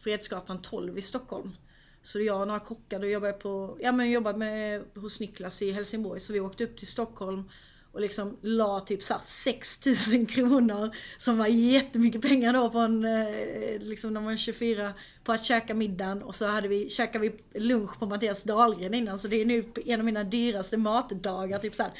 Fredsgatan 0.00 0.62
12 0.62 0.98
i 0.98 1.02
Stockholm. 1.02 1.56
Så 2.02 2.20
jag 2.20 2.40
och 2.40 2.46
några 2.46 2.60
kockar, 2.60 3.00
då 3.00 3.06
jobbade 3.06 3.32
på, 3.32 3.78
ja 3.80 3.92
men 3.92 4.10
jobbade 4.10 4.38
med, 4.38 4.84
hos 4.94 5.20
Niklas 5.20 5.62
i 5.62 5.72
Helsingborg. 5.72 6.20
Så 6.20 6.32
vi 6.32 6.40
åkte 6.40 6.64
upp 6.64 6.76
till 6.76 6.86
Stockholm 6.86 7.50
och 7.94 8.00
liksom 8.00 8.36
la 8.40 8.80
typ 8.80 9.02
såhär 9.02 9.20
6000 9.20 10.26
kronor 10.34 10.96
som 11.18 11.38
var 11.38 11.46
jättemycket 11.46 12.22
pengar 12.22 12.52
då 12.52 12.70
på 12.70 12.78
en, 12.78 13.04
eh, 13.04 13.78
liksom 13.78 14.14
när 14.14 14.20
man 14.20 14.32
var 14.32 14.36
24 14.36 14.92
på 15.24 15.32
att 15.32 15.44
käka 15.44 15.74
middagen 15.74 16.22
och 16.22 16.34
så 16.34 16.46
hade 16.46 16.68
vi, 16.68 16.90
käkade 16.90 17.28
vi 17.52 17.60
lunch 17.60 17.98
på 17.98 18.06
Mattias 18.06 18.42
Dahlgren 18.42 18.94
innan 18.94 19.18
så 19.18 19.28
det 19.28 19.40
är 19.40 19.44
nu 19.44 19.64
en 19.86 20.00
av 20.00 20.06
mina 20.06 20.24
dyraste 20.24 20.76
matdagar, 20.76 21.58
typ 21.58 21.74
såhär 21.74 21.92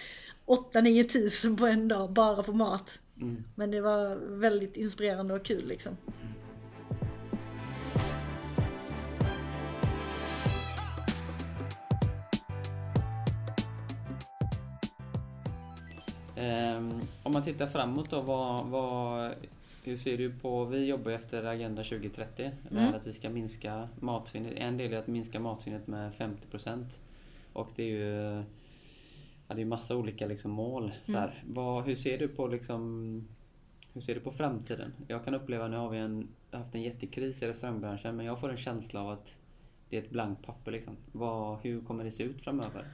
8-9 0.46 1.08
tusen 1.08 1.56
på 1.56 1.66
en 1.66 1.88
dag 1.88 2.12
bara 2.12 2.42
på 2.42 2.52
mat. 2.52 2.98
Men 3.54 3.70
det 3.70 3.80
var 3.80 4.16
väldigt 4.38 4.76
inspirerande 4.76 5.34
och 5.34 5.44
kul 5.44 5.66
liksom. 5.66 5.96
Om 17.22 17.32
man 17.32 17.42
tittar 17.42 17.66
framåt 17.66 18.10
då, 18.10 18.20
vad, 18.20 18.66
vad, 18.66 19.34
hur 19.84 19.96
ser 19.96 20.18
du 20.18 20.32
på... 20.32 20.64
Vi 20.64 20.84
jobbar 20.84 21.12
efter 21.12 21.44
Agenda 21.44 21.84
2030. 21.84 22.50
Det 22.68 22.78
här 22.78 22.94
att 22.94 23.06
vi 23.06 23.12
ska 23.12 23.30
minska 23.30 23.88
matsvinnet. 24.00 24.52
En 24.56 24.76
del 24.76 24.92
är 24.92 24.98
att 24.98 25.06
minska 25.06 25.40
matsvinnet 25.40 25.86
med 25.86 26.12
50%. 26.12 26.98
Och 27.52 27.70
det 27.76 27.82
är 27.82 27.86
ju... 27.86 28.44
Ja, 29.48 29.54
det 29.54 29.60
är 29.60 29.64
massa 29.64 29.96
olika 29.96 30.26
liksom 30.26 30.50
mål. 30.50 30.92
Så 31.02 31.12
här. 31.12 31.42
Vad, 31.46 31.84
hur 31.84 31.94
ser 31.94 32.18
du 32.18 32.28
på 32.28 32.46
liksom... 32.46 33.28
Hur 33.92 34.00
ser 34.00 34.14
du 34.14 34.20
på 34.20 34.30
framtiden? 34.30 34.92
Jag 35.08 35.24
kan 35.24 35.34
uppleva, 35.34 35.68
nu 35.68 35.76
har 35.76 35.90
vi 35.90 35.98
en, 35.98 36.28
haft 36.50 36.74
en 36.74 36.82
jättekris 36.82 37.42
i 37.42 37.48
restaurangbranschen, 37.48 38.16
men 38.16 38.26
jag 38.26 38.40
får 38.40 38.50
en 38.50 38.56
känsla 38.56 39.02
av 39.02 39.10
att 39.10 39.38
det 39.88 39.96
är 39.96 40.02
ett 40.02 40.10
blankt 40.10 40.46
papper 40.46 40.72
liksom. 40.72 40.96
Vad, 41.12 41.58
hur 41.58 41.80
kommer 41.80 42.04
det 42.04 42.10
se 42.10 42.22
ut 42.22 42.40
framöver? 42.40 42.84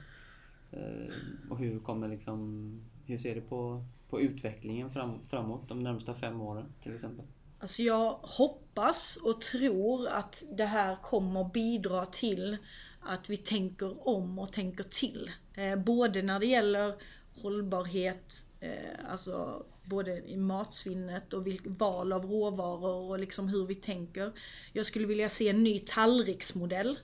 Eh, 0.71 1.13
och 1.49 1.57
hur 1.57 1.79
kommer 1.79 2.07
liksom... 2.07 2.90
Hur 3.11 3.17
ser 3.17 3.35
du 3.35 3.41
på, 3.41 3.85
på 4.09 4.21
utvecklingen 4.21 4.89
fram, 4.89 5.21
framåt 5.29 5.69
de 5.69 5.79
närmsta 5.79 6.13
fem 6.13 6.41
åren 6.41 6.65
till 6.83 6.93
exempel? 6.93 7.25
Alltså 7.59 7.81
jag 7.81 8.11
hoppas 8.21 9.17
och 9.23 9.41
tror 9.41 10.07
att 10.07 10.43
det 10.51 10.65
här 10.65 10.95
kommer 10.95 11.43
bidra 11.43 12.05
till 12.05 12.57
att 13.01 13.29
vi 13.29 13.37
tänker 13.37 14.07
om 14.07 14.39
och 14.39 14.53
tänker 14.53 14.83
till. 14.83 15.31
Eh, 15.53 15.75
både 15.75 16.21
när 16.21 16.39
det 16.39 16.45
gäller 16.45 16.95
hållbarhet, 17.41 18.45
eh, 18.59 19.11
alltså 19.11 19.65
både 19.83 20.29
i 20.29 20.37
matsvinnet 20.37 21.33
och 21.33 21.47
val 21.65 22.13
av 22.13 22.25
råvaror 22.25 23.11
och 23.11 23.19
liksom 23.19 23.47
hur 23.47 23.65
vi 23.65 23.75
tänker. 23.75 24.31
Jag 24.73 24.85
skulle 24.85 25.07
vilja 25.07 25.29
se 25.29 25.49
en 25.49 25.63
ny 25.63 25.79
tallriksmodell. 25.79 26.99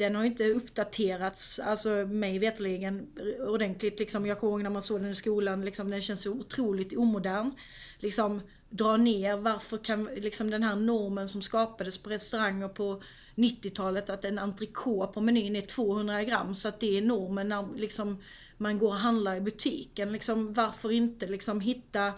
Den 0.00 0.14
har 0.14 0.24
inte 0.24 0.44
uppdaterats, 0.44 1.58
alltså 1.58 1.90
mig 1.90 2.38
veterligen 2.38 3.06
ordentligt. 3.46 3.98
Liksom, 3.98 4.26
jag 4.26 4.40
kommer 4.40 4.52
ihåg 4.52 4.62
när 4.62 4.70
man 4.70 4.82
såg 4.82 5.00
den 5.00 5.10
i 5.10 5.14
skolan, 5.14 5.64
liksom, 5.64 5.90
den 5.90 6.00
känns 6.00 6.22
så 6.22 6.30
otroligt 6.30 6.96
omodern. 6.96 7.52
Liksom, 7.98 8.40
dra 8.70 8.96
ner, 8.96 9.36
varför 9.36 9.78
kan 9.78 10.04
liksom, 10.16 10.50
den 10.50 10.62
här 10.62 10.76
normen 10.76 11.28
som 11.28 11.42
skapades 11.42 11.98
på 11.98 12.10
restauranger 12.10 12.68
på 12.68 13.02
90-talet, 13.34 14.10
att 14.10 14.24
en 14.24 14.38
entrecote 14.38 15.12
på 15.12 15.20
menyn 15.20 15.56
är 15.56 15.60
200 15.60 16.24
gram, 16.24 16.54
så 16.54 16.68
att 16.68 16.80
det 16.80 16.98
är 16.98 17.02
normen 17.02 17.48
när 17.48 17.68
liksom, 17.76 18.22
man 18.56 18.78
går 18.78 18.88
och 18.88 18.96
handlar 18.96 19.36
i 19.36 19.40
butiken. 19.40 20.12
Liksom, 20.12 20.52
varför 20.52 20.92
inte 20.92 21.26
liksom, 21.26 21.60
hitta 21.60 22.12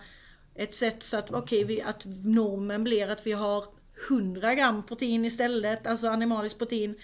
ett 0.54 0.74
sätt 0.74 1.02
så 1.02 1.16
att, 1.16 1.30
okej, 1.30 1.64
vi, 1.64 1.82
att 1.82 2.06
normen 2.24 2.84
blir 2.84 3.08
att 3.08 3.26
vi 3.26 3.32
har 3.32 3.64
100 4.08 4.54
gram 4.54 4.82
protein 4.82 5.24
istället, 5.24 5.86
alltså 5.86 6.08
animaliskt 6.08 6.58
protein. 6.58 6.94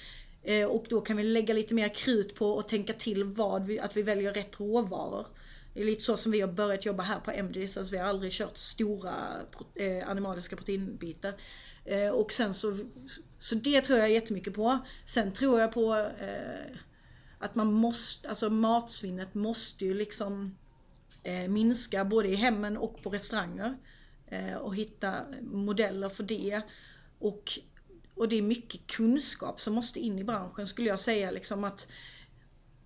Eh, 0.49 0.67
och 0.67 0.87
då 0.89 1.01
kan 1.01 1.17
vi 1.17 1.23
lägga 1.23 1.55
lite 1.55 1.75
mer 1.75 1.95
krut 1.95 2.35
på 2.35 2.51
och 2.51 2.69
tänka 2.69 2.93
till 2.93 3.25
vad 3.25 3.67
vi, 3.67 3.81
att 3.81 3.97
vi 3.97 4.03
väljer 4.03 4.33
rätt 4.33 4.61
råvaror. 4.61 5.27
Det 5.75 5.81
är 5.81 5.85
lite 5.85 6.03
så 6.03 6.17
som 6.17 6.33
vi 6.33 6.41
har 6.41 6.49
börjat 6.49 6.87
jobba 6.87 7.03
här 7.03 7.21
på 7.21 7.31
MGs, 7.31 7.77
alltså 7.77 7.93
vi 7.93 7.99
har 7.99 8.07
aldrig 8.07 8.33
kört 8.33 8.57
stora 8.57 9.15
eh, 9.75 10.09
animaliska 10.09 10.57
proteinbitar. 10.57 11.35
Eh, 11.85 12.09
och 12.09 12.33
sen 12.33 12.55
så, 12.55 12.79
så 13.39 13.55
det 13.55 13.81
tror 13.81 13.99
jag 13.99 14.11
jättemycket 14.11 14.55
på. 14.55 14.79
Sen 15.07 15.33
tror 15.33 15.61
jag 15.61 15.73
på 15.73 15.95
eh, 16.21 16.77
att 17.39 17.55
man 17.55 17.73
måste, 17.73 18.29
alltså 18.29 18.51
matsvinnet 18.51 19.35
måste 19.35 19.85
ju 19.85 19.95
liksom 19.95 20.57
eh, 21.23 21.49
minska 21.49 22.05
både 22.05 22.29
i 22.29 22.35
hemmen 22.35 22.77
och 22.77 23.03
på 23.03 23.11
restauranger. 23.11 23.77
Eh, 24.27 24.57
och 24.57 24.77
hitta 24.77 25.15
modeller 25.41 26.09
för 26.09 26.23
det. 26.23 26.61
Och, 27.19 27.59
och 28.19 28.29
det 28.29 28.39
är 28.39 28.43
mycket 28.43 28.87
kunskap 28.87 29.61
som 29.61 29.75
måste 29.75 30.01
in 30.01 30.19
i 30.19 30.25
branschen 30.25 30.67
skulle 30.67 30.89
jag 30.89 31.01
säga 31.01 31.31
liksom 31.31 31.65
att 31.65 31.89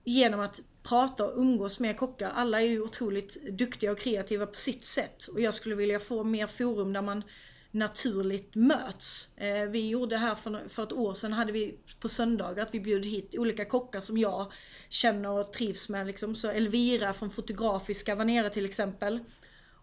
genom 0.05 0.41
att 0.41 0.61
prata 0.83 1.25
och 1.25 1.39
umgås 1.39 1.81
med 1.81 1.97
kockar. 1.97 2.31
Alla 2.31 2.61
är 2.61 2.67
ju 2.67 2.83
otroligt 2.83 3.59
duktiga 3.59 3.93
och 3.93 3.99
kreativa 3.99 4.47
på 4.47 4.55
sitt 4.55 4.85
sätt. 4.85 5.27
Och 5.27 5.41
jag 5.41 5.55
skulle 5.55 5.75
vilja 5.75 6.01
få 6.01 6.25
mer 6.25 6.47
forum 6.47 6.93
där 6.93 7.03
man 7.03 7.23
naturligt 7.71 8.55
möts. 8.55 9.29
Eh, 9.37 9.65
vi 9.65 9.89
gjorde 9.89 10.17
här 10.17 10.35
för, 10.69 10.83
ett 10.83 10.93
år 10.93 11.15
sedan, 11.15 11.33
hade 11.33 11.53
vi 11.53 11.79
på 12.01 12.09
söndagar 12.09 12.63
att 12.63 12.75
vi 12.75 12.81
bjöd 12.81 13.05
hit 13.05 13.35
olika 13.39 13.65
kockar 13.65 14.01
som 14.01 14.19
jag 14.19 14.53
känner 14.89 15.31
och 15.31 15.53
trivs 15.53 15.89
med. 15.89 16.07
Liksom. 16.07 16.35
Så 16.35 16.49
Elvira 16.49 17.13
från 17.13 17.31
Fotografiska 17.31 18.15
var 18.15 18.25
nere 18.25 18.51
till 18.51 18.65
exempel. 18.65 19.21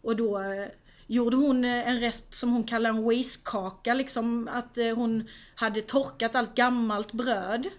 Och 0.02 0.16
då 0.16 0.39
eh, 0.39 0.68
gjorde 1.10 1.38
hon 1.38 1.66
eh, 1.66 1.89
en 1.89 1.99
rest 1.99 2.34
som 2.34 2.51
hon 2.51 2.64
kallar 2.64 2.89
en 2.89 3.03
waste-kaka. 3.03 3.93
Liksom 3.93 4.49
att 4.51 4.78
eh, 4.78 4.95
hon 4.95 5.28
hade 5.55 5.82
torkat 5.82 6.36
allt 6.36 6.55
gammalt 6.55 7.12
bröd 7.12 7.70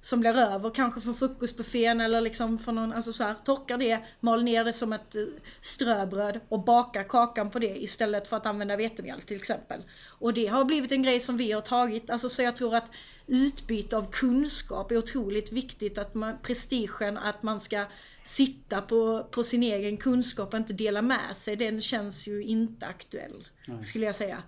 som 0.00 0.20
blir 0.20 0.36
över 0.36 0.70
kanske 0.70 1.00
från 1.00 1.14
frukostbuffén 1.14 2.00
eller 2.00 2.20
liksom 2.20 2.58
från 2.58 2.74
någon, 2.74 2.92
alltså 2.92 3.12
så 3.12 3.24
här, 3.24 3.34
torkar 3.44 3.78
det, 3.78 3.98
mal 4.20 4.44
ner 4.44 4.64
det 4.64 4.72
som 4.72 4.92
ett 4.92 5.16
eh, 5.16 5.22
ströbröd 5.60 6.40
och 6.48 6.64
bakar 6.64 7.04
kakan 7.04 7.50
på 7.50 7.58
det 7.58 7.82
istället 7.82 8.28
för 8.28 8.36
att 8.36 8.46
använda 8.46 8.76
vetemjöl 8.76 9.20
till 9.20 9.36
exempel. 9.36 9.80
Och 10.06 10.34
det 10.34 10.46
har 10.46 10.64
blivit 10.64 10.92
en 10.92 11.02
grej 11.02 11.20
som 11.20 11.36
vi 11.36 11.52
har 11.52 11.60
tagit, 11.60 12.10
alltså 12.10 12.28
så 12.28 12.42
jag 12.42 12.56
tror 12.56 12.74
att 12.74 12.90
utbyte 13.26 13.96
av 13.96 14.10
kunskap 14.10 14.90
är 14.90 14.96
otroligt 14.98 15.52
viktigt, 15.52 15.98
att 15.98 16.14
man, 16.14 16.38
prestigen 16.42 17.18
att 17.18 17.42
man 17.42 17.60
ska 17.60 17.84
sitta 18.28 18.82
på, 18.82 19.24
på 19.30 19.44
sin 19.44 19.62
egen 19.62 19.96
kunskap 19.96 20.52
och 20.52 20.58
inte 20.58 20.72
dela 20.72 21.02
med 21.02 21.36
sig, 21.36 21.56
den 21.56 21.80
känns 21.80 22.28
ju 22.28 22.42
inte 22.42 22.86
aktuell. 22.86 23.48
Nej. 23.66 23.84
Skulle 23.84 24.06
jag 24.06 24.16
säga. 24.16 24.42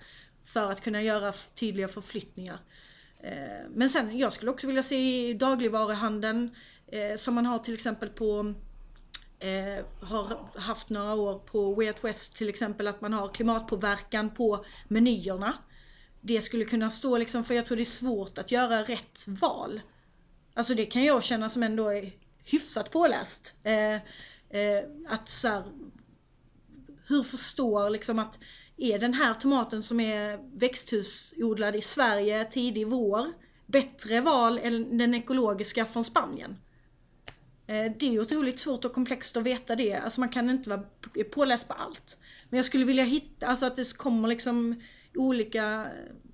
För 0.45 0.73
att 0.73 0.81
kunna 0.81 1.03
göra 1.03 1.35
tydliga 1.55 1.89
förflyttningar. 1.89 2.59
Eh, 3.23 3.69
men 3.75 3.89
sen, 3.89 4.19
jag 4.19 4.33
skulle 4.33 4.51
också 4.51 4.67
vilja 4.67 4.83
se 4.83 5.33
dagligvaruhandeln 5.35 6.55
eh, 6.87 7.17
som 7.17 7.35
man 7.35 7.47
har 7.47 7.59
till 7.59 7.75
exempel 7.75 8.09
på 8.09 8.55
eh, 9.39 9.85
har 10.01 10.59
haft 10.61 10.89
några 10.89 11.15
år 11.15 11.39
på 11.39 11.75
Way 11.75 11.89
Out 11.89 12.05
West 12.05 12.37
till 12.37 12.49
exempel 12.49 12.87
att 12.87 13.01
man 13.01 13.13
har 13.13 13.29
klimatpåverkan 13.29 14.31
på 14.31 14.65
menyerna. 14.89 15.59
Det 16.21 16.43
skulle 16.43 16.65
kunna 16.65 16.91
stå 16.91 17.19
liksom, 17.19 17.45
för 17.45 17.55
jag 17.55 17.65
tror 17.65 17.77
det 17.77 17.83
är 17.83 17.85
svårt 17.85 18.39
att 18.39 18.51
göra 18.51 18.83
rätt 18.83 19.25
val. 19.27 19.81
Alltså 20.55 20.75
det 20.75 20.87
kan 20.87 21.05
jag 21.05 21.25
känna 21.25 21.49
som 21.49 21.63
ändå 21.63 21.91
hyfsat 22.53 22.91
påläst. 22.91 23.55
Eh, 23.63 23.95
eh, 23.95 24.85
att 25.09 25.29
så 25.29 25.49
här, 25.49 25.65
hur 27.07 27.23
förstår 27.23 27.91
liksom 27.91 28.19
att 28.19 28.39
är 28.77 28.99
den 28.99 29.15
här 29.15 29.35
tomaten 29.35 29.83
som 29.83 30.01
är 30.01 30.39
växthusodlad 30.59 31.77
i 31.77 31.83
Sverige 31.83 32.45
tidig 32.45 32.87
vår 32.87 33.33
bättre 33.67 34.21
val 34.21 34.59
än 34.59 34.99
den 34.99 35.15
ekologiska 35.15 35.87
från 35.87 36.05
Spanien? 36.05 36.57
Eh, 37.67 37.93
det 37.99 38.15
är 38.15 38.21
otroligt 38.21 38.59
svårt 38.59 38.85
och 38.85 38.93
komplext 38.93 39.37
att 39.37 39.43
veta 39.43 39.77
det. 39.77 39.95
Alltså 39.95 40.21
man 40.21 40.29
kan 40.29 40.51
inte 40.51 40.71
vara 40.71 40.83
påläst 41.31 41.69
på 41.69 41.75
allt. 41.75 42.17
Men 42.49 42.57
jag 42.57 42.67
skulle 42.67 42.85
vilja 42.85 43.05
hitta, 43.05 43.47
alltså 43.47 43.67
att 43.67 43.77
det 43.77 43.97
kommer 43.97 44.29
liksom 44.29 44.83
olika 45.15 45.87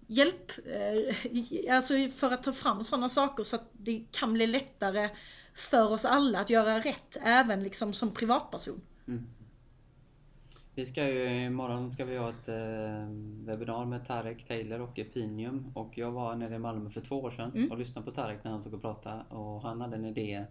hjälp, 0.06 0.52
eh, 0.66 1.76
alltså 1.76 1.94
för 2.16 2.30
att 2.30 2.42
ta 2.42 2.52
fram 2.52 2.84
sådana 2.84 3.08
saker 3.08 3.44
så 3.44 3.56
att 3.56 3.70
det 3.72 4.04
kan 4.10 4.32
bli 4.32 4.46
lättare 4.46 5.10
för 5.56 5.92
oss 5.92 6.04
alla 6.04 6.40
att 6.40 6.50
göra 6.50 6.80
rätt, 6.80 7.16
även 7.22 7.62
liksom 7.62 7.92
som 7.92 8.10
privatperson. 8.10 8.80
Mm. 9.08 9.26
Vi 10.74 10.86
ska 10.86 11.08
ju, 11.08 11.44
imorgon 11.44 11.92
ska 11.92 12.04
vi 12.04 12.16
ha 12.16 12.30
ett 12.30 12.48
eh, 12.48 13.08
webbinar 13.44 13.84
med 13.84 14.06
Tarek 14.06 14.44
Taylor 14.44 14.80
och 14.80 14.98
Epinium 14.98 15.72
och 15.74 15.98
jag 15.98 16.10
var 16.10 16.34
nere 16.34 16.54
i 16.54 16.58
Malmö 16.58 16.90
för 16.90 17.00
två 17.00 17.20
år 17.20 17.30
sedan 17.30 17.52
mm. 17.54 17.70
och 17.70 17.78
lyssnade 17.78 18.04
på 18.04 18.10
Tarek 18.10 18.44
när 18.44 18.50
han 18.50 18.62
såg 18.62 18.74
och 18.74 18.82
prata 18.82 19.22
och 19.22 19.62
han 19.62 19.80
hade 19.80 19.96
en 19.96 20.04
idé 20.04 20.44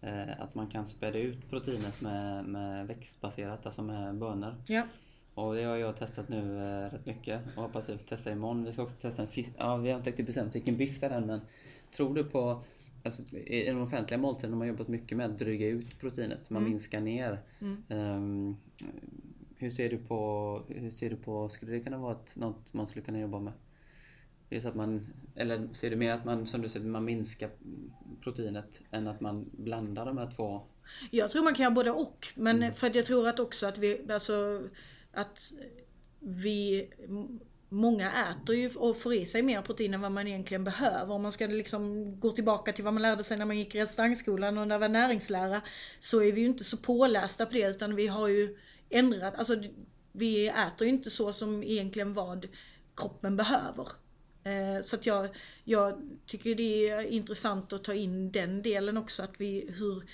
eh, 0.00 0.40
att 0.40 0.54
man 0.54 0.66
kan 0.66 0.86
späda 0.86 1.18
ut 1.18 1.50
proteinet 1.50 2.00
med, 2.00 2.44
med 2.44 2.86
växtbaserat, 2.86 3.66
alltså 3.66 3.82
med 3.82 4.14
bönor. 4.14 4.54
Ja. 4.66 4.82
Och 5.34 5.54
det 5.54 5.64
har 5.64 5.76
jag 5.76 5.96
testat 5.96 6.28
nu 6.28 6.62
eh, 6.62 6.92
rätt 6.92 7.06
mycket 7.06 7.40
och 7.56 7.62
hoppas 7.62 7.84
att 7.84 7.94
vi 7.94 7.98
får 7.98 8.06
testa 8.06 8.32
imorgon. 8.32 8.64
Vi 8.64 8.72
ska 8.72 8.82
också 8.82 8.96
testa 8.96 9.22
en 9.22 9.28
fisk. 9.28 9.52
Ja, 9.58 9.76
vi 9.76 9.90
har 9.90 9.98
inte 9.98 10.10
riktigt 10.10 10.26
bestämt 10.26 10.54
vilken 10.54 10.76
biff 10.76 11.00
det 11.00 11.06
är 11.06 11.10
än 11.10 11.26
men 11.26 11.40
tror 11.96 12.14
du 12.14 12.24
på 12.24 12.62
Alltså, 13.02 13.36
I 13.36 13.64
den 13.64 13.80
offentliga 13.80 14.18
måltiden 14.18 14.50
har 14.50 14.58
man 14.58 14.68
jobbat 14.68 14.88
mycket 14.88 15.18
med 15.18 15.26
att 15.26 15.38
dryga 15.38 15.66
ut 15.66 15.98
proteinet. 16.00 16.50
Man 16.50 16.62
mm. 16.62 16.70
minskar 16.70 17.00
ner. 17.00 17.42
Mm. 17.60 17.82
Um, 17.88 18.56
hur 19.56 19.70
ser 19.70 19.90
du 19.90 19.98
på, 19.98 20.62
hur 20.68 20.90
ser 20.90 21.10
du 21.10 21.16
på, 21.16 21.48
skulle 21.48 21.72
det 21.72 21.80
kunna 21.80 21.98
vara 21.98 22.12
ett, 22.12 22.36
något 22.36 22.74
man 22.74 22.86
skulle 22.86 23.04
kunna 23.04 23.20
jobba 23.20 23.38
med? 23.38 23.52
Just 24.50 24.66
att 24.66 24.74
man, 24.74 25.06
eller 25.34 25.68
ser 25.72 25.90
du 25.90 25.96
mer 25.96 26.12
att 26.12 26.24
man, 26.24 26.46
som 26.46 26.62
du 26.62 26.68
säger, 26.68 26.86
man 26.86 27.04
minskar 27.04 27.50
proteinet 28.20 28.82
än 28.90 29.06
att 29.06 29.20
man 29.20 29.50
blandar 29.52 30.06
de 30.06 30.18
här 30.18 30.30
två? 30.30 30.62
Jag 31.10 31.30
tror 31.30 31.44
man 31.44 31.54
kan 31.54 31.62
göra 31.62 31.74
både 31.74 31.90
och. 31.90 32.28
Men 32.34 32.56
mm. 32.56 32.74
för 32.74 32.86
att 32.86 32.94
jag 32.94 33.04
tror 33.04 33.28
att 33.28 33.40
också 33.40 33.66
att 33.66 33.78
vi, 33.78 34.12
alltså 34.12 34.62
att 35.12 35.52
vi 36.20 36.88
Många 37.68 38.12
äter 38.30 38.56
ju 38.56 38.70
och 38.74 38.96
får 38.96 39.14
i 39.14 39.26
sig 39.26 39.42
mer 39.42 39.62
protein 39.62 39.94
än 39.94 40.00
vad 40.00 40.12
man 40.12 40.28
egentligen 40.28 40.64
behöver. 40.64 41.14
Om 41.14 41.22
man 41.22 41.32
ska 41.32 41.46
liksom 41.46 42.12
gå 42.20 42.30
tillbaka 42.30 42.72
till 42.72 42.84
vad 42.84 42.94
man 42.94 43.02
lärde 43.02 43.24
sig 43.24 43.38
när 43.38 43.44
man 43.44 43.58
gick 43.58 43.74
i 43.74 43.82
restaurangskolan 43.82 44.58
och 44.58 44.68
när 44.68 44.74
det 44.74 44.80
var 44.80 44.88
näringslära. 44.88 45.60
Så 46.00 46.22
är 46.22 46.32
vi 46.32 46.40
ju 46.40 46.46
inte 46.46 46.64
så 46.64 46.76
pålästa 46.76 47.46
på 47.46 47.52
det 47.52 47.68
utan 47.68 47.96
vi 47.96 48.06
har 48.06 48.28
ju 48.28 48.56
ändrat, 48.90 49.34
alltså 49.34 49.62
vi 50.12 50.48
äter 50.48 50.86
ju 50.86 50.88
inte 50.88 51.10
så 51.10 51.32
som 51.32 51.62
egentligen 51.62 52.14
vad 52.14 52.48
kroppen 52.96 53.36
behöver. 53.36 53.88
Eh, 54.44 54.82
så 54.82 54.96
att 54.96 55.06
jag, 55.06 55.28
jag 55.64 56.18
tycker 56.26 56.54
det 56.54 56.88
är 56.88 57.00
intressant 57.02 57.72
att 57.72 57.84
ta 57.84 57.94
in 57.94 58.32
den 58.32 58.62
delen 58.62 58.96
också, 58.96 59.22
att 59.22 59.40
vi, 59.40 59.74
hur, 59.78 60.04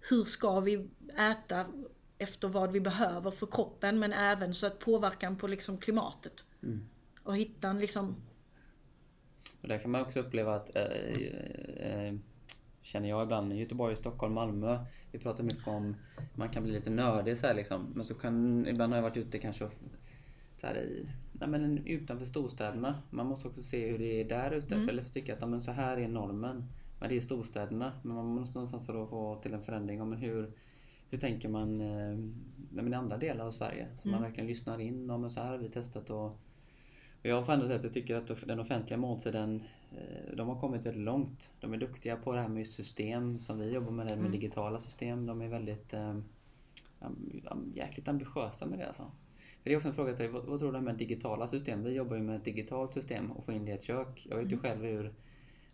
hur 0.00 0.24
ska 0.24 0.60
vi 0.60 0.88
äta 1.18 1.66
efter 2.18 2.48
vad 2.48 2.72
vi 2.72 2.80
behöver 2.80 3.30
för 3.30 3.46
kroppen 3.46 3.98
men 3.98 4.12
även 4.12 4.54
så 4.54 4.66
att 4.66 4.78
påverkan 4.78 5.36
på 5.36 5.46
liksom 5.46 5.78
klimatet. 5.78 6.44
Mm. 6.62 6.86
Och 7.24 7.36
hitta 7.36 7.68
en 7.68 7.78
liksom... 7.78 8.16
Och 9.60 9.68
där 9.68 9.78
kan 9.78 9.90
man 9.90 10.02
också 10.02 10.20
uppleva 10.20 10.54
att, 10.54 10.76
äh, 10.76 10.82
äh, 10.82 12.14
känner 12.82 13.08
jag 13.08 13.22
ibland, 13.22 13.52
Göteborg, 13.52 13.96
Stockholm, 13.96 14.34
Malmö. 14.34 14.84
Vi 15.12 15.18
pratar 15.18 15.44
mycket 15.44 15.68
om, 15.68 15.96
man 16.34 16.48
kan 16.48 16.62
bli 16.62 16.72
lite 16.72 16.90
nördig 16.90 17.38
så 17.38 17.46
här 17.46 17.54
liksom. 17.54 17.92
Men 17.94 18.04
så 18.04 18.14
kan, 18.14 18.66
ibland 18.66 18.92
har 18.92 18.98
jag 18.98 19.02
varit 19.02 19.16
ute 19.16 19.38
kanske 19.38 19.68
så 20.56 20.66
här 20.66 20.76
i, 20.76 21.08
nej 21.32 21.48
men 21.48 21.86
utanför 21.86 22.26
storstäderna. 22.26 23.02
Man 23.10 23.26
måste 23.26 23.48
också 23.48 23.62
se 23.62 23.88
hur 23.90 23.98
det 23.98 24.20
är 24.20 24.24
där 24.24 24.50
ute. 24.50 24.74
Mm. 24.74 24.86
För 24.86 25.00
så 25.00 25.12
tycker 25.12 25.32
jag 25.32 25.42
att 25.42 25.50
men 25.50 25.60
så 25.60 25.72
här 25.72 25.96
är 25.96 26.08
normen. 26.08 26.64
Men 27.00 27.08
det 27.08 27.16
är 27.16 27.20
storstäderna. 27.20 27.92
Men 28.02 28.16
man 28.16 28.26
måste 28.26 28.54
någonstans 28.54 28.86
för 28.86 29.02
att 29.02 29.10
få 29.10 29.40
till 29.42 29.54
en 29.54 29.62
förändring. 29.62 30.08
Men 30.08 30.18
hur, 30.18 30.52
hur 31.10 31.18
tänker 31.18 31.48
man 31.48 31.80
eh, 31.80 32.88
i 32.88 32.94
andra 32.94 33.16
delar 33.16 33.46
av 33.46 33.50
Sverige? 33.50 33.88
Så 33.96 34.08
mm. 34.08 34.20
man 34.20 34.28
verkligen 34.28 34.48
lyssnar 34.48 34.80
in. 34.80 35.10
Och 35.10 35.20
men 35.20 35.30
så 35.30 35.40
här 35.40 35.50
har 35.50 35.58
vi 35.58 35.68
testat 35.68 36.10
och 36.10 36.38
jag 37.28 37.46
får 37.46 37.52
ändå 37.52 37.66
säga 37.66 37.78
att 37.78 37.84
jag 37.84 37.92
tycker 37.92 38.16
att 38.16 38.46
den 38.46 38.60
offentliga 38.60 38.98
måltiden, 38.98 39.62
eh, 39.92 40.36
de 40.36 40.48
har 40.48 40.60
kommit 40.60 40.86
väldigt 40.86 41.02
långt. 41.02 41.52
De 41.60 41.72
är 41.72 41.76
duktiga 41.76 42.16
på 42.16 42.32
det 42.32 42.40
här 42.40 42.48
med 42.48 42.58
just 42.58 42.72
system 42.72 43.40
som 43.40 43.58
vi 43.58 43.70
jobbar 43.70 43.90
med, 43.90 44.06
det 44.06 44.10
med 44.10 44.18
mm. 44.18 44.32
digitala 44.32 44.78
system. 44.78 45.26
De 45.26 45.40
är 45.40 45.48
väldigt 45.48 45.92
eh, 45.92 46.18
jäkligt 47.74 48.08
ambitiösa 48.08 48.66
med 48.66 48.78
det 48.78 48.86
alltså. 48.86 49.02
För 49.62 49.70
det 49.70 49.72
är 49.72 49.76
också 49.76 49.88
en 49.88 49.94
fråga 49.94 50.12
till 50.12 50.24
dig, 50.24 50.32
vad, 50.32 50.44
vad 50.44 50.58
tror 50.58 50.72
du 50.72 50.80
med 50.80 50.96
digitala 50.96 51.46
system? 51.46 51.84
Vi 51.84 51.92
jobbar 51.92 52.16
ju 52.16 52.22
med 52.22 52.36
ett 52.36 52.44
digitalt 52.44 52.94
system 52.94 53.32
och 53.32 53.44
får 53.44 53.54
in 53.54 53.64
det 53.64 53.70
i 53.70 53.74
ett 53.74 53.82
kök. 53.82 54.26
Jag 54.30 54.36
vet 54.36 54.46
ju 54.46 54.56
mm. 54.56 54.58
själv 54.58 54.84
hur 54.84 55.14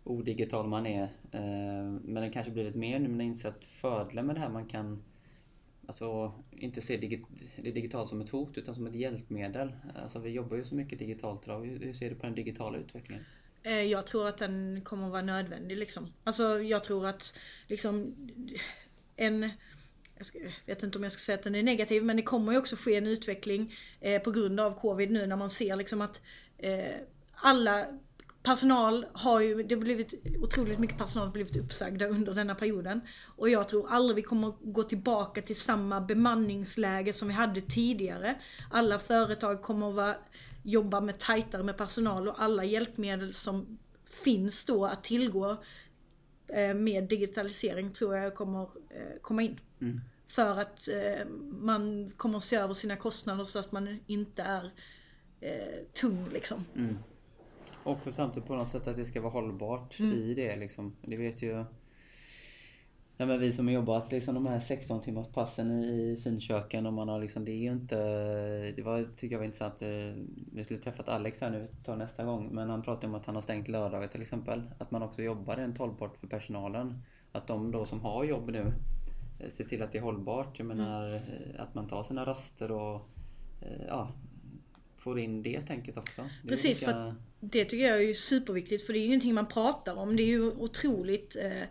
odigital 0.03 0.67
man 0.67 0.85
är. 0.85 1.03
Eh, 1.31 1.83
men 2.03 2.23
det 2.23 2.29
kanske 2.29 2.51
blivit 2.51 2.75
mer 2.75 2.99
nu 2.99 3.07
när 3.07 3.15
man 3.15 3.21
inser 3.21 3.49
att 3.49 3.65
fördelen 3.65 4.25
med 4.25 4.35
det 4.35 4.39
här 4.39 4.49
man 4.49 4.65
kan 4.65 5.03
Alltså 5.91 6.33
inte 6.51 6.81
se 6.81 6.97
digit 6.97 7.25
det 7.55 7.71
digitalt 7.71 8.09
som 8.09 8.21
ett 8.21 8.29
hot 8.29 8.57
utan 8.57 8.75
som 8.75 8.87
ett 8.87 8.95
hjälpmedel. 8.95 9.71
Alltså 9.95 10.19
vi 10.19 10.29
jobbar 10.29 10.57
ju 10.57 10.63
så 10.63 10.75
mycket 10.75 10.99
digitalt 10.99 11.45
idag. 11.45 11.65
Hur 11.65 11.93
ser 11.93 12.09
du 12.09 12.15
på 12.15 12.25
den 12.25 12.35
digitala 12.35 12.77
utvecklingen? 12.77 13.25
Eh, 13.63 13.81
jag 13.81 14.07
tror 14.07 14.27
att 14.27 14.37
den 14.37 14.81
kommer 14.83 15.05
att 15.05 15.11
vara 15.11 15.21
nödvändig 15.21 15.77
liksom. 15.77 16.13
Alltså 16.23 16.61
jag 16.61 16.83
tror 16.83 17.07
att 17.07 17.37
liksom 17.67 18.15
en 19.15 19.49
jag 20.33 20.51
vet 20.65 20.83
inte 20.83 20.97
om 20.97 21.03
jag 21.03 21.11
ska 21.11 21.19
säga 21.19 21.37
att 21.37 21.43
den 21.43 21.55
är 21.55 21.63
negativ, 21.63 22.03
men 22.03 22.15
det 22.15 22.23
kommer 22.23 22.51
ju 22.51 22.57
också 22.57 22.75
ske 22.75 22.95
en 22.95 23.07
utveckling 23.07 23.73
eh, 24.01 24.21
på 24.21 24.31
grund 24.31 24.59
av 24.59 24.79
covid 24.79 25.11
nu 25.11 25.27
när 25.27 25.35
man 25.35 25.49
ser 25.49 25.75
liksom 25.75 26.01
att 26.01 26.21
eh, 26.57 26.95
alla 27.33 27.85
personal 28.43 29.05
har 29.13 29.41
ju, 29.41 29.63
det 29.63 29.75
har 29.75 29.81
blivit 29.81 30.13
otroligt 30.41 30.79
mycket 30.79 30.97
personal 30.97 31.27
har 31.27 31.33
blivit 31.33 31.55
uppsagda 31.55 32.07
under 32.07 32.33
denna 32.33 32.55
perioden. 32.55 33.01
Och 33.35 33.49
jag 33.49 33.69
tror 33.69 33.87
aldrig 33.89 34.15
vi 34.15 34.21
kommer 34.21 34.53
gå 34.61 34.83
tillbaka 34.83 35.41
till 35.41 35.55
samma 35.55 36.01
bemanningsläge 36.01 37.13
som 37.13 37.27
vi 37.27 37.33
hade 37.33 37.61
tidigare. 37.61 38.35
Alla 38.71 38.99
företag 38.99 39.61
kommer 39.61 39.89
att 39.89 39.95
vara, 39.95 40.15
jobba 40.63 41.01
med 41.01 41.19
tajtare 41.19 41.63
med 41.63 41.77
personal 41.77 42.27
och 42.27 42.41
alla 42.41 42.63
hjälpmedel 42.63 43.33
som 43.33 43.77
finns 44.23 44.65
då 44.65 44.85
att 44.85 45.03
tillgå 45.03 45.57
eh, 46.47 46.73
med 46.73 47.03
digitalisering 47.03 47.91
tror 47.91 48.17
jag 48.17 48.35
kommer 48.35 48.61
eh, 48.89 49.21
komma 49.21 49.41
in. 49.41 49.59
Mm. 49.81 50.01
För 50.27 50.57
att 50.57 50.87
eh, 50.87 51.27
man 51.59 52.11
kommer 52.17 52.37
att 52.37 52.43
se 52.43 52.55
över 52.55 52.73
sina 52.73 52.97
kostnader 52.97 53.43
så 53.43 53.59
att 53.59 53.71
man 53.71 53.99
inte 54.07 54.43
är 54.43 54.71
tung 55.93 56.29
liksom. 56.33 56.65
Mm. 56.75 56.97
Och 57.83 57.97
samtidigt 58.11 58.47
på 58.47 58.55
något 58.55 58.71
sätt 58.71 58.87
att 58.87 58.95
det 58.95 59.05
ska 59.05 59.21
vara 59.21 59.33
hållbart 59.33 59.99
Mm. 59.99 60.13
i 60.13 60.33
det 60.33 60.55
liksom. 60.55 60.95
Det 61.01 61.17
vet 61.17 61.41
ju 61.41 61.65
Nej, 63.17 63.27
men 63.27 63.39
vi 63.39 63.51
som 63.53 63.67
har 63.67 63.73
jobbat 63.73 64.11
liksom 64.11 64.35
de 64.35 64.45
här 64.45 64.59
16 64.59 65.01
timmars 65.01 65.27
passen 65.27 65.83
i 65.83 66.19
finköken 66.23 66.85
och 66.85 66.93
man 66.93 67.09
har 67.09 67.19
liksom, 67.19 67.45
det 67.45 67.51
är 67.51 67.57
ju 67.57 67.71
inte... 67.71 67.95
Det 68.75 68.81
var, 68.81 69.03
tycker 69.17 69.35
jag 69.35 69.39
var 69.39 69.45
intressant. 69.45 69.81
eh, 69.81 70.23
Vi 70.53 70.63
skulle 70.63 70.79
träffat 70.79 71.09
Alex 71.09 71.41
här 71.41 71.49
nu, 71.49 71.67
tar 71.83 71.95
nästa 71.95 72.23
gång. 72.23 72.49
Men 72.51 72.69
han 72.69 72.81
pratade 72.81 73.07
om 73.07 73.15
att 73.15 73.25
han 73.25 73.35
har 73.35 73.41
stängt 73.41 73.67
lördagar 73.67 74.07
till 74.07 74.21
exempel. 74.21 74.61
Att 74.77 74.91
man 74.91 75.03
också 75.03 75.21
jobbar 75.21 75.55
rent 75.55 75.77
hållbart 75.77 76.17
för 76.17 76.27
personalen. 76.27 77.01
Att 77.31 77.47
de 77.47 77.71
då 77.71 77.85
som 77.85 78.01
har 78.01 78.23
jobb 78.23 78.49
nu 78.49 78.73
eh, 79.39 79.49
ser 79.49 79.63
till 79.63 79.83
att 79.83 79.91
det 79.91 79.97
är 79.97 80.01
hållbart. 80.03 80.59
Jag 80.59 80.67
menar 80.67 81.13
eh, 81.15 81.21
att 81.61 81.75
man 81.75 81.87
tar 81.87 82.03
sina 82.03 82.25
raster 82.25 82.71
och 82.71 83.09
ja, 83.87 84.11
får 85.01 85.19
in 85.19 85.43
det 85.43 85.61
tänket 85.61 85.97
också. 85.97 86.29
Det 86.43 86.49
Precis, 86.49 86.81
lika- 86.81 86.91
för 86.91 87.15
det 87.39 87.65
tycker 87.65 87.87
jag 87.87 88.03
är 88.03 88.13
superviktigt 88.13 88.85
för 88.85 88.93
det 88.93 88.99
är 88.99 89.01
ju 89.01 89.07
ingenting 89.07 89.33
man 89.33 89.47
pratar 89.47 89.95
om. 89.95 90.15
Det 90.15 90.23
är 90.23 90.27
ju 90.27 90.51
otroligt 90.51 91.35
eh, 91.35 91.67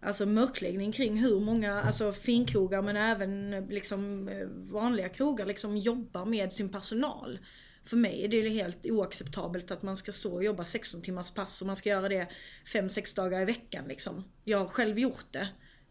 alltså 0.00 0.26
mörkläggning 0.26 0.92
kring 0.92 1.16
hur 1.16 1.40
många 1.40 1.82
alltså 1.82 2.12
finkrogar 2.12 2.82
men 2.82 2.96
även 2.96 3.66
liksom 3.68 4.28
eh, 4.28 4.46
vanliga 4.48 5.08
krogar 5.08 5.46
liksom 5.46 5.76
jobbar 5.76 6.24
med 6.24 6.52
sin 6.52 6.68
personal. 6.68 7.38
För 7.84 7.96
mig 7.96 8.24
är 8.24 8.28
det 8.28 8.48
helt 8.48 8.86
oacceptabelt 8.86 9.70
att 9.70 9.82
man 9.82 9.96
ska 9.96 10.12
stå 10.12 10.34
och 10.34 10.44
jobba 10.44 10.64
16 10.64 11.02
timmars 11.02 11.30
pass 11.30 11.60
och 11.60 11.66
man 11.66 11.76
ska 11.76 11.88
göra 11.88 12.08
det 12.08 12.28
5-6 12.66 13.16
dagar 13.16 13.42
i 13.42 13.44
veckan 13.44 13.84
liksom. 13.88 14.24
Jag 14.44 14.58
har 14.58 14.66
själv 14.68 14.98
gjort 14.98 15.26
det. 15.30 15.48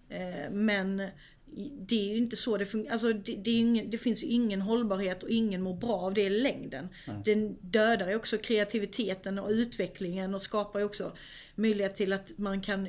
Eh, 0.09 0.51
men 0.51 1.07
det 1.79 1.95
är 1.95 2.09
ju 2.09 2.17
inte 2.17 2.35
så 2.35 2.57
det 2.57 2.65
fungerar. 2.65 2.93
Alltså 2.93 3.13
det, 3.13 3.35
det, 3.35 3.51
ingen, 3.51 3.89
det 3.89 3.97
finns 3.97 4.23
ju 4.23 4.27
ingen 4.27 4.61
hållbarhet 4.61 5.23
och 5.23 5.29
ingen 5.29 5.61
mår 5.61 5.73
bra 5.73 5.93
av 5.93 6.13
det 6.13 6.21
i 6.21 6.29
längden. 6.29 6.89
Den 7.25 7.57
dödar 7.61 8.09
ju 8.09 8.15
också 8.15 8.37
kreativiteten 8.37 9.39
och 9.39 9.49
utvecklingen 9.49 10.33
och 10.33 10.41
skapar 10.41 10.79
ju 10.79 10.85
också 10.85 11.11
möjlighet 11.55 11.95
till 11.95 12.13
att 12.13 12.37
man 12.37 12.61
kan 12.61 12.87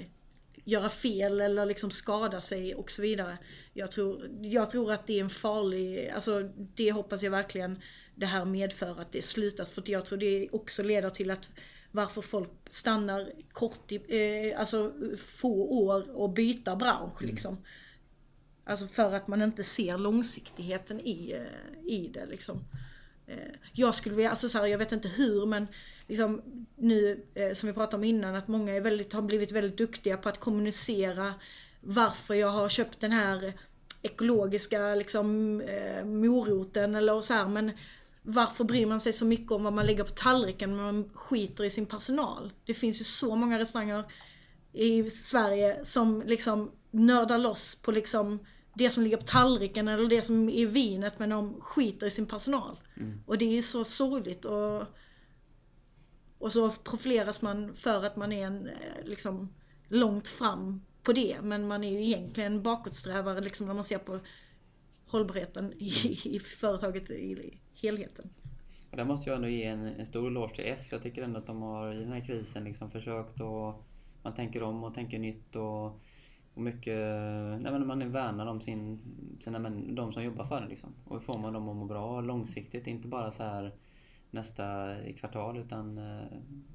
göra 0.64 0.88
fel 0.88 1.40
eller 1.40 1.66
liksom 1.66 1.90
skada 1.90 2.40
sig 2.40 2.74
och 2.74 2.90
så 2.90 3.02
vidare. 3.02 3.38
Jag 3.72 3.90
tror, 3.90 4.30
jag 4.42 4.70
tror 4.70 4.92
att 4.92 5.06
det 5.06 5.18
är 5.18 5.20
en 5.20 5.30
farlig, 5.30 6.11
alltså 6.14 6.50
det 6.74 6.92
hoppas 6.92 7.22
jag 7.22 7.30
verkligen 7.30 7.78
det 8.14 8.26
här 8.26 8.44
medför 8.44 9.00
att 9.00 9.12
det 9.12 9.24
slutas. 9.24 9.72
För 9.72 9.90
jag 9.90 10.06
tror 10.06 10.18
det 10.18 10.48
också 10.52 10.82
leder 10.82 11.11
till 11.11 11.30
att 11.30 11.48
varför 11.90 12.22
folk 12.22 12.50
stannar 12.70 13.32
kort 13.52 13.92
i, 13.92 13.96
eh, 14.08 14.61
alltså 14.61 14.92
få 15.26 15.52
år 15.84 16.16
och 16.16 16.30
byta 16.30 16.76
bransch 16.76 17.22
liksom. 17.22 17.56
Alltså 18.70 18.86
för 18.86 19.12
att 19.12 19.28
man 19.28 19.42
inte 19.42 19.62
ser 19.62 19.98
långsiktigheten 19.98 21.00
i, 21.00 21.32
eh, 21.32 21.92
i 21.92 22.10
det 22.14 22.26
liksom. 22.26 22.64
Eh, 23.26 23.36
jag 23.72 23.94
skulle 23.94 24.14
vilja, 24.14 24.30
alltså 24.30 24.48
så 24.48 24.58
här, 24.58 24.66
jag 24.66 24.78
vet 24.78 24.92
inte 24.92 25.08
hur 25.08 25.46
men 25.46 25.66
liksom 26.06 26.42
nu 26.76 27.24
eh, 27.34 27.52
som 27.52 27.66
vi 27.66 27.72
pratade 27.72 27.96
om 27.96 28.04
innan 28.04 28.34
att 28.34 28.48
många 28.48 28.74
är 28.74 28.80
väldigt, 28.80 29.12
har 29.12 29.22
blivit 29.22 29.52
väldigt 29.52 29.78
duktiga 29.78 30.16
på 30.16 30.28
att 30.28 30.40
kommunicera 30.40 31.34
varför 31.80 32.34
jag 32.34 32.48
har 32.48 32.68
köpt 32.68 33.00
den 33.00 33.12
här 33.12 33.52
ekologiska 34.02 34.94
liksom 34.94 35.56
moroten 36.04 36.94
eller 36.94 37.20
så 37.20 37.34
här 37.34 37.48
men 37.48 37.72
varför 38.22 38.64
bryr 38.64 38.86
man 38.86 39.00
sig 39.00 39.12
så 39.12 39.24
mycket 39.24 39.52
om 39.52 39.64
vad 39.64 39.72
man 39.72 39.86
lägger 39.86 40.04
på 40.04 40.10
tallriken 40.10 40.76
när 40.76 40.82
man 40.82 41.10
skiter 41.14 41.64
i 41.64 41.70
sin 41.70 41.86
personal? 41.86 42.52
Det 42.66 42.74
finns 42.74 43.00
ju 43.00 43.04
så 43.04 43.36
många 43.36 43.58
restauranger 43.58 44.04
i 44.72 45.10
Sverige 45.10 45.84
som 45.84 46.22
liksom 46.26 46.70
nördar 46.90 47.38
loss 47.38 47.82
på 47.82 47.92
liksom 47.92 48.38
det 48.74 48.90
som 48.90 49.02
ligger 49.02 49.16
på 49.16 49.22
tallriken 49.22 49.88
eller 49.88 50.08
det 50.08 50.22
som 50.22 50.48
är 50.48 50.52
i 50.52 50.64
vinet 50.64 51.18
men 51.18 51.30
de 51.30 51.60
skiter 51.60 52.06
i 52.06 52.10
sin 52.10 52.26
personal. 52.26 52.80
Och 53.26 53.38
det 53.38 53.44
är 53.44 53.52
ju 53.52 53.62
så 53.62 53.84
sorgligt 53.84 54.44
och, 54.44 54.82
och 56.38 56.52
så 56.52 56.70
profileras 56.70 57.42
man 57.42 57.74
för 57.74 58.04
att 58.04 58.16
man 58.16 58.32
är 58.32 58.46
en, 58.46 58.68
eh, 58.68 59.04
liksom 59.04 59.48
långt 59.88 60.28
fram 60.28 60.82
på 61.02 61.12
det 61.12 61.40
men 61.42 61.68
man 61.68 61.84
är 61.84 61.90
ju 61.90 62.04
egentligen 62.04 62.62
bakåtsträvare 62.62 63.40
liksom 63.40 63.66
när 63.66 63.74
man 63.74 63.84
ser 63.84 63.98
på 63.98 64.20
hållbarheten 65.06 65.72
i, 65.72 66.20
i 66.24 66.40
företaget 66.40 67.10
i 67.10 67.58
helheten. 67.74 68.30
Och 68.90 68.96
där 68.96 69.04
måste 69.04 69.30
jag 69.30 69.36
ändå 69.36 69.48
ge 69.48 69.64
en, 69.64 69.86
en 69.86 70.06
stor 70.06 70.26
eloge 70.26 70.54
till 70.54 70.64
S. 70.64 70.88
Jag 70.92 71.02
tycker 71.02 71.22
ändå 71.22 71.38
att 71.38 71.46
de 71.46 71.62
har 71.62 71.92
i 71.92 71.98
den 71.98 72.12
här 72.12 72.20
krisen 72.20 72.64
liksom 72.64 72.90
försökt 72.90 73.40
och 73.40 73.84
man 74.22 74.34
tänker 74.34 74.62
om 74.62 74.84
och 74.84 74.94
tänker 74.94 75.18
nytt 75.18 75.56
och, 75.56 76.00
och 76.55 76.62
mycket... 76.62 76.96
Nej 77.62 77.72
men 77.72 77.86
man 77.86 78.12
värnar 78.12 78.46
om 78.46 78.61
sin, 78.61 78.98
sina 79.40 79.59
män, 79.59 79.94
de 79.94 80.12
som 80.12 80.22
jobbar 80.22 80.44
för 80.44 80.61
det 80.61 80.68
liksom. 80.68 80.94
Och 81.05 81.12
hur 81.12 81.20
får 81.20 81.38
man 81.38 81.53
dem 81.53 81.68
att 81.68 81.76
må 81.76 81.84
bra 81.84 82.20
långsiktigt? 82.20 82.86
Inte 82.86 83.09
bara 83.09 83.30
så 83.30 83.42
här 83.42 83.72
nästa 84.30 84.94
kvartal 85.16 85.57
utan 85.57 85.98
eh, 85.98 86.24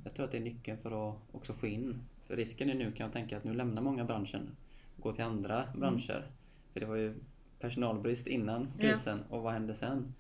jag 0.04 0.14
tror 0.14 0.26
att 0.26 0.32
det 0.32 0.38
är 0.38 0.42
nyckeln 0.42 0.78
för 0.78 1.10
att 1.10 1.18
också 1.32 1.54
få 1.54 1.68
in. 1.68 2.02
För 2.22 2.36
risken 2.36 2.70
är 2.70 2.76
nu 2.76 2.92
kan 2.92 3.04
jag 3.06 3.14
tänka 3.14 3.38
att 3.38 3.44
nu 3.44 3.54
lämnar 3.54 3.82
många 3.82 4.06
branschen 4.06 4.56
och 4.96 5.04
går 5.04 5.12
till 5.12 5.24
andra 5.24 5.68
branscher. 5.76 6.32
För 6.74 6.80
det 6.80 6.86
var 6.86 6.96
ju 6.96 7.16
personalbrist 7.60 8.28
innan 8.28 8.68
Ja. 8.78 8.82
krisen 8.82 9.24
och 9.30 9.42
vad 9.42 9.54
hände 9.54 9.74
sen? 9.74 10.14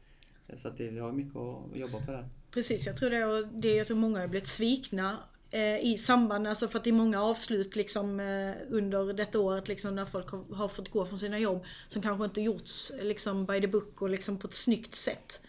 Så 0.53 0.67
att 0.67 0.77
det, 0.77 0.89
vi 0.89 0.99
har 0.99 1.11
mycket 1.11 1.35
att 1.35 1.75
jobba 1.77 2.05
på 2.05 2.11
där. 2.11 2.29
Precis, 2.51 2.85
jag 2.85 2.97
tror 2.97 3.09
det 3.09 3.25
och 3.25 3.47
det, 3.47 3.75
jag 3.75 3.87
tror 3.87 3.97
många 3.97 4.19
har 4.19 4.27
blivit 4.27 4.47
svikna 4.47 5.17
Eh, 5.55 5.79
i 5.79 5.97
samband, 5.97 6.47
alltså 6.47 6.67
för 6.67 6.77
att 6.77 6.83
det 6.83 6.89
är 6.89 6.93
många 6.93 7.23
avslut 7.23 7.75
liksom 7.75 8.19
eh, 8.19 8.53
under 8.69 9.13
detta 9.13 9.39
året 9.39 9.67
liksom 9.67 9.95
när 9.95 10.05
folk 10.05 10.29
har, 10.29 10.55
har 10.55 10.67
fått 10.67 10.89
gå 10.91 11.05
från 11.05 11.19
sina 11.19 11.39
jobb 11.39 11.65
som 11.87 12.01
kanske 12.01 12.25
inte 12.25 12.41
gjorts 12.41 12.91
liksom 13.01 13.45
by 13.45 13.61
the 13.61 13.67
book 13.67 14.01
och 14.01 14.09
liksom 14.09 14.37
på 14.37 14.47
ett 14.47 14.53
snyggt 14.53 14.95
sätt. 14.95 15.41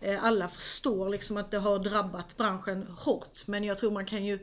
Eh, 0.00 0.24
alla 0.24 0.48
förstår 0.48 1.08
liksom 1.08 1.36
att 1.36 1.50
det 1.50 1.58
har 1.58 1.78
drabbat 1.78 2.36
branschen 2.36 2.86
hårt 2.98 3.46
men 3.46 3.64
jag 3.64 3.78
tror 3.78 3.90
man 3.90 4.06
kan 4.06 4.24
ju 4.24 4.38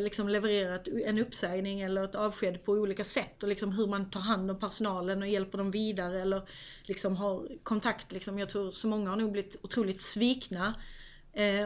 liksom 0.00 0.28
leverera 0.28 0.80
en 1.04 1.18
uppsägning 1.18 1.80
eller 1.80 2.04
ett 2.04 2.14
avsked 2.14 2.64
på 2.64 2.72
olika 2.72 3.04
sätt 3.04 3.42
och 3.42 3.48
liksom 3.48 3.72
hur 3.72 3.86
man 3.86 4.10
tar 4.10 4.20
hand 4.20 4.50
om 4.50 4.58
personalen 4.58 5.22
och 5.22 5.28
hjälper 5.28 5.58
dem 5.58 5.70
vidare 5.70 6.22
eller 6.22 6.42
liksom 6.82 7.16
har 7.16 7.48
kontakt. 7.62 8.12
Liksom. 8.12 8.38
Jag 8.38 8.48
tror 8.48 8.70
så 8.70 8.88
många 8.88 9.10
har 9.10 9.16
nog 9.16 9.32
blivit 9.32 9.56
otroligt 9.62 10.00
svikna 10.00 10.74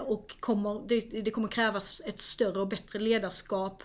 och 0.07 0.37
kommer, 0.41 0.89
det, 0.89 1.01
det 1.01 1.31
kommer 1.31 1.49
krävas 1.49 2.03
ett 2.07 2.21
större 2.21 2.61
och 2.61 2.69
bättre 2.69 2.99
ledarskap 2.99 3.83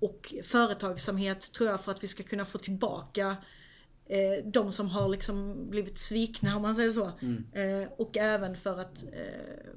och 0.00 0.34
företagsamhet 0.44 1.52
tror 1.52 1.70
jag 1.70 1.80
för 1.80 1.92
att 1.92 2.02
vi 2.02 2.08
ska 2.08 2.22
kunna 2.22 2.44
få 2.44 2.58
tillbaka 2.58 3.36
eh, 4.06 4.44
de 4.44 4.72
som 4.72 4.88
har 4.88 5.08
liksom 5.08 5.66
blivit 5.70 5.98
svikna 5.98 6.56
om 6.56 6.62
man 6.62 6.74
säger 6.74 6.90
så. 6.90 7.12
Eh, 7.52 7.88
och 7.96 8.16
även 8.16 8.56
för 8.56 8.80
att 8.80 9.04
eh, 9.04 9.70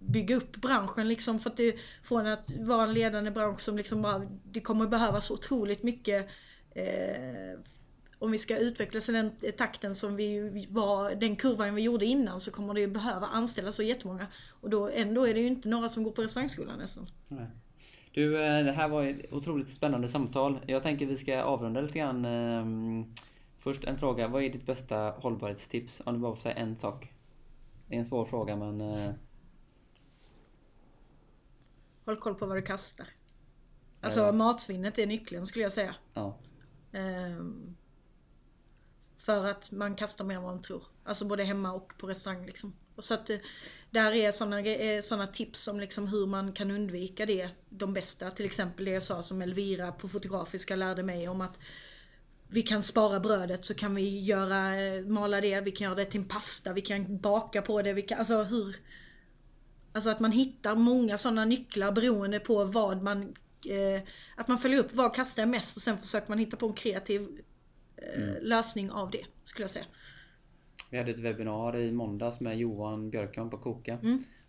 bygga 0.00 0.36
upp 0.36 0.56
branschen 0.56 1.08
liksom 1.08 1.40
för 1.40 1.50
att 1.50 1.56
det, 1.56 1.76
från 2.02 2.26
att 2.26 2.56
vara 2.56 2.82
en 2.82 2.92
ledande 2.92 3.30
bransch 3.30 3.60
som 3.60 3.76
liksom 3.76 4.02
bara, 4.02 4.28
det 4.44 4.60
kommer 4.60 4.86
behövas 4.86 5.30
otroligt 5.30 5.82
mycket 5.82 6.28
eh, 6.74 7.60
om 8.18 8.30
vi 8.30 8.38
ska 8.38 8.56
utvecklas 8.58 9.08
i 9.08 9.12
den 9.12 9.32
takten 9.58 9.94
som 9.94 10.16
vi 10.16 10.66
var, 10.70 11.14
den 11.14 11.36
kurvan 11.36 11.74
vi 11.74 11.82
gjorde 11.82 12.06
innan 12.06 12.40
så 12.40 12.50
kommer 12.50 12.74
det 12.74 12.80
ju 12.80 12.86
behöva 12.86 13.26
anställas 13.26 13.74
så 13.76 13.82
jättemånga. 13.82 14.26
Och 14.60 14.70
då 14.70 14.88
ändå 14.88 15.26
är 15.28 15.34
det 15.34 15.40
ju 15.40 15.46
inte 15.46 15.68
några 15.68 15.88
som 15.88 16.04
går 16.04 16.10
på 16.10 16.22
restaurangskolan 16.22 16.78
nästan. 16.78 17.10
Nej. 17.28 17.46
Du, 18.12 18.44
eh, 18.44 18.64
det 18.64 18.72
här 18.72 18.88
var 18.88 19.04
ett 19.04 19.32
otroligt 19.32 19.68
spännande 19.68 20.08
samtal. 20.08 20.58
Jag 20.66 20.82
tänker 20.82 21.06
vi 21.06 21.16
ska 21.16 21.42
avrunda 21.42 21.80
lite 21.80 21.98
grann. 21.98 22.24
ehm, 22.24 23.14
Först 23.58 23.84
en 23.84 23.98
fråga. 23.98 24.28
Vad 24.28 24.42
är 24.42 24.48
ditt 24.50 24.66
bästa 24.66 24.96
hållbarhetstips? 25.10 26.02
Om 26.04 26.14
du 26.14 26.20
bara 26.20 26.34
får 26.34 26.42
säga 26.42 26.54
en 26.54 26.76
sak. 26.76 27.12
Det 27.88 27.94
är 27.94 27.98
en 27.98 28.06
svår 28.06 28.24
fråga 28.24 28.56
men... 28.56 28.80
eh, 28.80 29.10
Håll 32.04 32.16
koll 32.16 32.34
på 32.34 32.46
vad 32.46 32.56
du 32.56 32.62
kastar. 32.62 33.06
Alltså 34.00 34.20
Ja. 34.20 34.32
matsvinnet 34.32 34.98
är 34.98 35.06
nyckeln 35.06 35.46
skulle 35.46 35.62
jag 35.62 35.72
säga. 35.72 35.94
Ja. 36.14 36.36
Ehm, 36.92 37.76
för 39.28 39.44
att 39.44 39.72
man 39.72 39.94
kastar 39.94 40.24
mer 40.24 40.36
än 40.36 40.42
vad 40.42 40.54
man 40.54 40.62
tror. 40.62 40.82
Alltså 41.04 41.24
både 41.24 41.44
hemma 41.44 41.72
och 41.72 41.92
på 41.98 42.06
restaurang 42.06 42.46
liksom. 42.46 42.72
Och 42.96 43.04
så 43.04 43.14
att 43.14 43.30
eh, 43.30 43.38
där 43.90 44.12
är 44.12 44.32
sådana, 44.32 44.60
eh, 44.60 45.00
såna 45.00 45.26
tips 45.26 45.68
om 45.68 45.80
liksom 45.80 46.08
hur 46.08 46.26
man 46.26 46.52
kan 46.52 46.70
undvika 46.70 47.26
det. 47.26 47.48
De 47.68 47.92
bästa, 47.92 48.30
till 48.30 48.46
exempel 48.46 48.84
det 48.84 48.90
jag 48.90 49.02
sa 49.02 49.22
som 49.22 49.42
Elvira 49.42 49.92
på 49.92 50.08
Fotografiska 50.08 50.76
lärde 50.76 51.02
mig 51.02 51.28
om 51.28 51.40
att 51.40 51.58
vi 52.48 52.62
kan 52.62 52.82
spara 52.82 53.20
brödet 53.20 53.64
så 53.64 53.74
kan 53.74 53.94
vi 53.94 54.20
göra, 54.20 54.80
eh, 54.80 55.04
mala 55.04 55.40
det, 55.40 55.60
vi 55.60 55.70
kan 55.70 55.84
göra 55.84 55.94
det 55.94 56.04
till 56.04 56.20
en 56.20 56.28
pasta, 56.28 56.72
vi 56.72 56.80
kan 56.80 57.18
baka 57.18 57.62
på 57.62 57.82
det, 57.82 57.92
vi 57.92 58.02
kan, 58.02 58.18
alltså 58.18 58.42
hur... 58.42 58.76
Alltså 59.92 60.10
att 60.10 60.20
man 60.20 60.32
hittar 60.32 60.74
många 60.74 61.18
sådana 61.18 61.44
nycklar 61.44 61.92
beroende 61.92 62.40
på 62.40 62.64
vad 62.64 63.02
man... 63.02 63.34
Eh, 63.66 64.02
att 64.36 64.48
man 64.48 64.58
följer 64.58 64.80
upp 64.80 64.94
vad 64.94 65.14
kastar 65.14 65.42
jag 65.42 65.48
mest 65.48 65.76
och 65.76 65.82
sen 65.82 65.98
försöker 65.98 66.28
man 66.28 66.38
hitta 66.38 66.56
på 66.56 66.66
en 66.66 66.74
kreativ 66.74 67.28
eh, 68.02 68.42
lösning 68.42 68.90
av 68.90 69.10
det, 69.10 69.24
skulle 69.44 69.62
jag 69.62 69.70
säga. 69.70 69.84
Vi 70.90 70.98
hade 70.98 71.10
ett 71.10 71.18
webbinar 71.18 71.76
i 71.76 71.92
måndags 71.92 72.40
med 72.40 72.58
Johan 72.58 73.10
Björkman 73.10 73.50
på 73.50 73.58
Koka. 73.58 73.98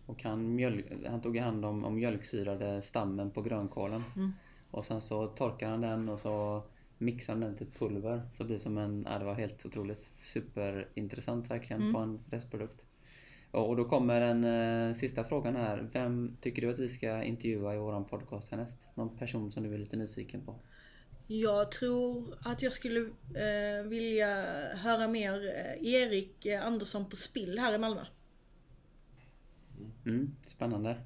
Och 0.06 0.22
han, 0.22 0.54
mjöl, 0.54 0.84
han 1.08 1.20
tog 1.20 1.36
hand 1.36 1.64
om, 1.64 1.84
om 1.84 1.94
mjölksyrade 1.94 2.82
stammen 2.82 3.30
på 3.30 3.42
grönkålen. 3.42 4.02
Och 4.70 4.84
sen 4.84 5.00
så 5.00 5.26
torkade 5.26 5.70
han 5.70 5.80
den 5.80 6.08
och 6.08 6.18
så 6.18 6.62
mixade 6.98 7.38
han 7.38 7.40
den 7.40 7.56
till 7.56 7.66
ett 7.66 7.78
pulver. 7.78 8.22
Så 8.32 8.42
det 8.42 8.46
blir 8.46 8.58
som 8.58 8.78
en, 8.78 9.06
ja, 9.10 9.18
det 9.18 9.24
var 9.24 9.34
helt 9.34 9.66
otroligt 9.66 10.10
superintressant 10.14 11.50
verkligen 11.50 11.92
på 11.92 11.98
en 11.98 12.20
restprodukt. 12.30 12.82
Och, 13.50 13.68
och 13.68 13.76
då 13.76 13.84
kommer 13.84 14.20
den 14.20 14.44
eh, 14.44 14.94
sista 14.94 15.24
frågan 15.24 15.56
här. 15.56 15.88
Vem 15.92 16.36
tycker 16.40 16.62
du 16.62 16.70
att 16.70 16.78
vi 16.78 16.88
ska 16.88 17.22
intervjua 17.22 17.74
i 17.74 17.78
våran 17.78 18.04
podcast 18.04 18.50
härnäst? 18.50 18.88
Någon 18.94 19.16
person 19.16 19.52
som 19.52 19.62
du 19.62 19.74
är 19.74 19.78
lite 19.78 19.96
nyfiken 19.96 20.40
på? 20.40 20.54
Jag 21.32 21.72
tror 21.72 22.38
att 22.42 22.62
jag 22.62 22.72
skulle 22.72 23.00
eh, 23.00 23.84
vilja 23.86 24.44
höra 24.74 25.08
mer 25.08 25.32
eh, 25.32 25.92
Erik 25.94 26.46
eh, 26.46 26.66
Andersson 26.66 27.10
på 27.10 27.16
Spill 27.16 27.58
här 27.58 27.74
i 27.74 27.78
Malmö. 27.78 28.00
Mm, 30.06 30.36
spännande. 30.46 30.96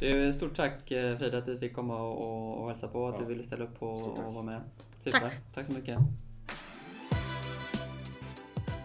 Du, 0.00 0.32
stort 0.32 0.56
tack 0.56 0.90
eh, 0.90 1.18
Frida 1.18 1.38
att 1.38 1.44
du 1.46 1.58
fick 1.58 1.74
komma 1.74 2.02
och, 2.02 2.18
och, 2.20 2.62
och 2.62 2.68
hälsa 2.68 2.88
på. 2.88 3.08
Att 3.08 3.14
Ja. 3.14 3.20
du 3.20 3.26
ville 3.26 3.42
ställa 3.42 3.64
upp 3.64 3.72
tack. 3.72 3.82
och 3.82 4.32
vara 4.34 4.42
med. 4.42 4.60
Super. 4.98 5.20
Tack. 5.20 5.36
tack 5.54 5.66
så 5.66 5.72
mycket. 5.72 5.98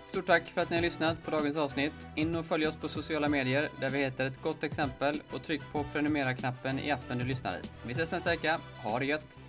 Stort 0.07 0.25
tack 0.27 0.47
för 0.47 0.61
att 0.61 0.69
ni 0.69 0.75
har 0.75 0.83
lyssnat 0.83 1.23
på 1.25 1.31
dagens 1.31 1.57
avsnitt. 1.57 2.07
In 2.15 2.35
och 2.35 2.45
följ 2.45 2.67
oss 2.67 2.75
på 2.75 2.87
sociala 2.87 3.29
medier 3.29 3.69
där 3.79 3.89
vi 3.89 3.97
heter 3.97 4.25
ett 4.25 4.41
gott 4.41 4.63
exempel 4.63 5.21
och 5.33 5.43
tryck 5.43 5.61
på 5.71 5.83
prenumerera-knappen 5.93 6.79
i 6.79 6.91
appen 6.91 7.17
du 7.17 7.23
lyssnar 7.25 7.53
i. 7.57 7.61
Vi 7.85 7.91
ses 7.91 8.11
nästa 8.11 8.29
vecka. 8.29 8.59
Ha 8.83 8.99
det 8.99 9.05
gött! 9.05 9.39